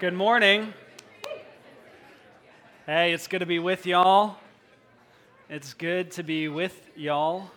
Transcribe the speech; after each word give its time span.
Good 0.00 0.12
morning. 0.12 0.74
Hey, 2.84 3.12
it's 3.12 3.28
good 3.28 3.38
to 3.38 3.46
be 3.46 3.60
with 3.60 3.86
y'all. 3.86 4.38
It's 5.48 5.72
good 5.72 6.10
to 6.12 6.24
be 6.24 6.48
with 6.48 6.90
y'all. 6.96 7.48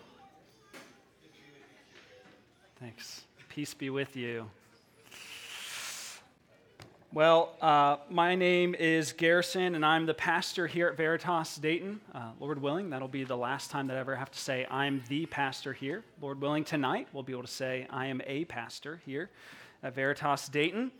Thanks. 2.79 3.23
Peace 3.49 3.73
be 3.73 3.89
with 3.89 4.15
you. 4.15 4.47
Well, 7.11 7.55
uh, 7.59 7.97
my 8.07 8.35
name 8.35 8.75
is 8.75 9.13
Garrison, 9.13 9.73
and 9.73 9.83
I'm 9.83 10.05
the 10.05 10.13
pastor 10.13 10.67
here 10.67 10.89
at 10.89 10.95
Veritas 10.95 11.55
Dayton. 11.55 11.99
Uh, 12.13 12.29
Lord 12.39 12.61
willing, 12.61 12.91
that'll 12.91 13.07
be 13.07 13.23
the 13.23 13.35
last 13.35 13.71
time 13.71 13.87
that 13.87 13.97
I 13.97 13.99
ever 13.99 14.15
have 14.15 14.29
to 14.29 14.39
say 14.39 14.67
I'm 14.69 15.01
the 15.09 15.25
pastor 15.25 15.73
here. 15.73 16.03
Lord 16.21 16.39
willing, 16.39 16.63
tonight 16.63 17.07
we'll 17.13 17.23
be 17.23 17.33
able 17.33 17.41
to 17.41 17.47
say 17.47 17.87
I 17.89 18.05
am 18.05 18.21
a 18.27 18.45
pastor 18.45 19.01
here 19.07 19.31
at 19.81 19.95
Veritas 19.95 20.47
Dayton. 20.49 20.91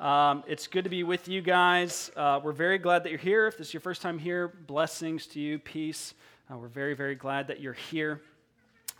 Um, 0.00 0.44
it's 0.46 0.66
good 0.66 0.84
to 0.84 0.90
be 0.90 1.02
with 1.02 1.28
you 1.28 1.42
guys. 1.42 2.10
Uh, 2.16 2.40
we're 2.42 2.52
very 2.52 2.78
glad 2.78 3.04
that 3.04 3.10
you're 3.10 3.18
here. 3.18 3.46
If 3.46 3.58
this 3.58 3.68
is 3.68 3.74
your 3.74 3.82
first 3.82 4.00
time 4.00 4.18
here, 4.18 4.48
blessings 4.48 5.26
to 5.26 5.40
you, 5.40 5.58
peace. 5.58 6.14
Uh, 6.50 6.56
we're 6.56 6.68
very, 6.68 6.94
very 6.94 7.14
glad 7.14 7.48
that 7.48 7.60
you're 7.60 7.74
here. 7.74 8.22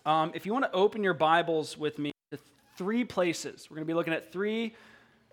Um, 0.04 0.30
if 0.34 0.44
you 0.44 0.52
want 0.52 0.66
to 0.66 0.72
open 0.72 1.02
your 1.02 1.14
Bibles 1.14 1.78
with 1.78 1.98
me 1.98 2.12
to 2.32 2.38
three 2.76 3.02
places, 3.02 3.68
we're 3.70 3.76
going 3.76 3.86
to 3.86 3.90
be 3.90 3.94
looking 3.94 4.12
at 4.12 4.30
three 4.30 4.74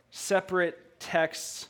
separate 0.10 1.02
texts 1.02 1.68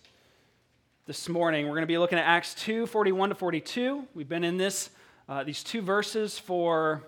this 1.08 1.28
morning. 1.28 1.66
We're 1.66 1.74
going 1.74 1.82
to 1.82 1.88
be 1.88 1.98
looking 1.98 2.20
at 2.20 2.26
Acts 2.26 2.54
2 2.54 2.86
41 2.86 3.30
to 3.30 3.36
42. 3.36 4.08
We've 4.14 4.30
been 4.30 4.44
in 4.44 4.58
this, 4.58 4.92
uh, 5.28 5.44
these 5.44 5.64
two 5.64 5.82
verses 5.82 6.38
for 6.38 7.02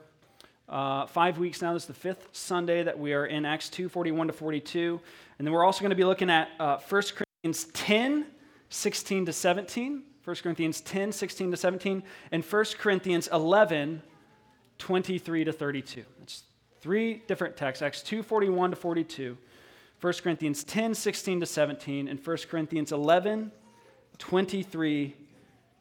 uh, 0.70 1.08
five 1.08 1.38
weeks 1.38 1.62
now. 1.62 1.73
This 1.73 1.84
is 1.84 1.88
the 1.88 1.94
fifth 1.94 2.30
Sunday 2.32 2.84
that 2.84 2.98
we 2.98 3.14
are 3.14 3.26
in 3.26 3.46
Acts 3.46 3.70
2 3.70 3.90
41 3.90 4.27
to 4.27 4.34
42. 4.34 5.02
And 5.38 5.48
then 5.48 5.54
we're 5.54 5.64
also 5.64 5.82
going 5.82 5.90
to 5.90 5.96
be 5.96 6.04
looking 6.04 6.30
at 6.30 6.50
uh, 6.60 6.77
1 6.77 7.04
Corinthians 7.44 7.66
10 7.73 8.27
16 8.70 9.26
to 9.26 9.34
17. 9.34 10.04
1 10.24 10.36
Corinthians 10.36 10.82
10 10.82 11.12
16 11.12 11.52
to 11.52 11.58
17. 11.58 12.04
And 12.32 12.43
1 12.43 12.66
Corinthians 12.77 13.27
11 13.34 14.02
23 14.77 15.43
to 15.43 15.52
32. 15.52 16.05
It's 16.21 16.43
three 16.80 17.24
different 17.27 17.58
texts 17.58 17.82
Acts 17.82 18.02
2 18.04 18.24
41 18.24 18.70
to 18.71 18.76
42. 18.76 19.38
1 20.02 20.13
Corinthians 20.24 20.63
10 20.63 20.93
16 20.93 21.40
to 21.40 21.46
17. 21.46 22.08
And 22.08 22.26
1 22.26 22.38
Corinthians 22.49 22.91
11 22.91 23.52
23 24.20 25.15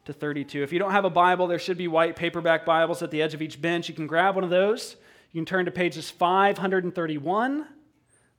to 0.09 0.13
32. 0.13 0.63
If 0.63 0.73
you 0.73 0.79
don't 0.79 0.91
have 0.91 1.05
a 1.05 1.09
Bible, 1.09 1.45
there 1.45 1.59
should 1.59 1.77
be 1.77 1.87
white 1.87 2.15
paperback 2.15 2.65
Bibles 2.65 3.03
at 3.03 3.11
the 3.11 3.21
edge 3.21 3.35
of 3.35 3.43
each 3.43 3.61
bench. 3.61 3.87
You 3.89 3.93
can 3.93 4.07
grab 4.07 4.33
one 4.33 4.43
of 4.43 4.49
those. 4.49 4.95
You 5.31 5.39
can 5.39 5.45
turn 5.45 5.65
to 5.65 5.71
pages 5.71 6.09
531, 6.09 7.67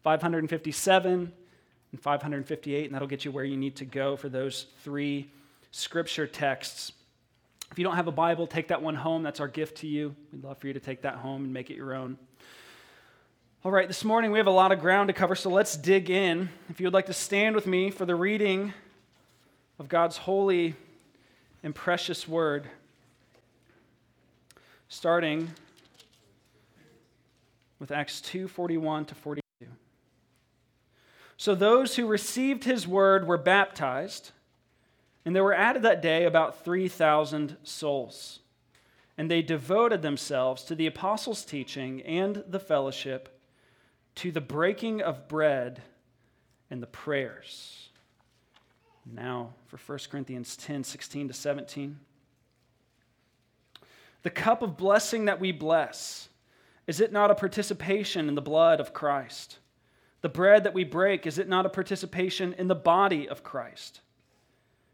557, 0.02 1.32
and 1.92 2.00
558, 2.00 2.84
and 2.86 2.92
that'll 2.94 3.06
get 3.06 3.24
you 3.24 3.30
where 3.30 3.44
you 3.44 3.56
need 3.56 3.76
to 3.76 3.84
go 3.84 4.16
for 4.16 4.28
those 4.28 4.66
three 4.82 5.30
scripture 5.70 6.26
texts. 6.26 6.90
If 7.70 7.78
you 7.78 7.84
don't 7.84 7.94
have 7.94 8.08
a 8.08 8.12
Bible, 8.12 8.48
take 8.48 8.66
that 8.68 8.82
one 8.82 8.96
home. 8.96 9.22
That's 9.22 9.38
our 9.38 9.46
gift 9.46 9.76
to 9.78 9.86
you. 9.86 10.16
We'd 10.32 10.42
love 10.42 10.58
for 10.58 10.66
you 10.66 10.72
to 10.72 10.80
take 10.80 11.02
that 11.02 11.14
home 11.16 11.44
and 11.44 11.52
make 11.52 11.70
it 11.70 11.76
your 11.76 11.94
own. 11.94 12.18
All 13.64 13.70
right, 13.70 13.86
this 13.86 14.02
morning 14.02 14.32
we 14.32 14.40
have 14.40 14.48
a 14.48 14.50
lot 14.50 14.72
of 14.72 14.80
ground 14.80 15.06
to 15.06 15.12
cover, 15.12 15.36
so 15.36 15.50
let's 15.50 15.76
dig 15.76 16.10
in. 16.10 16.48
If 16.68 16.80
you 16.80 16.86
would 16.88 16.94
like 16.94 17.06
to 17.06 17.12
stand 17.12 17.54
with 17.54 17.68
me 17.68 17.92
for 17.92 18.06
the 18.06 18.16
reading 18.16 18.74
of 19.78 19.88
God's 19.88 20.16
holy 20.16 20.74
and 21.62 21.74
precious 21.74 22.26
word, 22.26 22.68
starting 24.88 25.50
with 27.78 27.90
Acts 27.90 28.20
2 28.20 28.48
41 28.48 29.06
to 29.06 29.14
42. 29.14 29.40
So 31.36 31.54
those 31.54 31.96
who 31.96 32.06
received 32.06 32.64
his 32.64 32.86
word 32.86 33.26
were 33.26 33.38
baptized, 33.38 34.32
and 35.24 35.34
there 35.34 35.44
were 35.44 35.54
added 35.54 35.82
that 35.82 36.02
day 36.02 36.24
about 36.24 36.64
3,000 36.64 37.56
souls. 37.62 38.40
And 39.16 39.30
they 39.30 39.42
devoted 39.42 40.02
themselves 40.02 40.62
to 40.64 40.74
the 40.74 40.86
apostles' 40.86 41.44
teaching 41.44 42.00
and 42.02 42.42
the 42.46 42.60
fellowship, 42.60 43.40
to 44.16 44.32
the 44.32 44.40
breaking 44.40 45.02
of 45.02 45.28
bread 45.28 45.82
and 46.70 46.82
the 46.82 46.86
prayers. 46.86 47.89
Now 49.12 49.54
for 49.66 49.76
1 49.78 49.98
Corinthians 50.10 50.56
10 50.56 50.84
16 50.84 51.28
to 51.28 51.34
17. 51.34 51.98
The 54.22 54.30
cup 54.30 54.62
of 54.62 54.76
blessing 54.76 55.24
that 55.24 55.40
we 55.40 55.50
bless, 55.50 56.28
is 56.86 57.00
it 57.00 57.12
not 57.12 57.30
a 57.30 57.34
participation 57.34 58.28
in 58.28 58.34
the 58.34 58.42
blood 58.42 58.78
of 58.80 58.92
Christ? 58.92 59.58
The 60.20 60.28
bread 60.28 60.64
that 60.64 60.74
we 60.74 60.84
break, 60.84 61.26
is 61.26 61.38
it 61.38 61.48
not 61.48 61.64
a 61.64 61.70
participation 61.70 62.52
in 62.58 62.68
the 62.68 62.74
body 62.74 63.28
of 63.28 63.42
Christ? 63.42 64.00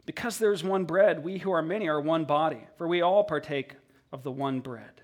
Because 0.05 0.39
there 0.39 0.53
is 0.53 0.63
one 0.63 0.85
bread, 0.85 1.25
we 1.25 1.39
who 1.39 1.51
are 1.51 1.63
many 1.63 1.89
are 1.89 2.01
one 2.01 2.25
body, 2.25 2.69
for 2.77 2.87
we 2.87 3.03
all 3.03 3.25
partake 3.25 3.75
of 4.13 4.23
the 4.23 4.31
one 4.31 4.61
bread. 4.61 5.03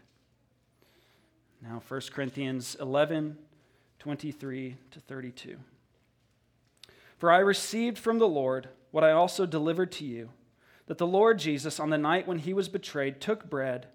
Now, 1.61 1.83
1 1.87 2.01
Corinthians 2.13 2.77
11 2.81 3.39
23 3.99 4.77
to 4.91 5.01
32. 5.01 5.57
For 7.19 7.31
I 7.31 7.39
received 7.39 7.99
from 7.99 8.19
the 8.19 8.27
Lord 8.27 8.69
what 8.93 9.03
I 9.03 9.11
also 9.11 9.45
delivered 9.45 9.91
to 9.93 10.05
you 10.05 10.31
that 10.87 10.99
the 10.99 11.07
Lord 11.07 11.39
Jesus, 11.39 11.81
on 11.81 11.91
the 11.91 11.99
night 11.99 12.29
when 12.29 12.41
he 12.41 12.53
was 12.53 12.69
betrayed, 12.69 13.21
took 13.21 13.49
bread, 13.49 13.87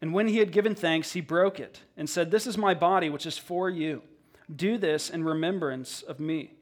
and 0.00 0.12
when 0.12 0.28
he 0.28 0.38
had 0.38 0.52
given 0.52 0.74
thanks, 0.74 1.12
he 1.12 1.20
broke 1.20 1.58
it 1.58 1.80
and 1.96 2.08
said, 2.08 2.30
This 2.30 2.46
is 2.46 2.56
my 2.56 2.74
body, 2.74 3.08
which 3.08 3.26
is 3.26 3.38
for 3.38 3.68
you. 3.68 4.02
Do 4.54 4.78
this 4.78 5.10
in 5.10 5.24
remembrance 5.24 6.02
of 6.02 6.20
me. 6.20 6.54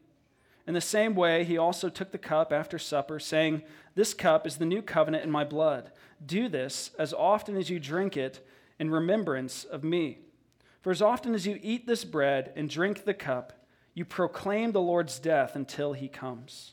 In 0.66 0.74
the 0.74 0.80
same 0.80 1.14
way, 1.14 1.44
he 1.44 1.58
also 1.58 1.88
took 1.88 2.12
the 2.12 2.18
cup 2.18 2.52
after 2.52 2.78
supper, 2.78 3.18
saying, 3.18 3.62
This 3.94 4.14
cup 4.14 4.46
is 4.46 4.56
the 4.56 4.64
new 4.64 4.82
covenant 4.82 5.24
in 5.24 5.30
my 5.30 5.44
blood. 5.44 5.92
Do 6.24 6.48
this 6.48 6.90
as 6.98 7.12
often 7.12 7.56
as 7.56 7.68
you 7.68 7.78
drink 7.78 8.16
it 8.16 8.46
in 8.78 8.90
remembrance 8.90 9.64
of 9.64 9.84
me. 9.84 10.18
For 10.80 10.90
as 10.90 11.02
often 11.02 11.34
as 11.34 11.46
you 11.46 11.58
eat 11.62 11.86
this 11.86 12.04
bread 12.04 12.52
and 12.56 12.70
drink 12.70 13.04
the 13.04 13.14
cup, 13.14 13.52
you 13.94 14.04
proclaim 14.04 14.72
the 14.72 14.80
Lord's 14.80 15.18
death 15.18 15.56
until 15.56 15.92
he 15.92 16.08
comes. 16.08 16.72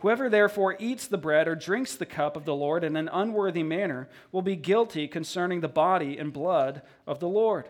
Whoever 0.00 0.28
therefore 0.28 0.76
eats 0.78 1.08
the 1.08 1.18
bread 1.18 1.48
or 1.48 1.56
drinks 1.56 1.96
the 1.96 2.06
cup 2.06 2.36
of 2.36 2.44
the 2.44 2.54
Lord 2.54 2.84
in 2.84 2.96
an 2.96 3.08
unworthy 3.12 3.64
manner 3.64 4.08
will 4.30 4.42
be 4.42 4.54
guilty 4.54 5.08
concerning 5.08 5.60
the 5.60 5.68
body 5.68 6.18
and 6.18 6.32
blood 6.32 6.82
of 7.06 7.18
the 7.18 7.28
Lord. 7.28 7.68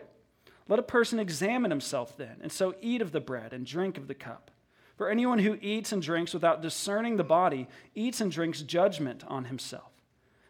Let 0.67 0.77
a 0.77 0.83
person 0.83 1.19
examine 1.19 1.71
himself 1.71 2.15
then, 2.15 2.37
and 2.41 2.51
so 2.51 2.75
eat 2.81 3.01
of 3.01 3.11
the 3.11 3.19
bread 3.19 3.51
and 3.51 3.65
drink 3.65 3.97
of 3.97 4.07
the 4.07 4.13
cup. 4.13 4.51
For 4.95 5.09
anyone 5.09 5.39
who 5.39 5.57
eats 5.59 5.91
and 5.91 6.01
drinks 6.01 6.33
without 6.33 6.61
discerning 6.61 7.17
the 7.17 7.23
body 7.23 7.67
eats 7.95 8.21
and 8.21 8.31
drinks 8.31 8.61
judgment 8.61 9.23
on 9.27 9.45
himself. 9.45 9.91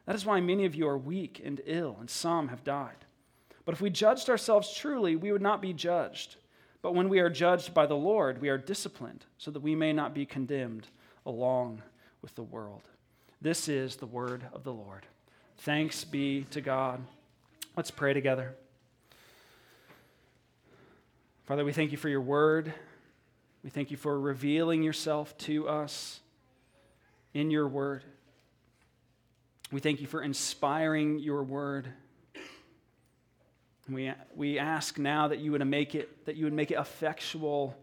That 0.05 0.15
is 0.15 0.25
why 0.25 0.41
many 0.41 0.65
of 0.65 0.75
you 0.75 0.85
are 0.87 0.97
weak 0.97 1.41
and 1.45 1.61
ill, 1.65 1.95
and 1.99 2.09
some 2.09 2.49
have 2.49 2.65
died. 2.65 3.05
But 3.63 3.73
if 3.73 3.79
we 3.79 3.89
judged 3.89 4.29
ourselves 4.29 4.73
truly, 4.73 5.15
we 5.15 5.31
would 5.31 5.41
not 5.41 5.61
be 5.61 5.71
judged. 5.71 6.35
But 6.81 6.95
when 6.95 7.07
we 7.07 7.19
are 7.19 7.29
judged 7.29 7.73
by 7.73 7.85
the 7.85 7.95
Lord, 7.95 8.41
we 8.41 8.49
are 8.49 8.57
disciplined 8.57 9.25
so 9.37 9.51
that 9.51 9.61
we 9.61 9.75
may 9.75 9.93
not 9.93 10.13
be 10.13 10.25
condemned 10.25 10.87
along 11.29 11.81
with 12.23 12.33
the 12.33 12.43
world. 12.43 12.81
This 13.39 13.69
is 13.69 13.97
the 13.97 14.07
word 14.07 14.43
of 14.51 14.63
the 14.63 14.73
Lord. 14.73 15.05
Thanks 15.59 16.03
be 16.03 16.45
to 16.51 16.59
God. 16.59 17.01
Let's 17.77 17.91
pray 17.91 18.13
together. 18.13 18.55
Father, 21.45 21.63
we 21.63 21.71
thank 21.71 21.91
you 21.91 21.97
for 21.97 22.09
your 22.09 22.21
word. 22.21 22.73
We 23.63 23.69
thank 23.69 23.91
you 23.91 23.97
for 23.97 24.19
revealing 24.19 24.81
yourself 24.81 25.37
to 25.39 25.69
us 25.69 26.19
in 27.33 27.51
your 27.51 27.67
word. 27.67 28.03
We 29.71 29.79
thank 29.79 30.01
you 30.01 30.07
for 30.07 30.23
inspiring 30.23 31.19
your 31.19 31.43
word. 31.43 31.87
We, 33.87 34.11
we 34.35 34.57
ask 34.57 34.97
now 34.97 35.27
that 35.27 35.39
you 35.39 35.51
would 35.51 35.65
make 35.67 35.93
it, 35.93 36.25
that 36.25 36.35
you 36.35 36.45
would 36.45 36.53
make 36.53 36.71
it 36.71 36.79
effectual 36.79 37.75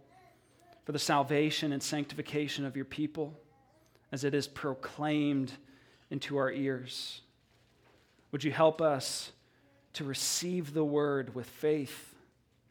for 0.86 0.92
the 0.92 0.98
salvation 1.00 1.72
and 1.72 1.82
sanctification 1.82 2.64
of 2.64 2.76
your 2.76 2.84
people 2.84 3.38
as 4.12 4.22
it 4.22 4.34
is 4.34 4.46
proclaimed 4.46 5.52
into 6.10 6.36
our 6.36 6.50
ears. 6.50 7.20
Would 8.30 8.44
you 8.44 8.52
help 8.52 8.80
us 8.80 9.32
to 9.94 10.04
receive 10.04 10.72
the 10.72 10.84
word 10.84 11.34
with 11.34 11.46
faith, 11.46 12.14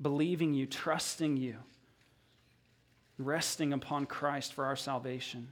believing 0.01 0.53
you, 0.53 0.65
trusting 0.65 1.35
you, 1.35 1.57
resting 3.17 3.73
upon 3.73 4.05
Christ 4.05 4.53
for 4.53 4.63
our 4.65 4.77
salvation? 4.77 5.49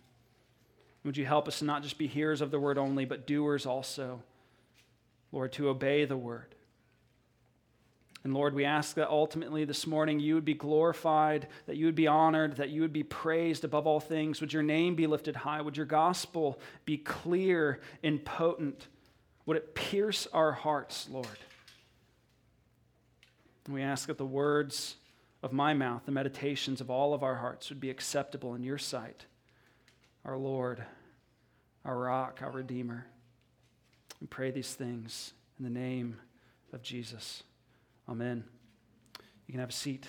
Would 1.04 1.18
you 1.18 1.26
help 1.26 1.50
us 1.50 1.60
to 1.60 1.66
not 1.66 1.84
just 1.84 1.98
be 1.98 2.08
hearers 2.08 2.40
of 2.40 2.50
the 2.50 2.60
word 2.60 2.78
only, 2.78 3.04
but 3.04 3.28
doers 3.28 3.66
also, 3.66 4.24
Lord, 5.34 5.52
to 5.54 5.68
obey 5.68 6.06
the 6.06 6.16
word? 6.16 6.56
And 8.24 8.34
Lord, 8.34 8.54
we 8.54 8.64
ask 8.64 8.96
that 8.96 9.10
ultimately 9.10 9.66
this 9.66 9.86
morning 9.86 10.20
you 10.20 10.36
would 10.36 10.46
be 10.46 10.54
glorified, 10.54 11.48
that 11.66 11.76
you 11.76 11.86
would 11.88 11.96
be 11.96 12.08
honored, 12.08 12.56
that 12.56 12.70
you 12.70 12.80
would 12.80 12.94
be 12.94 13.04
praised 13.04 13.66
above 13.66 13.86
all 13.86 14.00
things. 14.00 14.40
Would 14.40 14.54
your 14.54 14.64
name 14.64 14.96
be 14.96 15.08
lifted 15.08 15.36
high? 15.36 15.62
Would 15.62 15.76
your 15.76 15.86
gospel 15.86 16.60
be 16.86 16.98
clear 16.98 17.82
and 18.02 18.24
potent? 18.24 18.88
Would 19.46 19.58
it 19.58 19.76
pierce 19.76 20.26
our 20.32 20.54
hearts, 20.54 21.10
Lord? 21.12 21.28
And 23.66 23.76
we 23.76 23.82
ask 23.82 24.08
that 24.08 24.18
the 24.18 24.26
words 24.26 24.96
of 25.42 25.52
my 25.52 25.74
mouth, 25.74 26.04
the 26.06 26.12
meditations 26.14 26.80
of 26.80 26.90
all 26.90 27.14
of 27.14 27.24
our 27.24 27.36
hearts 27.36 27.70
would 27.70 27.82
be 27.82 27.90
acceptable 27.90 28.56
in 28.56 28.64
your 28.64 28.78
sight. 28.78 29.26
our 30.26 30.38
Lord, 30.38 30.84
our 31.84 31.98
rock, 31.98 32.40
our 32.42 32.52
Redeemer. 32.52 33.06
We 34.22 34.28
pray 34.28 34.52
these 34.52 34.74
things 34.74 35.34
in 35.58 35.66
the 35.66 35.72
name 35.72 36.18
of 36.72 36.82
Jesus. 36.82 37.44
Amen. 38.10 38.44
You 39.48 39.54
can 39.54 39.62
have 39.62 39.70
a 39.70 39.74
seat. 39.74 40.08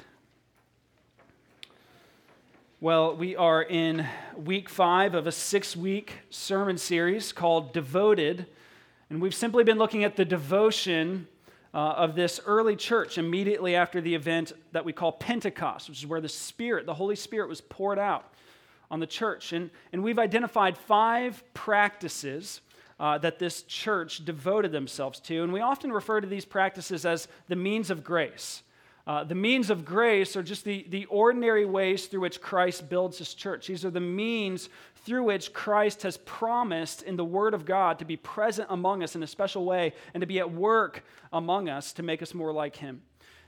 Well, 2.81 3.15
we 3.15 3.37
are 3.37 3.63
in 3.63 4.05
week 4.37 4.69
five 4.69 5.15
of 5.15 5.29
a 5.29 5.33
six 5.33 5.77
week 5.77 6.15
sermon 6.29 6.77
series 6.77 7.33
called 7.33 7.73
Devoted. 7.73 8.47
And 9.11 9.23
we've 9.23 9.35
simply 9.35 9.63
been 9.63 9.79
looking 9.79 10.03
at 10.03 10.17
the 10.17 10.25
devotion 10.25 11.29
uh, 11.73 11.77
of 11.77 12.17
this 12.17 12.41
early 12.45 12.75
church 12.75 13.17
immediately 13.17 13.77
after 13.77 14.01
the 14.01 14.17
event 14.17 14.53
that 14.73 14.85
we 14.85 14.93
call 14.93 15.13
Pentecost, 15.13 15.89
which 15.89 15.99
is 15.99 16.07
where 16.07 16.21
the 16.21 16.29
Spirit, 16.29 16.87
the 16.87 16.95
Holy 16.95 17.17
Spirit, 17.17 17.49
was 17.49 17.61
poured 17.61 18.01
out 18.01 18.35
on 18.91 18.99
the 18.99 19.07
church. 19.07 19.53
And, 19.53 19.71
and 19.93 20.03
we've 20.03 20.19
identified 20.19 20.77
five 20.77 21.45
practices 21.55 22.61
uh, 22.99 23.19
that 23.19 23.39
this 23.39 23.63
church 23.63 24.25
devoted 24.25 24.73
themselves 24.73 25.21
to. 25.21 25.43
And 25.43 25.53
we 25.53 25.61
often 25.61 25.93
refer 25.93 26.21
to 26.21 26.27
these 26.27 26.45
practices 26.45 27.05
as 27.05 27.29
the 27.49 27.57
means 27.57 27.91
of 27.91 28.05
grace. 28.05 28.63
Uh, 29.07 29.23
the 29.23 29.35
means 29.35 29.69
of 29.69 29.85
grace 29.85 30.35
are 30.35 30.43
just 30.43 30.65
the, 30.65 30.87
the 30.89 31.05
ordinary 31.07 31.67
ways 31.67 32.07
through 32.07 32.21
which 32.21 32.41
Christ 32.41 32.89
builds 32.89 33.19
his 33.19 33.35
church. 33.35 33.67
These 33.67 33.85
are 33.85 33.91
the 33.91 34.01
means 34.01 34.71
through 35.05 35.25
which 35.25 35.53
Christ 35.53 36.03
has 36.03 36.17
promised 36.19 37.03
in 37.03 37.17
the 37.17 37.25
Word 37.25 37.53
of 37.53 37.67
God 37.67 37.99
to 37.99 38.07
be 38.07 38.17
present 38.17 38.69
among 38.71 39.03
us 39.03 39.15
in 39.15 39.23
a 39.23 39.27
special 39.27 39.67
way 39.67 39.93
and 40.15 40.23
to 40.23 40.27
be 40.27 40.39
at 40.39 40.51
work 40.51 41.05
among 41.33 41.69
us 41.69 41.93
to 41.95 42.03
make 42.03 42.23
us 42.23 42.33
more 42.33 42.53
like 42.53 42.77
him. 42.77 43.03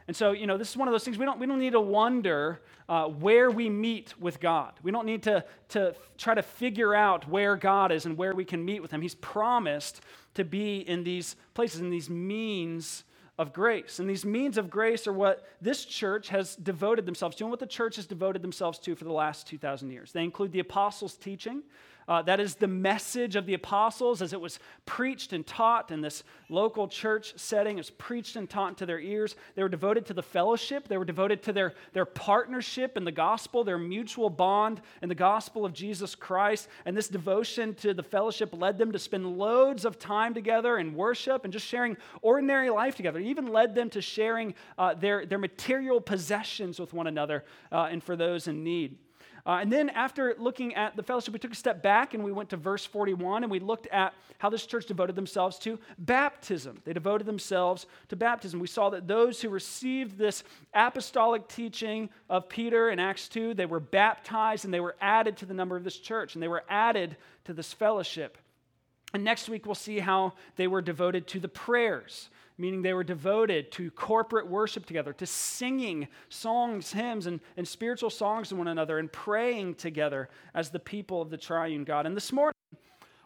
And 0.08 0.16
so, 0.16 0.32
you 0.32 0.46
know, 0.46 0.56
this 0.56 0.70
is 0.70 0.76
one 0.76 0.86
of 0.86 0.92
those 0.92 1.04
things 1.04 1.18
we 1.18 1.24
don't, 1.24 1.40
we 1.40 1.46
don't 1.46 1.58
need 1.58 1.72
to 1.72 1.80
wonder 1.80 2.60
uh, 2.88 3.06
where 3.06 3.50
we 3.50 3.68
meet 3.68 4.14
with 4.20 4.38
God. 4.38 4.72
We 4.82 4.92
don't 4.92 5.06
need 5.06 5.24
to, 5.24 5.44
to 5.70 5.94
try 6.16 6.34
to 6.34 6.42
figure 6.42 6.94
out 6.94 7.28
where 7.28 7.56
God 7.56 7.90
is 7.90 8.06
and 8.06 8.16
where 8.16 8.34
we 8.34 8.44
can 8.44 8.64
meet 8.64 8.80
with 8.80 8.92
Him. 8.92 9.02
He's 9.02 9.16
promised 9.16 10.00
to 10.34 10.44
be 10.44 10.78
in 10.78 11.02
these 11.02 11.34
places, 11.54 11.80
in 11.80 11.90
these 11.90 12.08
means 12.08 13.04
of 13.38 13.52
grace. 13.52 13.98
And 13.98 14.08
these 14.08 14.24
means 14.24 14.56
of 14.56 14.70
grace 14.70 15.06
are 15.06 15.12
what 15.12 15.44
this 15.60 15.84
church 15.84 16.28
has 16.28 16.56
devoted 16.56 17.04
themselves 17.04 17.36
to 17.36 17.44
and 17.44 17.50
what 17.50 17.60
the 17.60 17.66
church 17.66 17.96
has 17.96 18.06
devoted 18.06 18.42
themselves 18.42 18.78
to 18.80 18.94
for 18.94 19.04
the 19.04 19.12
last 19.12 19.46
2,000 19.46 19.90
years. 19.90 20.12
They 20.12 20.24
include 20.24 20.52
the 20.52 20.60
apostles' 20.60 21.16
teaching, 21.16 21.62
uh, 22.08 22.22
that 22.22 22.38
is 22.38 22.54
the 22.54 22.68
message 22.68 23.36
of 23.36 23.46
the 23.46 23.54
apostles 23.54 24.22
as 24.22 24.32
it 24.32 24.40
was 24.40 24.58
preached 24.84 25.32
and 25.32 25.46
taught 25.46 25.90
in 25.90 26.00
this 26.00 26.22
local 26.48 26.86
church 26.86 27.34
setting. 27.36 27.76
It 27.76 27.80
was 27.80 27.90
preached 27.90 28.36
and 28.36 28.48
taught 28.48 28.68
into 28.68 28.86
their 28.86 29.00
ears. 29.00 29.34
They 29.54 29.62
were 29.62 29.68
devoted 29.68 30.06
to 30.06 30.14
the 30.14 30.22
fellowship, 30.22 30.88
they 30.88 30.98
were 30.98 31.04
devoted 31.04 31.42
to 31.44 31.52
their, 31.52 31.74
their 31.92 32.04
partnership 32.04 32.96
in 32.96 33.04
the 33.04 33.12
gospel, 33.12 33.64
their 33.64 33.78
mutual 33.78 34.30
bond 34.30 34.80
in 35.02 35.08
the 35.08 35.14
gospel 35.14 35.64
of 35.64 35.72
Jesus 35.72 36.14
Christ. 36.14 36.68
And 36.84 36.96
this 36.96 37.08
devotion 37.08 37.74
to 37.76 37.92
the 37.92 38.02
fellowship 38.02 38.52
led 38.52 38.78
them 38.78 38.92
to 38.92 38.98
spend 38.98 39.38
loads 39.38 39.84
of 39.84 39.98
time 39.98 40.34
together 40.34 40.78
in 40.78 40.94
worship 40.94 41.44
and 41.44 41.52
just 41.52 41.66
sharing 41.66 41.96
ordinary 42.22 42.70
life 42.70 42.96
together. 42.96 43.18
It 43.18 43.26
even 43.26 43.48
led 43.48 43.74
them 43.74 43.90
to 43.90 44.00
sharing 44.00 44.54
uh, 44.78 44.94
their, 44.94 45.26
their 45.26 45.38
material 45.38 46.00
possessions 46.00 46.78
with 46.78 46.92
one 46.92 47.06
another 47.06 47.44
uh, 47.72 47.88
and 47.90 48.02
for 48.02 48.16
those 48.16 48.46
in 48.46 48.62
need. 48.62 48.98
Uh, 49.46 49.58
and 49.60 49.72
then 49.72 49.88
after 49.90 50.34
looking 50.38 50.74
at 50.74 50.96
the 50.96 51.02
fellowship, 51.04 51.32
we 51.32 51.38
took 51.38 51.52
a 51.52 51.56
step 51.56 51.80
back 51.80 52.14
and 52.14 52.24
we 52.24 52.32
went 52.32 52.50
to 52.50 52.56
verse 52.56 52.84
41 52.84 53.44
and 53.44 53.50
we 53.50 53.60
looked 53.60 53.86
at 53.88 54.12
how 54.38 54.50
this 54.50 54.66
church 54.66 54.86
devoted 54.86 55.14
themselves 55.14 55.56
to 55.60 55.78
baptism. 55.98 56.82
They 56.84 56.92
devoted 56.92 57.28
themselves 57.28 57.86
to 58.08 58.16
baptism. 58.16 58.58
We 58.58 58.66
saw 58.66 58.90
that 58.90 59.06
those 59.06 59.40
who 59.40 59.48
received 59.48 60.18
this 60.18 60.42
apostolic 60.74 61.46
teaching 61.46 62.10
of 62.28 62.48
Peter 62.48 62.90
in 62.90 62.98
Acts 62.98 63.28
2, 63.28 63.54
they 63.54 63.66
were 63.66 63.78
baptized 63.78 64.64
and 64.64 64.74
they 64.74 64.80
were 64.80 64.96
added 65.00 65.36
to 65.36 65.46
the 65.46 65.54
number 65.54 65.76
of 65.76 65.84
this 65.84 65.98
church 65.98 66.34
and 66.34 66.42
they 66.42 66.48
were 66.48 66.64
added 66.68 67.16
to 67.44 67.52
this 67.52 67.72
fellowship. 67.72 68.38
And 69.14 69.22
next 69.22 69.48
week, 69.48 69.64
we'll 69.64 69.76
see 69.76 70.00
how 70.00 70.32
they 70.56 70.66
were 70.66 70.82
devoted 70.82 71.28
to 71.28 71.40
the 71.40 71.48
prayers 71.48 72.30
meaning 72.58 72.82
they 72.82 72.92
were 72.92 73.04
devoted 73.04 73.70
to 73.72 73.90
corporate 73.90 74.46
worship 74.46 74.86
together, 74.86 75.12
to 75.12 75.26
singing 75.26 76.08
songs, 76.28 76.92
hymns, 76.92 77.26
and, 77.26 77.40
and 77.56 77.66
spiritual 77.66 78.10
songs 78.10 78.48
to 78.48 78.56
one 78.56 78.68
another, 78.68 78.98
and 78.98 79.12
praying 79.12 79.74
together 79.74 80.28
as 80.54 80.70
the 80.70 80.78
people 80.78 81.20
of 81.20 81.30
the 81.30 81.36
triune 81.36 81.84
God. 81.84 82.06
And 82.06 82.16
this 82.16 82.32
morning, 82.32 82.54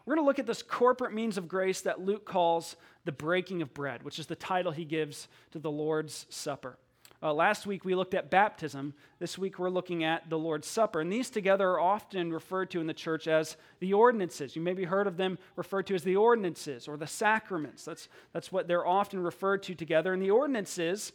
we're 0.05 0.15
going 0.15 0.25
to 0.25 0.27
look 0.27 0.39
at 0.39 0.47
this 0.47 0.63
corporate 0.63 1.13
means 1.13 1.37
of 1.37 1.47
grace 1.47 1.81
that 1.81 2.01
Luke 2.01 2.25
calls 2.25 2.75
the 3.05 3.11
breaking 3.11 3.61
of 3.61 3.73
bread, 3.73 4.03
which 4.03 4.19
is 4.19 4.27
the 4.27 4.35
title 4.35 4.71
he 4.71 4.85
gives 4.85 5.27
to 5.51 5.59
the 5.59 5.71
Lord's 5.71 6.25
Supper. 6.29 6.77
Uh, 7.23 7.31
last 7.31 7.67
week 7.67 7.85
we 7.85 7.93
looked 7.93 8.15
at 8.15 8.31
baptism. 8.31 8.95
This 9.19 9.37
week 9.37 9.59
we're 9.59 9.69
looking 9.69 10.03
at 10.03 10.27
the 10.31 10.39
Lord's 10.39 10.67
Supper. 10.67 11.01
And 11.01 11.11
these 11.11 11.29
together 11.29 11.69
are 11.69 11.79
often 11.79 12.33
referred 12.33 12.71
to 12.71 12.81
in 12.81 12.87
the 12.87 12.95
church 12.95 13.27
as 13.27 13.57
the 13.79 13.93
ordinances. 13.93 14.55
You 14.55 14.63
maybe 14.63 14.85
heard 14.85 15.05
of 15.05 15.17
them 15.17 15.37
referred 15.55 15.85
to 15.87 15.95
as 15.95 16.03
the 16.03 16.15
ordinances 16.15 16.87
or 16.87 16.97
the 16.97 17.05
sacraments. 17.05 17.85
That's, 17.85 18.09
that's 18.33 18.51
what 18.51 18.67
they're 18.67 18.87
often 18.87 19.21
referred 19.21 19.61
to 19.63 19.75
together. 19.75 20.13
And 20.13 20.21
the 20.21 20.31
ordinances 20.31 21.11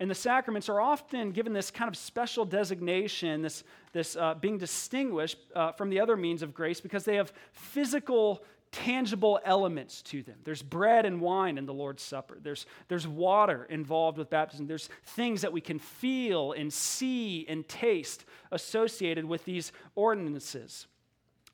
and 0.00 0.10
the 0.10 0.14
sacraments 0.14 0.70
are 0.70 0.80
often 0.80 1.30
given 1.30 1.52
this 1.52 1.70
kind 1.70 1.88
of 1.88 1.96
special 1.96 2.46
designation, 2.46 3.42
this, 3.42 3.64
this 3.92 4.16
uh, 4.16 4.34
being 4.34 4.56
distinguished 4.56 5.38
uh, 5.54 5.72
from 5.72 5.90
the 5.90 6.00
other 6.00 6.16
means 6.16 6.42
of 6.42 6.54
grace 6.54 6.80
because 6.80 7.04
they 7.04 7.16
have 7.16 7.32
physical 7.52 8.42
tangible 8.74 9.38
elements 9.44 10.02
to 10.02 10.22
them. 10.22 10.36
There's 10.42 10.62
bread 10.62 11.06
and 11.06 11.20
wine 11.20 11.58
in 11.58 11.66
the 11.66 11.72
Lord's 11.72 12.02
Supper. 12.02 12.38
There's, 12.42 12.66
there's 12.88 13.06
water 13.06 13.66
involved 13.70 14.18
with 14.18 14.30
baptism. 14.30 14.66
There's 14.66 14.88
things 15.04 15.42
that 15.42 15.52
we 15.52 15.60
can 15.60 15.78
feel 15.78 16.52
and 16.52 16.72
see 16.72 17.46
and 17.48 17.66
taste 17.68 18.24
associated 18.50 19.24
with 19.24 19.44
these 19.44 19.70
ordinances. 19.94 20.88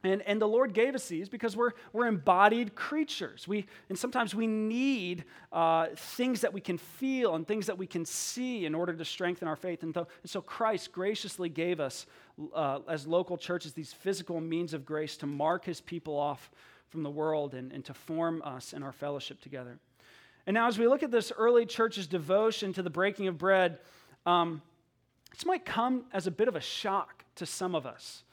And, 0.03 0.23
and 0.23 0.41
the 0.41 0.49
Lord 0.49 0.73
gave 0.73 0.95
us 0.95 1.09
these 1.09 1.29
because 1.29 1.55
we're, 1.55 1.73
we're 1.93 2.07
embodied 2.07 2.75
creatures. 2.75 3.47
We, 3.47 3.67
and 3.91 3.99
sometimes 3.99 4.35
we 4.35 4.47
need 4.47 5.25
uh, 5.53 5.89
things 5.95 6.41
that 6.41 6.55
we 6.55 6.63
can 6.63 6.79
feel 6.79 7.35
and 7.35 7.47
things 7.47 7.67
that 7.67 7.77
we 7.77 7.87
can 7.87 8.07
see 8.07 8.65
in 8.65 8.75
order 8.75 8.95
to 8.95 9.05
strengthen 9.05 9.47
our 9.47 9.57
faith. 9.57 9.83
And, 9.83 9.93
th- 9.93 10.07
and 10.23 10.31
so 10.31 10.41
Christ 10.41 10.91
graciously 10.93 11.51
gave 11.51 11.81
us, 11.81 12.07
uh, 12.55 12.79
as 12.89 13.07
local 13.07 13.37
churches, 13.37 13.75
these 13.75 13.93
physical 13.93 14.41
means 14.41 14.73
of 14.73 14.87
grace 14.87 15.19
to 15.19 15.27
mark 15.27 15.67
his 15.67 15.83
people 15.83 16.17
off 16.17 16.51
from 16.91 17.03
the 17.03 17.11
world 17.11 17.55
and, 17.55 17.73
and 17.73 17.85
to 17.87 17.95
form 17.95 18.43
us 18.45 18.73
in 18.73 18.83
our 18.83 18.93
fellowship 18.93 19.41
together. 19.41 19.79
And 20.47 20.55
now, 20.55 20.67
as 20.67 20.79
we 20.79 20.89
look 20.89 21.03
at 21.03 21.11
this 21.11 21.33
early 21.37 21.65
church's 21.65 22.07
devotion 22.07 22.73
to 22.75 22.83
the 22.83 22.91
breaking 22.91 23.29
of 23.29 23.39
bread, 23.39 23.79
um, 24.27 24.63
this 25.31 25.47
might 25.47 25.65
come 25.65 26.05
as 26.13 26.27
a 26.27 26.31
bit 26.31 26.49
of 26.49 26.57
a 26.57 26.61
shock 26.61 27.25
to 27.37 27.47
some 27.47 27.75
of 27.75 27.87
us 27.87 28.25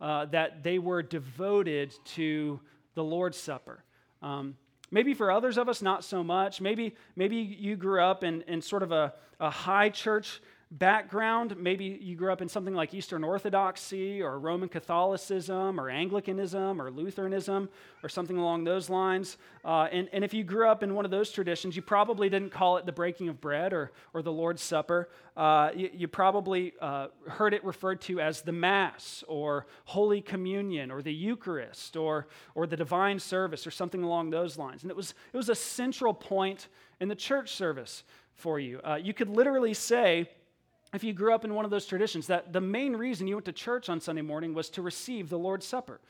uh, 0.00 0.24
that 0.26 0.62
they 0.62 0.78
were 0.78 1.02
devoted 1.02 1.94
to 2.04 2.60
the 2.94 3.04
Lord's 3.04 3.36
Supper. 3.36 3.84
Um, 4.22 4.56
maybe 4.90 5.12
for 5.12 5.30
others 5.30 5.58
of 5.58 5.68
us, 5.68 5.82
not 5.82 6.04
so 6.04 6.24
much. 6.24 6.60
Maybe, 6.60 6.94
maybe 7.14 7.36
you 7.36 7.76
grew 7.76 8.00
up 8.00 8.24
in, 8.24 8.42
in 8.42 8.62
sort 8.62 8.82
of 8.82 8.92
a, 8.92 9.12
a 9.38 9.50
high 9.50 9.90
church 9.90 10.40
background. 10.78 11.56
Maybe 11.56 11.98
you 12.00 12.16
grew 12.16 12.32
up 12.32 12.42
in 12.42 12.48
something 12.48 12.74
like 12.74 12.92
Eastern 12.92 13.24
Orthodoxy 13.24 14.22
or 14.22 14.38
Roman 14.38 14.68
Catholicism 14.68 15.80
or 15.80 15.88
Anglicanism 15.88 16.80
or 16.80 16.90
Lutheranism 16.90 17.68
or 18.02 18.08
something 18.08 18.36
along 18.36 18.64
those 18.64 18.90
lines. 18.90 19.38
Uh, 19.64 19.88
and, 19.92 20.08
and 20.12 20.24
if 20.24 20.34
you 20.34 20.44
grew 20.44 20.68
up 20.68 20.82
in 20.82 20.94
one 20.94 21.04
of 21.04 21.10
those 21.10 21.30
traditions, 21.30 21.76
you 21.76 21.82
probably 21.82 22.28
didn't 22.28 22.50
call 22.50 22.76
it 22.76 22.86
the 22.86 22.92
breaking 22.92 23.28
of 23.28 23.40
bread 23.40 23.72
or, 23.72 23.92
or 24.12 24.22
the 24.22 24.32
Lord's 24.32 24.62
Supper. 24.62 25.08
Uh, 25.36 25.70
you, 25.74 25.90
you, 25.92 26.08
probably 26.08 26.72
uh, 26.80 27.08
heard 27.28 27.52
it 27.52 27.64
referred 27.64 28.00
to 28.00 28.20
as 28.20 28.42
the 28.42 28.52
Mass 28.52 29.22
or 29.28 29.66
Holy 29.84 30.20
Communion 30.20 30.90
or 30.90 31.02
the 31.02 31.12
Eucharist 31.12 31.96
or, 31.96 32.26
or 32.54 32.66
the 32.66 32.76
Divine 32.76 33.18
Service 33.18 33.66
or 33.66 33.70
something 33.70 34.02
along 34.02 34.30
those 34.30 34.56
lines. 34.56 34.82
And 34.82 34.90
it 34.90 34.96
was, 34.96 35.14
it 35.32 35.36
was 35.36 35.48
a 35.48 35.54
central 35.54 36.14
point 36.14 36.68
in 37.00 37.08
the 37.08 37.14
church 37.14 37.54
service 37.54 38.04
for 38.34 38.60
you. 38.60 38.80
Uh, 38.82 38.94
you 38.94 39.12
could 39.12 39.28
literally 39.28 39.74
say, 39.74 40.28
if 40.96 41.04
you 41.04 41.12
grew 41.12 41.34
up 41.34 41.44
in 41.44 41.54
one 41.54 41.64
of 41.64 41.70
those 41.70 41.86
traditions, 41.86 42.26
that 42.26 42.52
the 42.52 42.60
main 42.60 42.96
reason 42.96 43.28
you 43.28 43.36
went 43.36 43.44
to 43.44 43.52
church 43.52 43.88
on 43.88 44.00
Sunday 44.00 44.22
morning 44.22 44.54
was 44.54 44.70
to 44.70 44.82
receive 44.82 45.28
the 45.28 45.38
Lord's 45.38 45.66
Supper. 45.66 46.00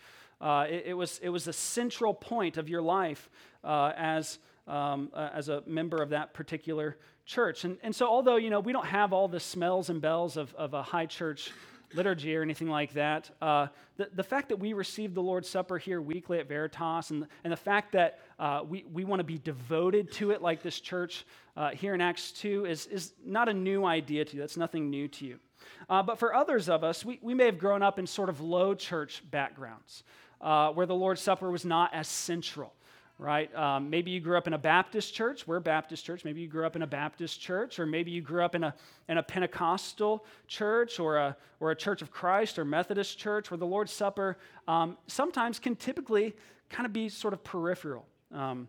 Uh, 0.40 0.66
it, 0.68 0.84
it, 0.86 0.94
was, 0.94 1.18
it 1.22 1.28
was 1.28 1.48
a 1.48 1.52
central 1.52 2.14
point 2.14 2.56
of 2.56 2.68
your 2.68 2.80
life 2.80 3.28
uh, 3.64 3.92
as, 3.96 4.38
um, 4.68 5.10
uh, 5.12 5.30
as 5.34 5.48
a 5.48 5.62
member 5.66 6.02
of 6.02 6.10
that 6.10 6.32
particular 6.34 6.96
church. 7.24 7.64
And, 7.64 7.78
and 7.82 7.94
so, 7.94 8.06
although, 8.06 8.36
you 8.36 8.48
know, 8.48 8.60
we 8.60 8.72
don't 8.72 8.86
have 8.86 9.12
all 9.12 9.28
the 9.28 9.40
smells 9.40 9.90
and 9.90 10.00
bells 10.00 10.36
of, 10.36 10.54
of 10.54 10.72
a 10.72 10.82
high 10.82 11.06
church 11.06 11.50
liturgy 11.96 12.36
or 12.36 12.42
anything 12.42 12.68
like 12.68 12.92
that. 12.92 13.30
Uh, 13.40 13.68
the, 13.96 14.08
the 14.14 14.22
fact 14.22 14.48
that 14.50 14.56
we 14.56 14.72
receive 14.72 15.14
the 15.14 15.22
Lord's 15.22 15.48
Supper 15.48 15.78
here 15.78 16.00
weekly 16.00 16.38
at 16.38 16.48
Veritas 16.48 17.10
and, 17.10 17.26
and 17.44 17.52
the 17.52 17.56
fact 17.56 17.92
that 17.92 18.20
uh, 18.38 18.62
we, 18.68 18.84
we 18.92 19.04
want 19.04 19.20
to 19.20 19.24
be 19.24 19.38
devoted 19.38 20.12
to 20.12 20.30
it 20.30 20.42
like 20.42 20.62
this 20.62 20.78
church 20.78 21.24
uh, 21.56 21.70
here 21.70 21.94
in 21.94 22.00
Acts 22.00 22.32
2 22.32 22.66
is, 22.66 22.86
is 22.86 23.14
not 23.24 23.48
a 23.48 23.54
new 23.54 23.84
idea 23.84 24.24
to 24.24 24.34
you. 24.34 24.40
That's 24.40 24.56
nothing 24.56 24.90
new 24.90 25.08
to 25.08 25.26
you. 25.26 25.38
Uh, 25.88 26.02
but 26.02 26.18
for 26.18 26.34
others 26.34 26.68
of 26.68 26.84
us, 26.84 27.04
we, 27.04 27.18
we 27.22 27.34
may 27.34 27.46
have 27.46 27.58
grown 27.58 27.82
up 27.82 27.98
in 27.98 28.06
sort 28.06 28.28
of 28.28 28.40
low 28.40 28.74
church 28.74 29.22
backgrounds 29.30 30.04
uh, 30.40 30.70
where 30.70 30.86
the 30.86 30.94
Lord's 30.94 31.20
Supper 31.20 31.50
was 31.50 31.64
not 31.64 31.94
as 31.94 32.08
central. 32.08 32.72
Right? 33.18 33.54
Um, 33.56 33.88
maybe 33.88 34.10
you 34.10 34.20
grew 34.20 34.36
up 34.36 34.46
in 34.46 34.52
a 34.52 34.58
Baptist 34.58 35.14
church. 35.14 35.46
We're 35.46 35.60
Baptist 35.60 36.04
church. 36.04 36.24
Maybe 36.24 36.42
you 36.42 36.48
grew 36.48 36.66
up 36.66 36.76
in 36.76 36.82
a 36.82 36.86
Baptist 36.86 37.40
church, 37.40 37.78
or 37.78 37.86
maybe 37.86 38.10
you 38.10 38.20
grew 38.20 38.44
up 38.44 38.54
in 38.54 38.64
a, 38.64 38.74
in 39.08 39.18
a 39.18 39.22
Pentecostal 39.22 40.24
church 40.46 41.00
or 41.00 41.16
a, 41.16 41.36
or 41.60 41.70
a 41.70 41.76
Church 41.76 42.02
of 42.02 42.10
Christ 42.10 42.58
or 42.58 42.64
Methodist 42.64 43.18
church 43.18 43.50
where 43.50 43.58
the 43.58 43.66
Lord's 43.66 43.92
Supper 43.92 44.36
um, 44.68 44.98
sometimes 45.06 45.58
can 45.58 45.76
typically 45.76 46.34
kind 46.68 46.84
of 46.84 46.92
be 46.92 47.08
sort 47.08 47.32
of 47.32 47.42
peripheral. 47.42 48.06
Um, 48.32 48.68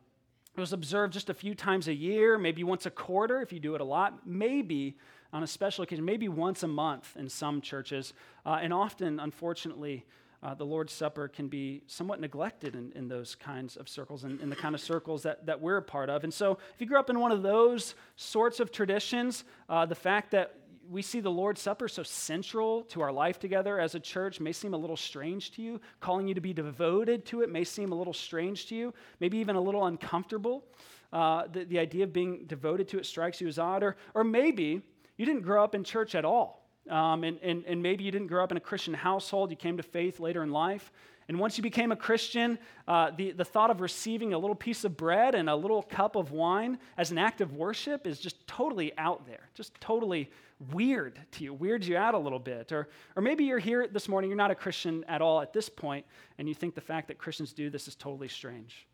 it 0.56 0.60
was 0.60 0.74
observed 0.74 1.13
just 1.13 1.30
a 1.30 1.34
few 1.34 1.54
times 1.54 1.88
a 1.88 1.94
year, 1.94 2.38
maybe 2.38 2.63
once 2.63 2.86
a 2.86 2.89
quarter 2.89 3.42
if 3.42 3.51
you 3.51 3.60
do 3.60 3.75
it 3.75 3.82
a 3.82 3.84
lot, 3.84 4.25
maybe 4.25 4.98
on 5.34 5.44
a 5.44 5.48
special 5.48 5.84
occasion, 5.84 6.06
maybe 6.06 6.30
once 6.30 6.63
a 6.63 6.68
month 6.68 7.16
in 7.20 7.30
some 7.30 7.62
churches. 7.62 8.13
Uh, 8.46 8.60
and 8.62 8.74
often, 8.74 9.20
unfortunately, 9.20 10.06
uh, 10.44 10.53
the 10.53 10.65
Lord's 10.65 10.94
Supper 10.94 11.27
can 11.27 11.48
be 11.48 11.82
somewhat 11.88 12.20
neglected 12.20 12.75
in, 12.75 12.91
in 12.94 13.08
those 13.08 13.36
kinds 13.36 13.75
of 13.75 13.89
circles 13.89 14.24
and 14.24 14.34
in, 14.34 14.44
in 14.44 14.50
the 14.50 14.56
kind 14.56 14.75
of 14.75 14.82
circles 14.82 15.24
that, 15.24 15.46
that 15.46 15.60
we're 15.60 15.77
a 15.77 15.82
part 15.82 16.10
of. 16.10 16.24
And 16.24 16.34
so, 16.34 16.60
if 16.74 16.79
you 16.79 16.86
grew 16.86 17.00
up 17.00 17.10
in 17.10 17.20
one 17.20 17.32
of 17.32 17.41
those 17.41 17.96
sorts 18.15 18.60
of 18.60 18.72
traditions, 18.72 19.44
uh, 19.67 19.86
the 19.86 19.96
fact 19.96 20.32
that 20.32 20.56
we 20.89 21.01
see 21.01 21.20
the 21.20 21.32
Lord's 21.32 21.62
Supper 21.62 21.88
so 21.88 22.03
central 22.03 22.84
to 22.84 23.01
our 23.01 23.12
life 23.12 23.39
together 23.39 23.79
as 23.79 23.96
a 23.96 24.00
church 24.00 24.39
may 24.39 24.51
seem 24.51 24.74
a 24.74 24.77
little 24.77 24.96
strange 24.96 25.51
to 25.51 25.62
you. 25.62 25.82
Calling 26.00 26.27
you 26.27 26.34
to 26.34 26.41
be 26.41 26.53
devoted 26.53 27.25
to 27.25 27.41
it 27.41 27.51
may 27.51 27.63
seem 27.63 27.91
a 27.91 27.96
little 27.96 28.13
strange 28.13 28.67
to 28.67 28.75
you, 28.75 28.94
maybe 29.20 29.38
even 29.38 29.56
a 29.56 29.62
little 29.62 29.86
uncomfortable. 29.86 30.63
Uh, 31.12 31.44
the, 31.51 31.63
the 31.65 31.79
idea 31.79 32.03
of 32.03 32.13
being 32.13 32.46
devoted 32.48 32.88
to 32.89 33.00
it 33.00 33.06
strikes 33.06 33.41
you 33.41 33.48
as 33.48 33.60
odd, 33.60 33.84
or, 33.84 33.96
or 34.13 34.24
maybe 34.24 34.82
you 35.17 35.25
didn't 35.25 35.41
grow 35.41 35.63
up 35.63 35.74
in 35.75 35.84
church 35.84 36.15
at 36.15 36.25
all. 36.25 36.66
Um, 36.89 37.24
and, 37.24 37.39
and, 37.41 37.63
and 37.65 37.82
maybe 37.82 38.03
you 38.03 38.12
didn't 38.12 38.27
grow 38.27 38.44
up 38.44 38.51
in 38.51 38.58
a 38.58 38.62
Christian 38.62 38.94
household, 38.94 39.51
you 39.51 39.58
came 39.58 39.77
to 39.77 39.84
faith 39.84 40.20
later 40.20 40.44
in 40.44 40.51
life. 40.51 40.91
And 41.29 41.39
once 41.39 41.58
you 41.58 41.62
became 41.62 41.91
a 41.91 41.96
Christian, 41.96 42.58
uh, 42.88 43.12
the, 43.15 43.32
the 43.32 43.44
thought 43.44 43.70
of 43.70 43.82
receiving 43.82 44.34
a 44.34 44.38
little 44.38 44.56
piece 44.56 44.86
of 44.86 44.96
bread 44.96 45.36
and 45.36 45.50
a 45.50 45.56
little 45.56 45.84
cup 45.84 46.15
of 46.15 46.32
wine 46.32 46.79
as 46.98 47.12
an 47.12 47.17
act 47.17 47.41
of 47.41 47.53
worship 47.53 48.08
is 48.08 48.20
just 48.20 48.48
totally 48.48 48.94
out 48.98 49.27
there, 49.27 49.50
just 49.53 49.79
totally 49.82 50.32
weird 50.72 51.20
to 51.32 51.44
you, 51.44 51.53
weirds 51.53 51.88
you 51.88 51.98
out 51.98 52.13
a 52.13 52.17
little 52.17 52.39
bit. 52.39 52.72
Or, 52.72 52.88
or 53.17 53.22
maybe 53.22 53.44
you're 53.44 53.60
here 53.60 53.88
this 53.88 54.08
morning, 54.08 54.29
you're 54.29 54.38
not 54.38 54.51
a 54.51 54.56
Christian 54.56 55.03
at 55.10 55.22
all 55.22 55.41
at 55.41 55.51
this 55.51 55.67
point, 55.67 56.06
and 56.38 56.48
you 56.48 56.56
think 56.56 56.75
the 56.75 56.82
fact 56.82 57.10
that 57.10 57.17
Christians 57.17 57.51
do 57.51 57.70
this 57.70 57.89
is 57.89 57.96
totally 57.96 58.29
strange. 58.29 58.88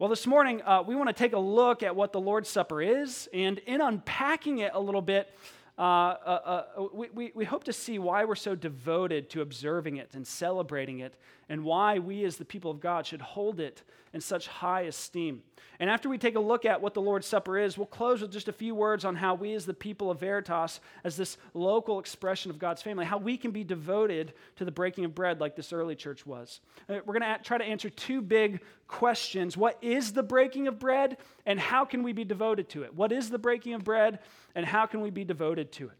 Well, 0.00 0.08
this 0.08 0.26
morning, 0.26 0.62
uh, 0.62 0.82
we 0.84 0.96
want 0.96 1.08
to 1.08 1.14
take 1.14 1.34
a 1.34 1.38
look 1.38 1.82
at 1.82 1.94
what 1.94 2.12
the 2.12 2.20
Lord's 2.20 2.48
Supper 2.48 2.82
is, 2.82 3.28
and 3.32 3.58
in 3.58 3.80
unpacking 3.80 4.58
it 4.58 4.72
a 4.74 4.80
little 4.80 5.02
bit, 5.02 5.32
uh, 5.80 5.82
uh, 5.82 6.64
uh, 6.76 6.82
we, 6.92 7.32
we, 7.34 7.44
hope 7.46 7.64
to 7.64 7.72
see 7.72 7.98
why 7.98 8.26
we're 8.26 8.34
so 8.34 8.54
devoted 8.54 9.30
to 9.30 9.40
observing 9.40 9.96
it 9.96 10.10
and 10.12 10.26
celebrating 10.26 10.98
it, 10.98 11.14
and 11.48 11.64
why 11.64 11.98
we 11.98 12.22
as 12.24 12.36
the 12.36 12.44
people 12.44 12.70
of 12.70 12.80
God 12.80 13.06
should 13.06 13.22
hold 13.22 13.60
it 13.60 13.82
in 14.12 14.20
such 14.20 14.46
high 14.46 14.82
esteem. 14.82 15.42
And 15.78 15.88
after 15.88 16.10
we 16.10 16.18
take 16.18 16.36
a 16.36 16.40
look 16.40 16.66
at 16.66 16.82
what 16.82 16.92
the 16.92 17.00
Lord's 17.00 17.26
Supper 17.26 17.56
is, 17.56 17.78
we'll 17.78 17.86
close 17.86 18.20
with 18.20 18.30
just 18.30 18.48
a 18.48 18.52
few 18.52 18.74
words 18.74 19.06
on 19.06 19.16
how 19.16 19.34
we, 19.34 19.54
as 19.54 19.64
the 19.64 19.72
people 19.72 20.10
of 20.10 20.20
Veritas, 20.20 20.80
as 21.02 21.16
this 21.16 21.38
local 21.54 21.98
expression 21.98 22.50
of 22.50 22.58
God's 22.58 22.82
family, 22.82 23.06
how 23.06 23.16
we 23.16 23.38
can 23.38 23.50
be 23.50 23.64
devoted 23.64 24.34
to 24.56 24.66
the 24.66 24.70
breaking 24.70 25.06
of 25.06 25.14
bread 25.14 25.40
like 25.40 25.56
this 25.56 25.72
early 25.72 25.94
church 25.94 26.26
was. 26.26 26.60
Uh, 26.90 26.98
we're 27.06 27.18
going 27.18 27.22
to 27.22 27.42
try 27.42 27.56
to 27.56 27.64
answer 27.64 27.88
two 27.88 28.20
big 28.20 28.60
questions 28.86 29.56
What 29.56 29.78
is 29.80 30.12
the 30.12 30.22
breaking 30.22 30.68
of 30.68 30.78
bread, 30.78 31.16
and 31.50 31.58
how 31.58 31.84
can 31.84 32.04
we 32.04 32.12
be 32.12 32.22
devoted 32.22 32.68
to 32.68 32.84
it? 32.84 32.94
What 32.94 33.10
is 33.10 33.28
the 33.28 33.36
breaking 33.38 33.74
of 33.74 33.82
bread, 33.82 34.20
and 34.54 34.64
how 34.64 34.86
can 34.86 35.00
we 35.00 35.10
be 35.10 35.24
devoted 35.24 35.72
to 35.72 35.86
it? 35.86 35.96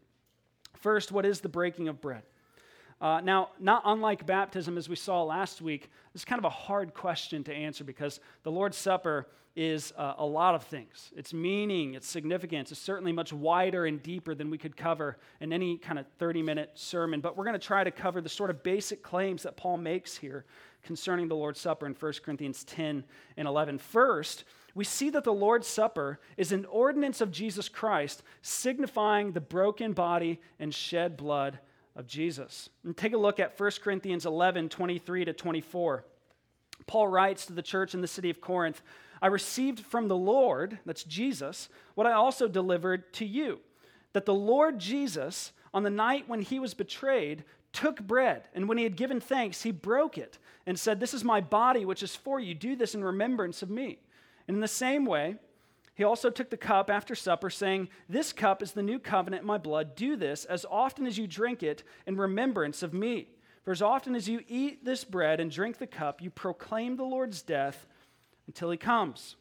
First, 0.75 1.11
what 1.11 1.25
is 1.25 1.41
the 1.41 1.49
breaking 1.49 1.89
of 1.89 1.99
bread? 1.99 2.23
Uh, 3.01 3.19
now, 3.19 3.49
not 3.59 3.81
unlike 3.83 4.25
baptism, 4.25 4.77
as 4.77 4.87
we 4.87 4.95
saw 4.95 5.23
last 5.23 5.61
week, 5.61 5.89
this 6.13 6.21
is 6.21 6.25
kind 6.25 6.39
of 6.39 6.45
a 6.45 6.49
hard 6.49 6.93
question 6.93 7.43
to 7.43 7.53
answer 7.53 7.83
because 7.83 8.21
the 8.43 8.51
Lord's 8.51 8.77
Supper 8.77 9.27
is 9.53 9.91
uh, 9.97 10.13
a 10.19 10.25
lot 10.25 10.55
of 10.55 10.63
things. 10.63 11.11
Its 11.17 11.33
meaning, 11.33 11.95
its 11.95 12.07
significance 12.07 12.71
is 12.71 12.77
certainly 12.77 13.11
much 13.11 13.33
wider 13.33 13.85
and 13.85 14.01
deeper 14.01 14.33
than 14.33 14.49
we 14.49 14.57
could 14.57 14.77
cover 14.77 15.17
in 15.41 15.51
any 15.51 15.77
kind 15.77 15.99
of 15.99 16.07
30 16.17 16.43
minute 16.43 16.71
sermon. 16.75 17.19
But 17.19 17.35
we're 17.35 17.43
going 17.43 17.59
to 17.59 17.67
try 17.67 17.83
to 17.83 17.91
cover 17.91 18.21
the 18.21 18.29
sort 18.29 18.49
of 18.49 18.63
basic 18.63 19.03
claims 19.03 19.43
that 19.43 19.57
Paul 19.57 19.75
makes 19.75 20.15
here 20.15 20.45
concerning 20.83 21.27
the 21.27 21.35
Lord's 21.35 21.59
Supper 21.59 21.85
in 21.85 21.93
1 21.93 22.13
Corinthians 22.23 22.63
10 22.63 23.03
and 23.35 23.47
11. 23.47 23.79
First, 23.79 24.45
we 24.73 24.83
see 24.83 25.09
that 25.09 25.23
the 25.23 25.33
Lord's 25.33 25.67
Supper 25.67 26.19
is 26.37 26.51
an 26.51 26.65
ordinance 26.65 27.21
of 27.21 27.31
Jesus 27.31 27.69
Christ, 27.69 28.23
signifying 28.41 29.31
the 29.31 29.41
broken 29.41 29.93
body 29.93 30.39
and 30.59 30.73
shed 30.73 31.17
blood 31.17 31.59
of 31.95 32.07
Jesus. 32.07 32.69
And 32.83 32.95
take 32.95 33.13
a 33.13 33.17
look 33.17 33.39
at 33.39 33.59
1 33.59 33.71
Corinthians 33.83 34.25
11 34.25 34.69
23 34.69 35.25
to 35.25 35.33
24. 35.33 36.05
Paul 36.87 37.07
writes 37.07 37.45
to 37.45 37.53
the 37.53 37.61
church 37.61 37.93
in 37.93 38.01
the 38.01 38.07
city 38.07 38.29
of 38.29 38.41
Corinth 38.41 38.81
I 39.21 39.27
received 39.27 39.81
from 39.81 40.07
the 40.07 40.17
Lord, 40.17 40.79
that's 40.85 41.03
Jesus, 41.03 41.69
what 41.93 42.07
I 42.07 42.13
also 42.13 42.47
delivered 42.47 43.13
to 43.13 43.25
you 43.25 43.59
that 44.13 44.25
the 44.25 44.33
Lord 44.33 44.79
Jesus, 44.79 45.51
on 45.73 45.83
the 45.83 45.89
night 45.89 46.27
when 46.27 46.41
he 46.41 46.59
was 46.59 46.73
betrayed, 46.73 47.43
took 47.71 48.01
bread, 48.01 48.43
and 48.53 48.67
when 48.67 48.77
he 48.77 48.83
had 48.83 48.97
given 48.97 49.21
thanks, 49.21 49.61
he 49.61 49.71
broke 49.71 50.17
it 50.17 50.37
and 50.65 50.77
said, 50.77 50.99
This 50.99 51.13
is 51.13 51.23
my 51.23 51.39
body, 51.39 51.85
which 51.85 52.03
is 52.03 52.15
for 52.15 52.39
you. 52.39 52.53
Do 52.53 52.75
this 52.75 52.95
in 52.95 53.03
remembrance 53.03 53.61
of 53.61 53.69
me. 53.69 53.99
And 54.51 54.57
in 54.57 54.61
the 54.61 54.67
same 54.67 55.05
way, 55.05 55.37
he 55.95 56.03
also 56.03 56.29
took 56.29 56.49
the 56.49 56.57
cup 56.57 56.89
after 56.89 57.15
supper, 57.15 57.49
saying, 57.49 57.87
This 58.09 58.33
cup 58.33 58.61
is 58.61 58.73
the 58.73 58.83
new 58.83 58.99
covenant 58.99 59.43
in 59.43 59.47
my 59.47 59.57
blood. 59.57 59.95
Do 59.95 60.17
this 60.17 60.43
as 60.43 60.65
often 60.69 61.07
as 61.07 61.17
you 61.17 61.25
drink 61.25 61.63
it 61.63 61.85
in 62.05 62.17
remembrance 62.17 62.83
of 62.83 62.93
me. 62.93 63.29
For 63.63 63.71
as 63.71 63.81
often 63.81 64.13
as 64.13 64.27
you 64.27 64.41
eat 64.49 64.83
this 64.83 65.05
bread 65.05 65.39
and 65.39 65.49
drink 65.49 65.77
the 65.77 65.87
cup, 65.87 66.21
you 66.21 66.29
proclaim 66.29 66.97
the 66.97 67.05
Lord's 67.05 67.41
death 67.41 67.87
until 68.45 68.69
he 68.71 68.75
comes. 68.75 69.37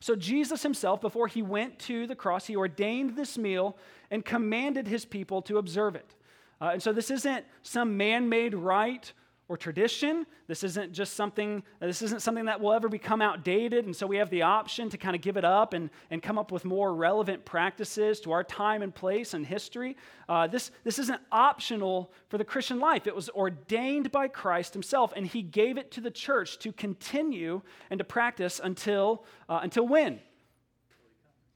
So, 0.00 0.16
Jesus 0.16 0.64
himself, 0.64 1.00
before 1.00 1.28
he 1.28 1.40
went 1.40 1.78
to 1.80 2.08
the 2.08 2.16
cross, 2.16 2.48
he 2.48 2.56
ordained 2.56 3.14
this 3.14 3.38
meal 3.38 3.76
and 4.10 4.24
commanded 4.24 4.88
his 4.88 5.04
people 5.04 5.40
to 5.42 5.58
observe 5.58 5.94
it. 5.94 6.16
Uh, 6.60 6.70
and 6.72 6.82
so, 6.82 6.92
this 6.92 7.12
isn't 7.12 7.44
some 7.62 7.96
man 7.96 8.28
made 8.28 8.54
rite 8.54 9.12
or 9.52 9.56
tradition. 9.58 10.24
This 10.46 10.64
isn't 10.64 10.94
just 10.94 11.12
something, 11.12 11.62
this 11.78 12.00
isn't 12.00 12.22
something 12.22 12.46
that 12.46 12.58
will 12.58 12.72
ever 12.72 12.88
become 12.88 13.20
outdated. 13.20 13.84
And 13.84 13.94
so 13.94 14.06
we 14.06 14.16
have 14.16 14.30
the 14.30 14.40
option 14.40 14.88
to 14.88 14.96
kind 14.96 15.14
of 15.14 15.20
give 15.20 15.36
it 15.36 15.44
up 15.44 15.74
and, 15.74 15.90
and 16.10 16.22
come 16.22 16.38
up 16.38 16.50
with 16.50 16.64
more 16.64 16.94
relevant 16.94 17.44
practices 17.44 18.18
to 18.20 18.32
our 18.32 18.42
time 18.42 18.80
and 18.80 18.94
place 18.94 19.34
and 19.34 19.44
history. 19.44 19.98
Uh, 20.26 20.46
this, 20.46 20.70
this 20.84 20.98
isn't 20.98 21.20
optional 21.30 22.10
for 22.30 22.38
the 22.38 22.46
Christian 22.46 22.80
life. 22.80 23.06
It 23.06 23.14
was 23.14 23.28
ordained 23.28 24.10
by 24.10 24.26
Christ 24.26 24.72
himself, 24.72 25.12
and 25.14 25.26
he 25.26 25.42
gave 25.42 25.76
it 25.76 25.90
to 25.90 26.00
the 26.00 26.10
church 26.10 26.58
to 26.60 26.72
continue 26.72 27.60
and 27.90 27.98
to 27.98 28.04
practice 28.04 28.58
until, 28.64 29.26
uh, 29.50 29.60
until 29.62 29.86
when? 29.86 30.18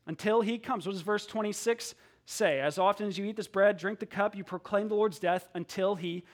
Until 0.06 0.42
he 0.42 0.58
comes. 0.58 0.84
What 0.84 0.92
does 0.92 1.00
verse 1.00 1.24
26 1.24 1.94
say? 2.26 2.60
As 2.60 2.76
often 2.76 3.06
as 3.06 3.16
you 3.16 3.24
eat 3.24 3.36
this 3.36 3.48
bread, 3.48 3.78
drink 3.78 4.00
the 4.00 4.06
cup, 4.06 4.36
you 4.36 4.44
proclaim 4.44 4.88
the 4.88 4.94
Lord's 4.94 5.18
death 5.18 5.48
until 5.54 5.94
he 5.94 6.24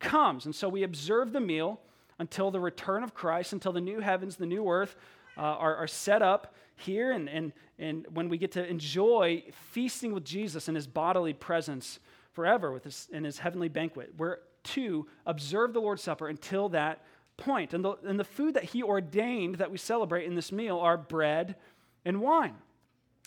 comes. 0.00 0.46
And 0.46 0.54
so 0.54 0.68
we 0.68 0.82
observe 0.82 1.32
the 1.32 1.40
meal 1.40 1.80
until 2.18 2.50
the 2.50 2.60
return 2.60 3.02
of 3.02 3.14
Christ, 3.14 3.52
until 3.52 3.72
the 3.72 3.80
new 3.80 4.00
heavens, 4.00 4.36
the 4.36 4.46
new 4.46 4.68
earth 4.68 4.96
uh, 5.38 5.42
are, 5.42 5.76
are 5.76 5.86
set 5.86 6.22
up 6.22 6.54
here, 6.76 7.12
and, 7.12 7.28
and, 7.28 7.52
and 7.78 8.06
when 8.12 8.28
we 8.28 8.38
get 8.38 8.52
to 8.52 8.66
enjoy 8.66 9.44
feasting 9.70 10.12
with 10.12 10.24
Jesus 10.24 10.68
in 10.68 10.74
his 10.74 10.86
bodily 10.86 11.32
presence 11.32 12.00
forever 12.32 12.72
with 12.72 12.84
his, 12.84 13.08
in 13.12 13.24
his 13.24 13.38
heavenly 13.38 13.68
banquet. 13.68 14.12
We're 14.16 14.38
to 14.62 15.06
observe 15.26 15.72
the 15.72 15.80
Lord's 15.80 16.02
Supper 16.02 16.28
until 16.28 16.68
that 16.70 17.04
point. 17.36 17.74
And 17.74 17.84
the, 17.84 17.94
and 18.06 18.18
the 18.18 18.24
food 18.24 18.54
that 18.54 18.64
he 18.64 18.82
ordained 18.82 19.56
that 19.56 19.70
we 19.70 19.78
celebrate 19.78 20.26
in 20.26 20.34
this 20.34 20.52
meal 20.52 20.78
are 20.78 20.96
bread 20.96 21.56
and 22.04 22.20
wine. 22.20 22.54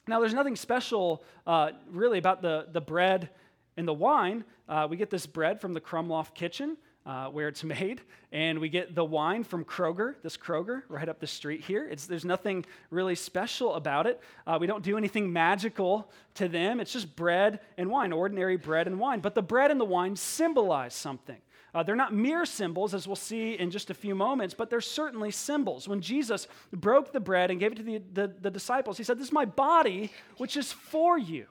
Now, 0.07 0.19
there's 0.19 0.33
nothing 0.33 0.55
special 0.55 1.23
uh, 1.47 1.71
really 1.89 2.17
about 2.17 2.41
the, 2.41 2.67
the 2.71 2.81
bread 2.81 3.29
in 3.77 3.85
the 3.85 3.93
wine, 3.93 4.43
uh, 4.69 4.87
we 4.89 4.97
get 4.97 5.09
this 5.09 5.25
bread 5.25 5.59
from 5.59 5.73
the 5.73 5.81
Krumloff 5.81 6.33
kitchen. 6.33 6.77
Uh, 7.05 7.27
where 7.27 7.49
it's 7.49 7.63
made, 7.65 7.99
and 8.31 8.59
we 8.59 8.69
get 8.69 8.95
the 8.95 9.03
wine 9.03 9.43
from 9.43 9.65
Kroger, 9.65 10.15
this 10.23 10.37
Kroger 10.37 10.83
right 10.87 11.09
up 11.09 11.19
the 11.19 11.27
street 11.27 11.59
here. 11.59 11.85
It's, 11.91 12.07
there's 12.07 12.23
nothing 12.23 12.65
really 12.91 13.15
special 13.15 13.73
about 13.75 14.07
it. 14.07 14.21
Uh, 14.47 14.57
we 14.57 14.67
don't 14.67 14.85
do 14.85 14.97
anything 14.97 15.33
magical 15.33 16.09
to 16.35 16.47
them. 16.47 16.79
It's 16.79 16.93
just 16.93 17.13
bread 17.17 17.59
and 17.77 17.89
wine, 17.89 18.13
ordinary 18.13 18.55
bread 18.55 18.87
and 18.87 19.01
wine. 19.01 19.19
But 19.19 19.35
the 19.35 19.41
bread 19.41 19.69
and 19.69 19.81
the 19.81 19.85
wine 19.85 20.15
symbolize 20.15 20.93
something. 20.93 21.41
Uh, 21.73 21.81
they're 21.81 21.95
not 21.95 22.13
mere 22.13 22.45
symbols, 22.45 22.93
as 22.93 23.07
we'll 23.07 23.15
see 23.15 23.53
in 23.53 23.71
just 23.71 23.89
a 23.89 23.93
few 23.93 24.13
moments, 24.13 24.53
but 24.53 24.69
they're 24.69 24.79
certainly 24.79 25.31
symbols. 25.31 25.87
When 25.87 26.01
Jesus 26.01 26.47
broke 26.71 27.11
the 27.11 27.19
bread 27.19 27.49
and 27.49 27.59
gave 27.59 27.71
it 27.71 27.75
to 27.75 27.83
the, 27.83 28.01
the, 28.13 28.33
the 28.41 28.51
disciples, 28.51 28.97
he 28.97 29.03
said, 29.03 29.17
This 29.17 29.27
is 29.27 29.33
my 29.33 29.45
body, 29.45 30.11
which 30.37 30.55
is 30.55 30.71
for 30.71 31.17
you. 31.17 31.47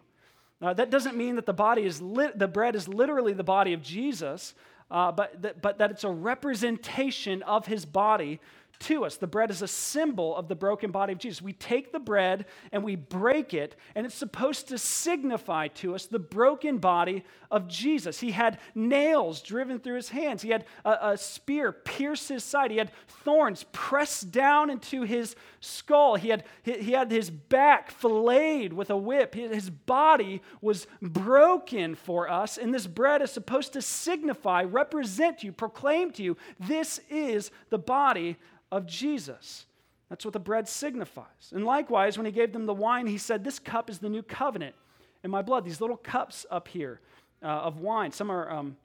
Uh, 0.62 0.72
that 0.72 0.90
doesn't 0.90 1.16
mean 1.16 1.34
that 1.34 1.46
the 1.46 1.52
body 1.52 1.82
is 1.82 1.98
the 1.98 2.50
bread 2.52 2.76
is 2.76 2.86
literally 2.86 3.32
the 3.32 3.42
body 3.42 3.72
of 3.72 3.82
Jesus, 3.82 4.54
uh, 4.90 5.10
but, 5.10 5.42
that, 5.42 5.60
but 5.60 5.78
that 5.78 5.90
it's 5.90 6.04
a 6.04 6.10
representation 6.10 7.42
of 7.42 7.66
his 7.66 7.84
body 7.84 8.40
to 8.82 9.04
us. 9.04 9.16
The 9.16 9.26
bread 9.26 9.50
is 9.50 9.62
a 9.62 9.68
symbol 9.68 10.36
of 10.36 10.48
the 10.48 10.54
broken 10.54 10.90
body 10.90 11.12
of 11.12 11.18
Jesus. 11.18 11.42
We 11.42 11.52
take 11.52 11.92
the 11.92 11.98
bread 11.98 12.46
and 12.72 12.82
we 12.82 12.96
break 12.96 13.54
it, 13.54 13.76
and 13.94 14.04
it's 14.06 14.14
supposed 14.14 14.68
to 14.68 14.78
signify 14.78 15.68
to 15.68 15.94
us 15.94 16.06
the 16.06 16.18
broken 16.18 16.78
body 16.78 17.24
of 17.50 17.68
Jesus. 17.68 18.20
He 18.20 18.32
had 18.32 18.58
nails 18.74 19.42
driven 19.42 19.78
through 19.78 19.96
his 19.96 20.08
hands, 20.08 20.42
he 20.42 20.50
had 20.50 20.64
a, 20.84 21.10
a 21.10 21.16
spear 21.18 21.72
pierce 21.72 22.28
his 22.28 22.42
side, 22.44 22.70
he 22.70 22.78
had 22.78 22.90
thorns 23.06 23.64
pressed 23.72 24.30
down 24.30 24.70
into 24.70 25.02
his 25.02 25.36
skull, 25.60 26.16
he 26.16 26.28
had, 26.28 26.44
he 26.62 26.92
had 26.92 27.10
his 27.10 27.30
back 27.30 27.90
filleted 27.90 28.72
with 28.72 28.90
a 28.90 28.96
whip. 28.96 29.34
His 29.34 29.70
body 29.70 30.42
was 30.60 30.86
broken 31.00 31.94
for 31.94 32.28
us, 32.28 32.58
and 32.58 32.74
this 32.74 32.86
bread 32.86 33.22
is 33.22 33.30
supposed 33.30 33.72
to 33.74 33.82
signify, 33.82 34.64
represent 34.64 35.38
to 35.38 35.46
you, 35.46 35.52
proclaim 35.52 36.10
to 36.12 36.22
you, 36.22 36.36
this 36.58 37.00
is 37.10 37.50
the 37.70 37.78
body 37.78 38.36
of 38.72 38.86
Jesus. 38.86 39.66
That's 40.08 40.24
what 40.24 40.32
the 40.32 40.40
bread 40.40 40.66
signifies. 40.66 41.52
And 41.52 41.64
likewise, 41.64 42.16
when 42.16 42.26
he 42.26 42.32
gave 42.32 42.52
them 42.52 42.66
the 42.66 42.74
wine, 42.74 43.06
he 43.06 43.18
said, 43.18 43.44
This 43.44 43.60
cup 43.60 43.88
is 43.88 44.00
the 44.00 44.08
new 44.08 44.22
covenant 44.22 44.74
in 45.22 45.30
my 45.30 45.42
blood. 45.42 45.64
These 45.64 45.80
little 45.80 45.96
cups 45.96 46.44
up 46.50 46.66
here 46.66 47.00
uh, 47.42 47.46
of 47.46 47.78
wine, 47.78 48.10
some 48.10 48.30
are 48.30 48.50
um, 48.50 48.76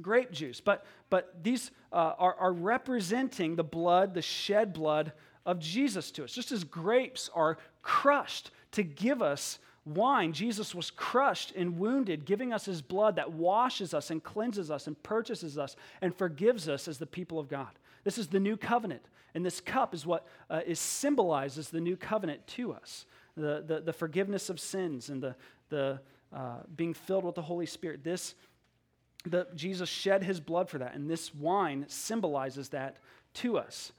grape 0.00 0.30
juice, 0.30 0.60
but, 0.60 0.86
but 1.10 1.42
these 1.42 1.70
uh, 1.92 2.14
are, 2.18 2.34
are 2.36 2.52
representing 2.52 3.56
the 3.56 3.64
blood, 3.64 4.14
the 4.14 4.22
shed 4.22 4.72
blood 4.72 5.12
of 5.44 5.58
Jesus 5.58 6.10
to 6.12 6.24
us. 6.24 6.32
Just 6.32 6.52
as 6.52 6.64
grapes 6.64 7.28
are 7.34 7.58
crushed 7.82 8.50
to 8.72 8.82
give 8.82 9.20
us 9.22 9.58
wine, 9.84 10.32
Jesus 10.32 10.74
was 10.74 10.90
crushed 10.90 11.52
and 11.54 11.78
wounded, 11.78 12.24
giving 12.24 12.52
us 12.52 12.64
his 12.64 12.82
blood 12.82 13.16
that 13.16 13.32
washes 13.32 13.94
us 13.94 14.10
and 14.10 14.22
cleanses 14.22 14.70
us 14.70 14.86
and 14.86 15.00
purchases 15.02 15.58
us 15.58 15.76
and 16.00 16.14
forgives 16.14 16.68
us 16.68 16.88
as 16.88 16.98
the 16.98 17.06
people 17.06 17.38
of 17.38 17.48
God. 17.48 17.70
This 18.04 18.18
is 18.18 18.28
the 18.28 18.40
new 18.40 18.56
covenant. 18.56 19.02
And 19.34 19.44
this 19.44 19.60
cup 19.60 19.94
is 19.94 20.06
what 20.06 20.26
uh, 20.48 20.60
is 20.64 20.78
symbolized 20.78 21.58
as 21.58 21.70
the 21.70 21.80
new 21.80 21.96
covenant 21.96 22.46
to 22.48 22.72
us 22.72 23.06
the, 23.36 23.64
the, 23.66 23.80
the 23.80 23.92
forgiveness 23.92 24.48
of 24.48 24.60
sins 24.60 25.08
and 25.08 25.22
the, 25.22 25.34
the 25.68 26.00
uh, 26.32 26.58
being 26.74 26.94
filled 26.94 27.24
with 27.24 27.34
the 27.34 27.42
Holy 27.42 27.66
Spirit. 27.66 28.04
This, 28.04 28.34
the, 29.24 29.46
Jesus 29.54 29.88
shed 29.88 30.22
his 30.22 30.40
blood 30.40 30.68
for 30.68 30.78
that, 30.78 30.94
and 30.94 31.10
this 31.10 31.34
wine 31.34 31.84
symbolizes 31.88 32.70
that 32.70 32.98
to 33.34 33.58
us. 33.58 33.92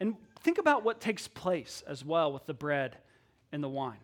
And 0.00 0.16
think 0.40 0.58
about 0.58 0.84
what 0.84 1.00
takes 1.00 1.28
place 1.28 1.82
as 1.86 2.04
well 2.04 2.32
with 2.32 2.46
the 2.46 2.54
bread 2.54 2.98
and 3.52 3.62
the 3.62 3.68
wine. 3.68 3.98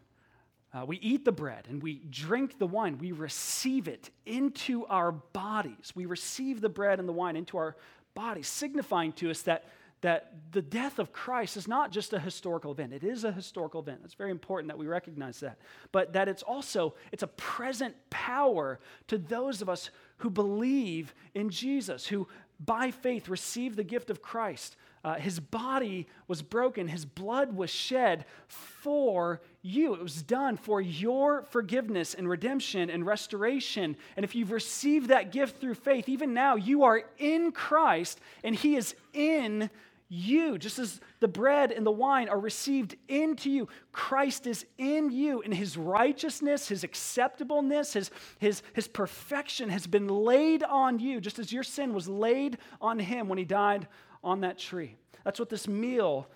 Uh, 0.73 0.85
we 0.85 0.99
eat 0.99 1.25
the 1.25 1.33
bread 1.33 1.67
and 1.71 1.83
we 1.83 2.03
drink 2.11 2.59
the 2.59 2.67
wine. 2.67 2.99
We 2.99 3.13
receive 3.13 3.89
it 3.89 4.11
into 4.27 4.85
our 4.87 5.13
bodies. 5.13 5.93
We 5.95 6.05
receive 6.05 6.61
the 6.61 6.69
bread 6.69 7.01
and 7.01 7.09
the 7.09 7.13
wine 7.13 7.37
into 7.37 7.57
our 7.57 7.75
bodies, 8.19 8.49
signifying 8.49 9.13
to 9.13 9.31
us 9.31 9.43
that 9.43 9.65
that 10.01 10.33
the 10.53 10.63
death 10.63 10.99
of 10.99 11.13
Christ 11.13 11.57
is 11.57 11.67
not 11.67 11.91
just 11.91 12.13
a 12.13 12.21
historical 12.21 12.71
event. 12.71 12.93
It 12.93 13.03
is 13.03 13.25
a 13.25 13.33
historical 13.33 13.81
event. 13.81 14.01
It's 14.05 14.15
very 14.15 14.31
important 14.31 14.69
that 14.69 14.79
we 14.79 14.87
recognize 14.87 15.41
that. 15.41 15.59
But 15.91 16.13
that 16.13 16.29
it's 16.29 16.43
also 16.43 16.95
it's 17.13 17.23
a 17.23 17.29
present 17.29 17.95
power 18.11 18.79
to 19.09 19.19
those 19.19 19.63
of 19.63 19.69
us 19.69 19.91
who 20.19 20.31
believe 20.31 21.15
in 21.35 21.51
Jesus, 21.51 22.07
who 22.07 22.29
by 22.65 22.91
faith 22.91 23.29
receive 23.29 23.77
the 23.77 23.85
gift 23.85 24.11
of 24.11 24.23
Christ. 24.23 24.77
Uh, 25.05 25.15
his 25.15 25.41
body 25.41 26.07
was 26.27 26.43
broken, 26.43 26.89
his 26.89 27.05
blood 27.05 27.55
was 27.55 27.71
shed 27.71 28.25
for 28.47 29.41
you. 29.63 29.95
It 29.95 30.03
was 30.03 30.23
done 30.23 30.57
for 30.57 30.81
your 30.81 31.43
forgiveness 31.43 32.15
and 32.15 32.29
redemption 32.29 32.91
and 32.91 33.07
restoration. 33.07 33.97
And 34.17 34.25
if 34.25 34.35
you've 34.35 34.51
received 34.51 35.09
that 35.09 35.33
gift 35.33 35.61
through 35.61 35.75
faith, 35.75 36.09
even 36.09 36.35
now 36.35 36.57
you 36.57 36.85
are 36.85 37.03
in 37.19 37.53
Christ 37.53 38.21
and 38.43 38.55
he 38.55 38.77
is 38.77 38.95
in 39.13 39.71
you, 40.11 40.57
just 40.57 40.79
as 40.79 41.01
the 41.21 41.29
bread 41.29 41.71
and 41.71 41.85
the 41.85 41.91
wine 41.91 42.29
are 42.29 42.41
received 42.41 42.97
into 43.09 43.51
you. 43.51 43.69
Christ 43.93 44.47
is 44.47 44.65
in 44.79 45.11
you, 45.11 45.43
and 45.43 45.53
his 45.53 45.77
righteousness, 45.77 46.69
his 46.69 46.83
acceptableness, 46.83 47.93
his, 47.93 48.11
his, 48.39 48.63
his 48.73 48.89
perfection 48.89 49.69
has 49.69 49.87
been 49.87 50.09
laid 50.09 50.63
on 50.63 50.99
you, 50.99 51.21
just 51.21 51.39
as 51.39 51.53
your 51.53 51.63
sin 51.63 51.93
was 51.93 52.09
laid 52.09 52.57
on 52.81 52.99
him 52.99 53.29
when 53.29 53.37
he 53.39 53.45
died 53.45 53.87
on 54.23 54.41
that 54.41 54.59
tree. 54.59 54.97
That's 55.25 55.39
what 55.39 55.49
this 55.49 55.69
meal 55.69 56.29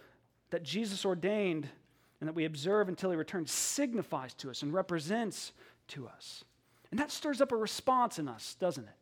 that 0.50 0.62
Jesus 0.62 1.04
ordained 1.04 1.68
and 2.20 2.28
that 2.28 2.34
we 2.34 2.44
observe 2.44 2.88
until 2.88 3.10
he 3.10 3.16
returns 3.16 3.50
signifies 3.50 4.34
to 4.34 4.50
us 4.50 4.62
and 4.62 4.72
represents 4.72 5.52
to 5.88 6.06
us. 6.06 6.44
And 6.90 7.00
that 7.00 7.10
stirs 7.10 7.40
up 7.40 7.52
a 7.52 7.56
response 7.56 8.18
in 8.18 8.28
us, 8.28 8.54
doesn't 8.60 8.84
it? 8.84 8.94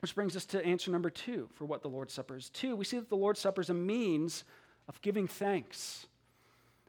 Which 0.00 0.14
brings 0.14 0.36
us 0.36 0.46
to 0.46 0.64
answer 0.64 0.90
number 0.90 1.10
two 1.10 1.48
for 1.54 1.64
what 1.64 1.82
the 1.82 1.88
Lord's 1.88 2.14
Supper 2.14 2.36
is. 2.36 2.50
Two, 2.50 2.76
we 2.76 2.84
see 2.84 2.98
that 2.98 3.08
the 3.08 3.16
Lord's 3.16 3.40
Supper 3.40 3.60
is 3.60 3.68
a 3.68 3.74
means 3.74 4.44
of 4.88 5.00
giving 5.02 5.26
thanks. 5.26 6.06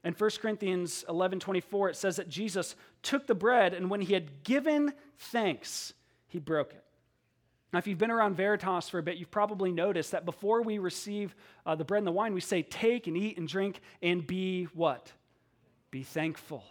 In 0.04 0.14
1 0.14 0.30
Corinthians 0.42 1.04
11 1.10 1.40
24, 1.40 1.90
it 1.90 1.96
says 1.96 2.16
that 2.16 2.30
Jesus 2.30 2.76
took 3.02 3.28
the 3.28 3.36
bread, 3.36 3.74
and 3.74 3.90
when 3.90 4.02
he 4.02 4.14
had 4.14 4.44
given 4.44 4.94
thanks, 5.18 5.94
he 6.28 6.40
broke 6.40 6.72
it. 6.72 6.84
Now, 7.72 7.80
if 7.80 7.88
you've 7.88 7.98
been 7.98 8.12
around 8.12 8.36
Veritas 8.36 8.90
for 8.90 8.98
a 8.98 9.04
bit, 9.04 9.18
you've 9.18 9.32
probably 9.32 9.72
noticed 9.72 10.12
that 10.12 10.26
before 10.26 10.62
we 10.64 10.80
receive 10.80 11.36
uh, 11.66 11.76
the 11.76 11.84
bread 11.84 12.00
and 12.00 12.08
the 12.08 12.12
wine, 12.12 12.34
we 12.34 12.42
say, 12.42 12.64
Take 12.64 13.08
and 13.08 13.16
eat 13.16 13.38
and 13.38 13.48
drink 13.48 13.80
and 14.02 14.26
be 14.26 14.66
what? 14.74 15.12
Be 15.92 16.04
thankful 16.04 16.64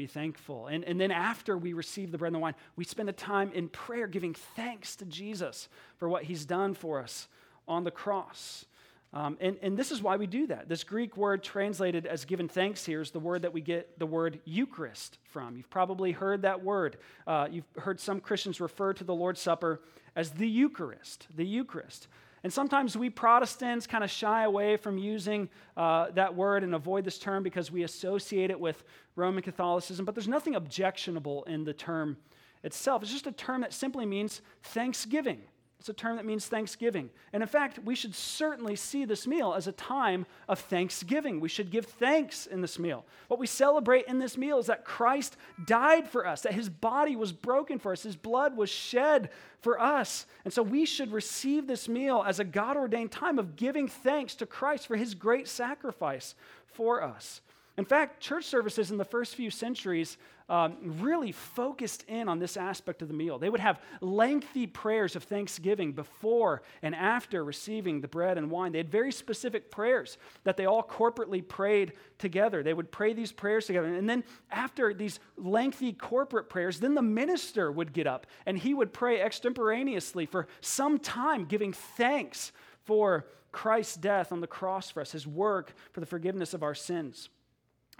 be 0.00 0.06
thankful. 0.06 0.66
And, 0.68 0.82
and 0.84 0.98
then 0.98 1.10
after 1.10 1.58
we 1.58 1.74
receive 1.74 2.10
the 2.10 2.16
bread 2.16 2.28
and 2.28 2.36
the 2.36 2.40
wine, 2.40 2.54
we 2.74 2.84
spend 2.84 3.10
a 3.10 3.12
time 3.12 3.52
in 3.52 3.68
prayer 3.68 4.06
giving 4.06 4.32
thanks 4.32 4.96
to 4.96 5.04
Jesus 5.04 5.68
for 5.98 6.08
what 6.08 6.24
he's 6.24 6.46
done 6.46 6.72
for 6.72 7.02
us 7.02 7.28
on 7.68 7.84
the 7.84 7.90
cross. 7.90 8.64
Um, 9.12 9.36
and, 9.40 9.56
and 9.60 9.76
this 9.76 9.90
is 9.90 10.02
why 10.02 10.16
we 10.16 10.26
do 10.28 10.46
that. 10.46 10.68
This 10.68 10.84
Greek 10.84 11.16
word 11.16 11.42
translated 11.42 12.06
as 12.06 12.24
given 12.24 12.48
thanks 12.48 12.86
here 12.86 13.00
is 13.00 13.10
the 13.10 13.18
word 13.18 13.42
that 13.42 13.52
we 13.52 13.60
get 13.60 13.98
the 13.98 14.06
word 14.06 14.40
Eucharist 14.44 15.18
from. 15.24 15.56
You've 15.56 15.70
probably 15.70 16.12
heard 16.12 16.42
that 16.42 16.62
word. 16.62 16.96
Uh, 17.26 17.48
you've 17.50 17.66
heard 17.76 17.98
some 17.98 18.20
Christians 18.20 18.60
refer 18.60 18.92
to 18.92 19.02
the 19.02 19.14
Lord's 19.14 19.40
Supper 19.40 19.80
as 20.14 20.30
the 20.30 20.46
Eucharist, 20.46 21.26
the 21.34 21.44
Eucharist. 21.44 22.06
And 22.44 22.52
sometimes 22.52 22.96
we 22.96 23.10
Protestants 23.10 23.86
kind 23.86 24.04
of 24.04 24.10
shy 24.10 24.44
away 24.44 24.76
from 24.76 24.96
using 24.96 25.48
uh, 25.76 26.10
that 26.12 26.34
word 26.34 26.62
and 26.62 26.74
avoid 26.74 27.04
this 27.04 27.18
term 27.18 27.42
because 27.42 27.70
we 27.70 27.82
associate 27.82 28.50
it 28.50 28.58
with 28.58 28.84
Roman 29.16 29.42
Catholicism, 29.42 30.04
but 30.04 30.14
there's 30.14 30.28
nothing 30.28 30.54
objectionable 30.54 31.42
in 31.44 31.64
the 31.64 31.74
term 31.74 32.16
itself. 32.62 33.02
It's 33.02 33.12
just 33.12 33.26
a 33.26 33.32
term 33.32 33.60
that 33.62 33.72
simply 33.72 34.06
means 34.06 34.40
thanksgiving. 34.62 35.42
It's 35.80 35.88
a 35.88 35.94
term 35.94 36.16
that 36.16 36.26
means 36.26 36.46
thanksgiving. 36.46 37.08
And 37.32 37.42
in 37.42 37.48
fact, 37.48 37.78
we 37.82 37.94
should 37.94 38.14
certainly 38.14 38.76
see 38.76 39.06
this 39.06 39.26
meal 39.26 39.54
as 39.54 39.66
a 39.66 39.72
time 39.72 40.26
of 40.46 40.58
thanksgiving. 40.58 41.40
We 41.40 41.48
should 41.48 41.70
give 41.70 41.86
thanks 41.86 42.44
in 42.44 42.60
this 42.60 42.78
meal. 42.78 43.06
What 43.28 43.40
we 43.40 43.46
celebrate 43.46 44.04
in 44.04 44.18
this 44.18 44.36
meal 44.36 44.58
is 44.58 44.66
that 44.66 44.84
Christ 44.84 45.38
died 45.64 46.06
for 46.06 46.26
us, 46.26 46.42
that 46.42 46.52
his 46.52 46.68
body 46.68 47.16
was 47.16 47.32
broken 47.32 47.78
for 47.78 47.92
us, 47.92 48.02
his 48.02 48.14
blood 48.14 48.58
was 48.58 48.68
shed 48.68 49.30
for 49.62 49.80
us. 49.80 50.26
And 50.44 50.52
so 50.52 50.62
we 50.62 50.84
should 50.84 51.12
receive 51.12 51.66
this 51.66 51.88
meal 51.88 52.22
as 52.26 52.40
a 52.40 52.44
God 52.44 52.76
ordained 52.76 53.10
time 53.10 53.38
of 53.38 53.56
giving 53.56 53.88
thanks 53.88 54.34
to 54.34 54.46
Christ 54.46 54.86
for 54.86 54.96
his 54.96 55.14
great 55.14 55.48
sacrifice 55.48 56.34
for 56.66 57.02
us. 57.02 57.40
In 57.78 57.86
fact, 57.86 58.20
church 58.20 58.44
services 58.44 58.90
in 58.90 58.98
the 58.98 59.04
first 59.06 59.34
few 59.34 59.50
centuries 59.50 60.18
um, 60.50 60.76
really 60.82 61.30
focused 61.30 62.02
in 62.08 62.28
on 62.28 62.40
this 62.40 62.56
aspect 62.56 63.02
of 63.02 63.08
the 63.08 63.14
meal. 63.14 63.38
They 63.38 63.48
would 63.48 63.60
have 63.60 63.80
lengthy 64.00 64.66
prayers 64.66 65.14
of 65.14 65.22
thanksgiving 65.22 65.92
before 65.92 66.62
and 66.82 66.92
after 66.92 67.44
receiving 67.44 68.00
the 68.00 68.08
bread 68.08 68.36
and 68.36 68.50
wine. 68.50 68.72
They 68.72 68.78
had 68.78 68.90
very 68.90 69.12
specific 69.12 69.70
prayers 69.70 70.18
that 70.42 70.56
they 70.56 70.66
all 70.66 70.82
corporately 70.82 71.46
prayed 71.46 71.92
together. 72.18 72.64
They 72.64 72.74
would 72.74 72.90
pray 72.90 73.12
these 73.12 73.30
prayers 73.30 73.66
together. 73.66 73.94
And 73.94 74.08
then 74.08 74.24
after 74.50 74.92
these 74.92 75.20
lengthy 75.36 75.92
corporate 75.92 76.50
prayers, 76.50 76.80
then 76.80 76.96
the 76.96 77.02
minister 77.02 77.70
would 77.70 77.92
get 77.92 78.08
up 78.08 78.26
and 78.44 78.58
he 78.58 78.74
would 78.74 78.92
pray 78.92 79.20
extemporaneously 79.20 80.26
for 80.26 80.48
some 80.60 80.98
time, 80.98 81.44
giving 81.44 81.72
thanks 81.72 82.50
for 82.82 83.24
Christ's 83.52 83.96
death 83.96 84.32
on 84.32 84.40
the 84.40 84.48
cross 84.48 84.90
for 84.90 85.00
us, 85.00 85.12
his 85.12 85.28
work 85.28 85.74
for 85.92 86.00
the 86.00 86.06
forgiveness 86.06 86.54
of 86.54 86.64
our 86.64 86.74
sins. 86.74 87.28